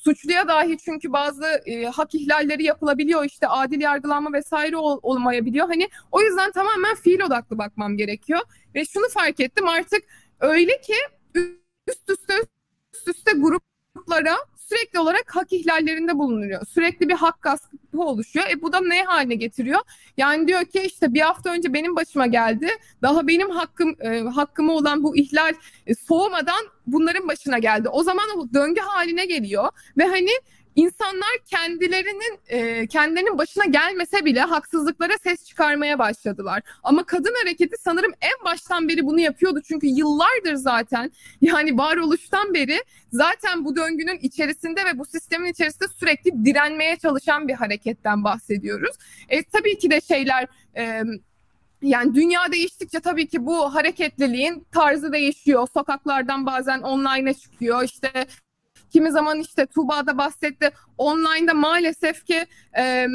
suçluya 0.04 0.48
dahi 0.48 0.78
çünkü 0.78 1.14
bazı 1.14 1.46
e, 1.66 1.86
hak 1.86 2.16
ihlalleri 2.16 2.64
yapılabiliyor 2.64 3.26
işte 3.26 3.48
adil 3.48 3.82
yargılanma 3.82 4.34
vesaire 4.34 4.78
ol, 4.78 5.00
olmayabiliyor. 5.02 5.68
Hani 5.68 5.90
o 6.12 6.22
yüzden 6.22 6.52
tamamen 6.52 6.96
fiil 6.96 7.22
odaklı 7.22 7.58
bakmam 7.58 7.98
gerekiyor 7.98 8.40
ve 8.76 8.86
şunu 8.86 9.10
fark 9.10 9.40
ettim 9.40 9.68
artık 9.68 10.04
öyle 10.40 10.82
ki 10.82 10.94
üst 11.88 12.10
üste 12.10 12.34
üst 12.94 13.08
üste 13.08 13.32
gruplara 13.32 14.38
sürekli 14.74 15.00
olarak 15.00 15.36
hak 15.36 15.54
ihlallerinde 15.54 16.18
bulunuyor. 16.18 16.66
Sürekli 16.66 17.10
bir 17.10 17.14
hak 17.14 17.42
gaspı 17.42 18.02
oluşuyor. 18.02 18.46
E 18.52 18.62
bu 18.62 18.74
da 18.74 18.82
ne 18.82 19.04
haline 19.04 19.36
getiriyor? 19.36 19.80
Yani 20.18 20.48
diyor 20.48 20.66
ki 20.66 20.82
işte 20.82 21.14
bir 21.14 21.22
hafta 21.22 21.54
önce 21.54 21.74
benim 21.74 21.96
başıma 21.96 22.28
geldi. 22.28 22.68
Daha 23.02 23.28
benim 23.28 23.50
hakkım 23.50 23.96
e, 24.02 24.20
hakkıma 24.20 24.74
olan 24.74 25.04
bu 25.04 25.18
ihlal 25.18 25.54
e, 25.88 25.96
soğumadan 25.96 26.66
bunların 26.88 27.28
başına 27.28 27.60
geldi. 27.60 27.90
O 27.90 28.04
zaman 28.04 28.26
o 28.38 28.54
döngü 28.54 28.82
haline 28.82 29.26
geliyor 29.26 29.70
ve 29.98 30.04
hani 30.04 30.32
insanlar 30.76 31.38
kendilerinin 31.46 32.40
e, 32.48 32.88
kendilerinin 32.88 33.38
başına 33.38 33.66
gelmese 33.66 34.26
bile 34.26 34.42
haksızlıklara 34.42 35.18
ses 35.24 35.46
çıkarmaya 35.46 36.00
başladılar. 36.00 36.62
Ama 36.84 37.04
kadın 37.04 37.34
hareketi 37.44 37.76
sanırım 37.80 38.12
en 38.22 38.46
baştan 38.46 38.90
beri 38.90 39.06
bunu 39.06 39.20
yapıyordu. 39.20 39.62
Çünkü 39.68 39.88
yıllardır 39.88 40.56
zaten 40.56 41.12
yani 41.42 41.78
varoluştan 41.78 42.54
beri 42.54 42.84
zaten 43.12 43.66
bu 43.66 43.76
döngünün 43.76 44.18
içerisinde 44.18 44.86
ve 44.86 45.00
bu 45.00 45.06
sistemin 45.06 45.52
içerisinde 45.52 45.88
sürekli 45.88 46.46
direnmeye 46.46 46.96
çalışan 46.96 47.48
bir 47.48 47.54
hareketten 47.54 48.24
bahsediyoruz. 48.24 48.96
E, 49.30 49.44
tabii 49.44 49.78
ki 49.78 49.92
de 49.92 50.02
şeyler 50.02 50.48
e, 50.78 51.04
yani 51.82 52.16
dünya 52.16 52.52
değiştikçe 52.52 53.00
tabii 53.00 53.28
ki 53.28 53.46
bu 53.46 53.76
hareketliliğin 53.76 54.68
tarzı 54.72 55.14
değişiyor. 55.14 55.68
Sokaklardan 55.74 56.46
bazen 56.46 56.80
online'a 56.82 57.34
çıkıyor. 57.34 57.84
İşte 57.84 58.26
Kimi 58.94 59.12
zaman 59.12 59.40
işte 59.40 59.66
Tuğba'da 59.66 60.18
bahsetti. 60.18 60.72
Online'da 60.98 61.54
maalesef 61.54 62.26
ki 62.26 62.46
e, 62.78 63.08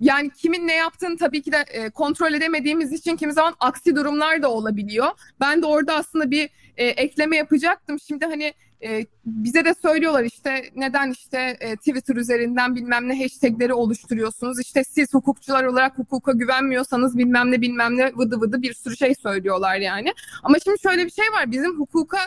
yani 0.00 0.30
kimin 0.30 0.68
ne 0.68 0.74
yaptığını 0.74 1.16
tabii 1.16 1.42
ki 1.42 1.52
de 1.52 1.64
e, 1.68 1.90
kontrol 1.90 2.32
edemediğimiz 2.32 2.92
için 2.92 3.16
kimi 3.16 3.32
zaman 3.32 3.54
aksi 3.60 3.96
durumlar 3.96 4.42
da 4.42 4.50
olabiliyor. 4.50 5.06
Ben 5.40 5.62
de 5.62 5.66
orada 5.66 5.94
aslında 5.94 6.30
bir 6.30 6.50
e, 6.76 6.86
ekleme 6.86 7.36
yapacaktım. 7.36 7.98
Şimdi 8.00 8.24
hani 8.24 8.54
e, 8.82 9.06
bize 9.26 9.64
de 9.64 9.74
söylüyorlar 9.82 10.24
işte 10.24 10.64
neden 10.76 11.10
işte 11.10 11.56
e, 11.60 11.76
Twitter 11.76 12.16
üzerinden 12.16 12.76
bilmem 12.76 13.08
ne 13.08 13.22
hashtagleri 13.22 13.74
oluşturuyorsunuz. 13.74 14.60
İşte 14.60 14.84
siz 14.84 15.14
hukukçular 15.14 15.64
olarak 15.64 15.98
hukuka 15.98 16.32
güvenmiyorsanız 16.32 17.18
bilmem 17.18 17.52
ne 17.52 17.60
bilmem 17.60 17.96
ne 17.96 18.12
vıdı 18.16 18.40
vıdı 18.40 18.62
bir 18.62 18.74
sürü 18.74 18.96
şey 18.96 19.14
söylüyorlar 19.14 19.76
yani. 19.76 20.12
Ama 20.42 20.58
şimdi 20.64 20.80
şöyle 20.80 21.06
bir 21.06 21.10
şey 21.10 21.26
var. 21.32 21.50
Bizim 21.50 21.80
hukuka 21.80 22.18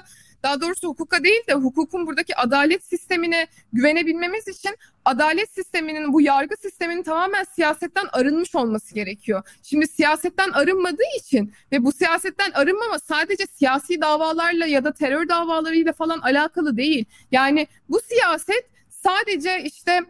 daha 0.47 0.61
doğrusu 0.61 0.87
hukuka 0.87 1.23
değil 1.23 1.41
de 1.49 1.53
hukukun 1.53 2.07
buradaki 2.07 2.35
adalet 2.35 2.83
sistemine 2.83 3.47
güvenebilmemiz 3.73 4.47
için 4.47 4.75
adalet 5.05 5.53
sisteminin 5.53 6.13
bu 6.13 6.21
yargı 6.21 6.55
sisteminin 6.57 7.03
tamamen 7.03 7.43
siyasetten 7.43 8.05
arınmış 8.11 8.55
olması 8.55 8.95
gerekiyor. 8.95 9.43
Şimdi 9.63 9.87
siyasetten 9.87 10.51
arınmadığı 10.51 11.17
için 11.19 11.53
ve 11.71 11.83
bu 11.83 11.91
siyasetten 11.91 12.51
arınmama 12.51 12.99
sadece 12.99 13.45
siyasi 13.47 14.01
davalarla 14.01 14.65
ya 14.65 14.83
da 14.83 14.93
terör 14.93 15.29
davalarıyla 15.29 15.93
falan 15.93 16.19
alakalı 16.19 16.77
değil. 16.77 17.05
Yani 17.31 17.67
bu 17.89 17.99
siyaset 17.99 18.65
sadece 18.89 19.63
işte 19.63 20.01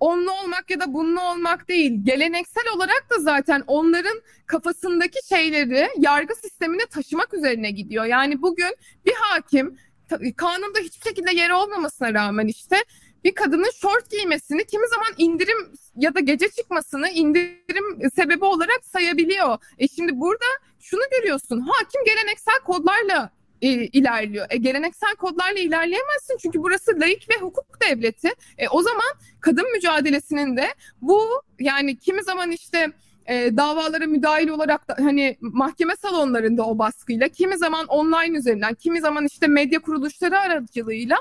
onlu 0.00 0.32
olmak 0.32 0.70
ya 0.70 0.80
da 0.80 0.92
bunlu 0.94 1.20
olmak 1.20 1.68
değil. 1.68 2.00
Geleneksel 2.04 2.64
olarak 2.76 3.06
da 3.10 3.18
zaten 3.18 3.62
onların 3.66 4.20
kafasındaki 4.46 5.26
şeyleri 5.28 5.88
yargı 5.98 6.34
sistemine 6.34 6.86
taşımak 6.86 7.34
üzerine 7.34 7.70
gidiyor. 7.70 8.04
Yani 8.04 8.42
bugün 8.42 8.76
bir 9.06 9.14
hakim 9.14 9.78
kanunda 10.36 10.78
hiçbir 10.78 11.08
şekilde 11.08 11.32
yeri 11.32 11.54
olmamasına 11.54 12.14
rağmen 12.14 12.46
işte 12.46 12.76
bir 13.24 13.34
kadının 13.34 13.70
şort 13.70 14.10
giymesini 14.10 14.66
kimi 14.66 14.88
zaman 14.88 15.14
indirim 15.18 15.72
ya 15.96 16.14
da 16.14 16.20
gece 16.20 16.48
çıkmasını 16.48 17.08
indirim 17.08 18.10
sebebi 18.14 18.44
olarak 18.44 18.80
sayabiliyor. 18.84 19.58
E 19.78 19.88
şimdi 19.88 20.20
burada 20.20 20.44
şunu 20.80 21.02
görüyorsun. 21.10 21.60
Hakim 21.60 22.04
geleneksel 22.04 22.58
kodlarla 22.64 23.30
e, 23.62 23.68
ilerliyor. 23.68 24.46
E, 24.50 24.56
geleneksel 24.56 25.14
kodlarla 25.14 25.58
ilerleyemezsin 25.58 26.36
çünkü 26.42 26.62
burası 26.62 27.00
layık 27.00 27.30
ve 27.30 27.34
hukuk 27.40 27.82
devleti. 27.82 28.32
E, 28.58 28.68
o 28.68 28.82
zaman 28.82 29.12
kadın 29.40 29.72
mücadelesinin 29.72 30.56
de 30.56 30.74
bu 31.00 31.42
yani 31.58 31.98
kimi 31.98 32.22
zaman 32.22 32.50
işte 32.50 32.92
e, 33.28 33.56
davalara 33.56 34.06
müdahil 34.06 34.48
olarak 34.48 34.88
da 34.88 34.96
hani 34.98 35.36
mahkeme 35.40 35.96
salonlarında 35.96 36.66
o 36.66 36.78
baskıyla 36.78 37.28
kimi 37.28 37.58
zaman 37.58 37.86
online 37.86 38.38
üzerinden 38.38 38.74
kimi 38.74 39.00
zaman 39.00 39.26
işte 39.26 39.46
medya 39.46 39.80
kuruluşları 39.80 40.38
aracılığıyla 40.38 41.16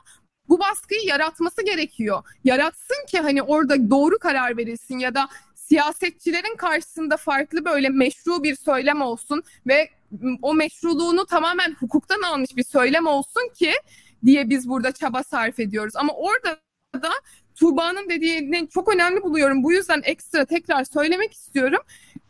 bu 0.49 0.59
baskıyı 0.59 1.01
yaratması 1.05 1.65
gerekiyor. 1.65 2.23
Yaratsın 2.43 3.05
ki 3.07 3.19
hani 3.19 3.41
orada 3.41 3.89
doğru 3.89 4.19
karar 4.19 4.57
verilsin 4.57 4.99
ya 4.99 5.15
da 5.15 5.27
siyasetçilerin 5.55 6.55
karşısında 6.55 7.17
farklı 7.17 7.65
böyle 7.65 7.89
meşru 7.89 8.43
bir 8.43 8.55
söylem 8.55 9.01
olsun 9.01 9.43
ve 9.67 9.89
o 10.41 10.53
meşruluğunu 10.53 11.25
tamamen 11.25 11.75
hukuktan 11.79 12.21
almış 12.21 12.55
bir 12.55 12.63
söylem 12.63 13.07
olsun 13.07 13.51
ki 13.55 13.73
diye 14.25 14.49
biz 14.49 14.69
burada 14.69 14.91
çaba 14.91 15.23
sarf 15.23 15.59
ediyoruz. 15.59 15.95
Ama 15.95 16.13
orada 16.13 16.57
da 16.95 17.11
Tuğba'nın 17.55 18.09
dediğini 18.09 18.69
çok 18.69 18.95
önemli 18.95 19.21
buluyorum. 19.21 19.63
Bu 19.63 19.73
yüzden 19.73 20.01
ekstra 20.03 20.45
tekrar 20.45 20.83
söylemek 20.83 21.33
istiyorum. 21.33 21.79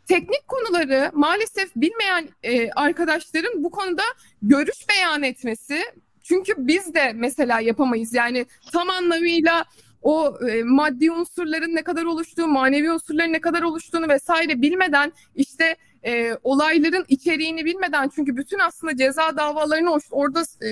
Teknik 0.08 0.48
konuları 0.48 1.10
maalesef 1.14 1.76
bilmeyen 1.76 2.28
e, 2.42 2.70
arkadaşların 2.70 3.64
bu 3.64 3.70
konuda 3.70 4.02
görüş 4.42 4.88
beyan 4.88 5.22
etmesi 5.22 5.82
çünkü 6.22 6.52
biz 6.58 6.94
de 6.94 7.12
mesela 7.14 7.60
yapamayız. 7.60 8.14
Yani 8.14 8.46
tam 8.72 8.90
anlamıyla 8.90 9.64
o 10.02 10.38
e, 10.48 10.62
maddi 10.62 11.10
unsurların 11.10 11.74
ne 11.74 11.82
kadar 11.82 12.04
oluştuğu, 12.04 12.46
manevi 12.46 12.92
unsurların 12.92 13.32
ne 13.32 13.40
kadar 13.40 13.62
oluştuğunu 13.62 14.08
vesaire 14.08 14.62
bilmeden 14.62 15.12
işte 15.34 15.76
e, 16.06 16.38
olayların 16.44 17.04
içeriğini 17.08 17.64
bilmeden 17.64 18.08
çünkü 18.08 18.36
bütün 18.36 18.58
aslında 18.58 18.96
ceza 18.96 19.36
davalarını 19.36 19.98
orada 20.10 20.40
e, 20.40 20.68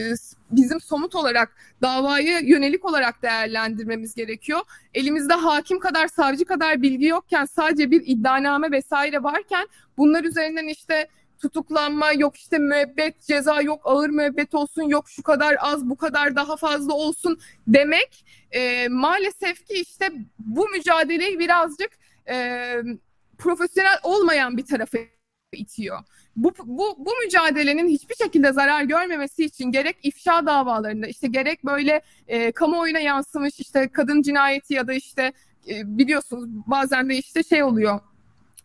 bizim 0.51 0.81
somut 0.81 1.15
olarak 1.15 1.57
davayı 1.83 2.41
yönelik 2.45 2.85
olarak 2.85 3.23
değerlendirmemiz 3.23 4.15
gerekiyor. 4.15 4.61
Elimizde 4.95 5.35
hakim 5.35 5.79
kadar, 5.79 6.09
savcı 6.09 6.45
kadar 6.45 6.83
bilgi 6.83 7.07
yokken 7.07 7.45
sadece 7.45 7.91
bir 7.91 8.03
iddianame 8.07 8.71
vesaire 8.71 9.23
varken 9.23 9.67
bunlar 9.99 10.25
üzerinden 10.25 10.69
işte 10.69 11.09
tutuklanma 11.39 12.13
yok 12.13 12.37
işte 12.37 12.59
müebbet 12.59 13.23
ceza 13.23 13.63
yok 13.63 13.81
ağır 13.85 14.11
müebbet 14.11 14.55
olsun 14.55 14.83
yok 14.83 15.09
şu 15.09 15.23
kadar 15.23 15.57
az 15.61 15.91
bu 15.91 15.97
kadar 15.97 16.37
daha 16.37 16.57
fazla 16.57 16.93
olsun 16.93 17.39
demek 17.67 18.25
e, 18.51 18.89
maalesef 18.89 19.67
ki 19.67 19.75
işte 19.75 20.13
bu 20.39 20.69
mücadeleyi 20.69 21.39
birazcık 21.39 21.91
e, 22.29 22.37
profesyonel 23.39 23.99
olmayan 24.03 24.57
bir 24.57 24.67
tarafa 24.67 24.99
itiyor. 25.55 25.99
Bu, 26.37 26.53
bu, 26.65 26.97
bu 26.99 27.11
mücadelenin 27.25 27.89
hiçbir 27.89 28.15
şekilde 28.15 28.53
zarar 28.53 28.83
görmemesi 28.83 29.45
için 29.45 29.73
gerek 29.73 29.97
ifşa 30.03 30.47
davalarında 30.47 31.07
işte 31.07 31.29
gerek 31.29 31.65
böyle 31.65 32.03
e, 32.29 32.53
kamuoyuna 32.53 32.99
yansımış 32.99 33.61
işte 33.61 33.89
kadın 33.89 34.23
cinayeti 34.23 34.75
ya 34.75 34.87
da 34.87 34.93
işte 34.93 35.33
e, 35.69 35.99
biliyorsunuz 35.99 36.49
bazen 36.67 37.09
de 37.09 37.17
işte 37.17 37.43
şey 37.43 37.63
oluyor 37.63 38.01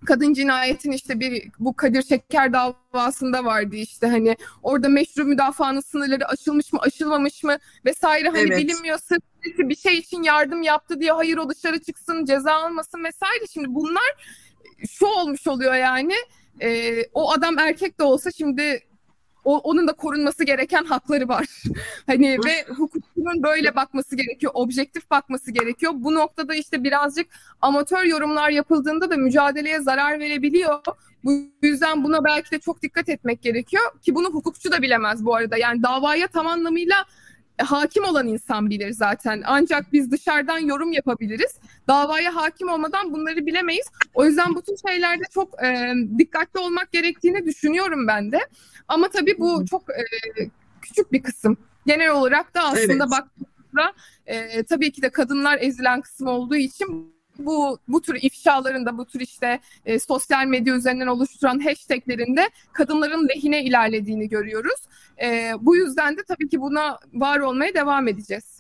kadın 0.06 0.34
cinayetin 0.34 0.92
işte 0.92 1.20
bir 1.20 1.44
bu 1.60 1.76
Kadir 1.76 2.02
Şeker 2.02 2.54
davasında 2.54 3.46
vardı 3.46 3.76
işte 3.76 4.08
hani 4.08 4.38
orada 4.64 4.90
meşru 4.90 5.26
müdafaanın 5.26 5.80
sınırları 5.80 6.28
aşılmış 6.28 6.74
mı 6.74 6.80
aşılmamış 6.80 7.44
mı 7.44 7.58
vesaire 7.86 8.30
hani 8.30 8.40
evet. 8.40 8.58
bilinmiyor 8.58 8.98
sırf 8.98 9.24
bir 9.58 9.76
şey 9.76 9.98
için 9.98 10.24
yardım 10.24 10.62
yaptı 10.62 11.00
diye 11.00 11.12
hayır 11.12 11.38
o 11.38 11.50
dışarı 11.50 11.80
çıksın 11.80 12.26
ceza 12.26 12.54
almasın 12.54 13.04
vesaire 13.04 13.48
şimdi 13.54 13.68
bunlar 13.70 14.40
şu 14.90 15.06
olmuş 15.06 15.48
oluyor 15.48 15.76
yani 15.76 16.14
e, 16.62 17.04
o 17.14 17.32
adam 17.32 17.60
erkek 17.60 18.00
de 18.00 18.04
olsa 18.04 18.32
şimdi 18.32 18.80
o, 19.46 19.58
onun 19.58 19.88
da 19.88 19.94
korunması 19.94 20.44
gereken 20.44 20.86
hakları 20.86 21.28
var. 21.28 21.48
hani 22.08 22.38
ve 22.46 22.74
hukukçunun 22.74 23.44
böyle 23.44 23.76
bakması 23.76 24.16
gerekiyor, 24.16 24.52
objektif 24.56 25.12
bakması 25.12 25.52
gerekiyor. 25.52 25.92
Bu 25.96 26.16
noktada 26.16 26.56
işte 26.56 26.84
birazcık 26.84 27.28
amatör 27.62 28.04
yorumlar 28.04 28.50
yapıldığında 28.50 29.10
da 29.10 29.18
mücadeleye 29.18 29.80
zarar 29.80 30.20
verebiliyor. 30.20 30.80
Bu 31.24 31.34
yüzden 31.64 32.04
buna 32.04 32.24
belki 32.24 32.52
de 32.52 32.60
çok 32.60 32.82
dikkat 32.82 33.10
etmek 33.10 33.42
gerekiyor 33.42 33.84
ki 34.02 34.16
bunu 34.16 34.28
hukukçu 34.28 34.72
da 34.72 34.82
bilemez 34.82 35.26
bu 35.26 35.36
arada. 35.36 35.58
Yani 35.58 35.84
davaya 35.84 36.28
tam 36.28 36.48
anlamıyla 36.48 36.96
hakim 37.64 38.04
olan 38.04 38.28
insan 38.28 38.70
bilir 38.70 38.92
zaten. 38.92 39.44
Ancak 39.46 39.94
biz 39.94 40.12
dışarıdan 40.12 40.60
yorum 40.60 40.92
yapabiliriz. 40.92 41.56
Davaya 41.88 42.36
hakim 42.36 42.70
olmadan 42.70 43.14
bunları 43.14 43.46
bilemeyiz. 43.46 43.86
O 44.14 44.26
yüzden 44.26 44.56
bu 44.56 44.62
tür 44.62 44.76
şeylerde 44.90 45.24
çok 45.34 45.64
e, 45.64 45.94
dikkatli 46.18 46.60
olmak 46.60 46.92
gerektiğini 46.92 47.46
düşünüyorum 47.46 48.08
ben 48.08 48.32
de. 48.32 48.40
Ama 48.88 49.10
tabii 49.10 49.36
bu 49.40 49.66
çok 49.66 49.84
e, 49.90 50.04
küçük 50.82 51.12
bir 51.12 51.24
kısım. 51.24 51.58
Genel 51.86 52.12
olarak 52.12 52.56
da 52.56 52.64
aslında 52.64 53.04
evet. 53.04 53.12
baktığımızda 53.12 53.94
e, 54.26 54.64
tabii 54.64 54.92
ki 54.92 55.02
de 55.02 55.10
kadınlar 55.10 55.58
ezilen 55.62 56.02
kısım 56.02 56.28
olduğu 56.28 56.56
için 56.56 57.19
bu 57.40 57.80
bu 57.88 58.02
tür 58.02 58.18
ifşalarında 58.22 58.98
bu 58.98 59.06
tür 59.06 59.20
işte 59.20 59.60
e, 59.86 60.00
sosyal 60.00 60.46
medya 60.46 60.76
üzerinden 60.76 61.08
oluşturan 61.08 61.60
hashtaglerinde 61.60 62.50
kadınların 62.74 63.28
lehine 63.30 63.64
ilerlediğini 63.64 64.30
görüyoruz. 64.30 64.82
E, 65.22 65.52
bu 65.60 65.76
yüzden 65.76 66.18
de 66.18 66.22
tabii 66.28 66.50
ki 66.50 66.62
buna 66.62 67.00
var 67.14 67.40
olmaya 67.40 67.74
devam 67.74 68.08
edeceğiz. 68.08 68.60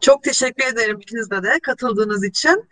Çok 0.00 0.22
teşekkür 0.22 0.64
ederim 0.64 1.00
ikinizde 1.00 1.42
de 1.42 1.60
katıldığınız 1.62 2.24
için. 2.24 2.64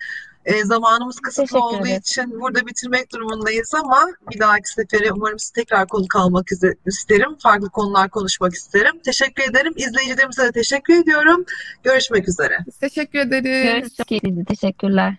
E, 0.45 0.65
zamanımız 0.65 1.21
kısıtlı 1.21 1.59
olduğu 1.59 1.87
için 1.87 2.41
burada 2.41 2.67
bitirmek 2.67 3.13
durumundayız 3.13 3.75
ama 3.75 4.07
bir 4.33 4.39
dahaki 4.39 4.69
sefere 4.69 5.13
umarım 5.13 5.39
siz 5.39 5.51
tekrar 5.51 5.89
konuk 5.89 6.17
almak 6.17 6.47
isterim. 6.87 7.37
Farklı 7.43 7.71
konular 7.71 8.11
konuşmak 8.11 8.53
isterim. 8.53 9.01
Teşekkür 9.05 9.51
ederim. 9.51 9.73
İzleyicilerimize 9.77 10.43
de 10.43 10.53
teşekkür 10.53 11.03
ediyorum. 11.03 11.45
Görüşmek 11.83 12.29
üzere. 12.29 12.59
teşekkür 12.81 13.19
ederiz. 13.19 13.45
Görüşmek 13.45 14.25
üzere. 14.25 14.45
Teşekkürler. 14.45 15.17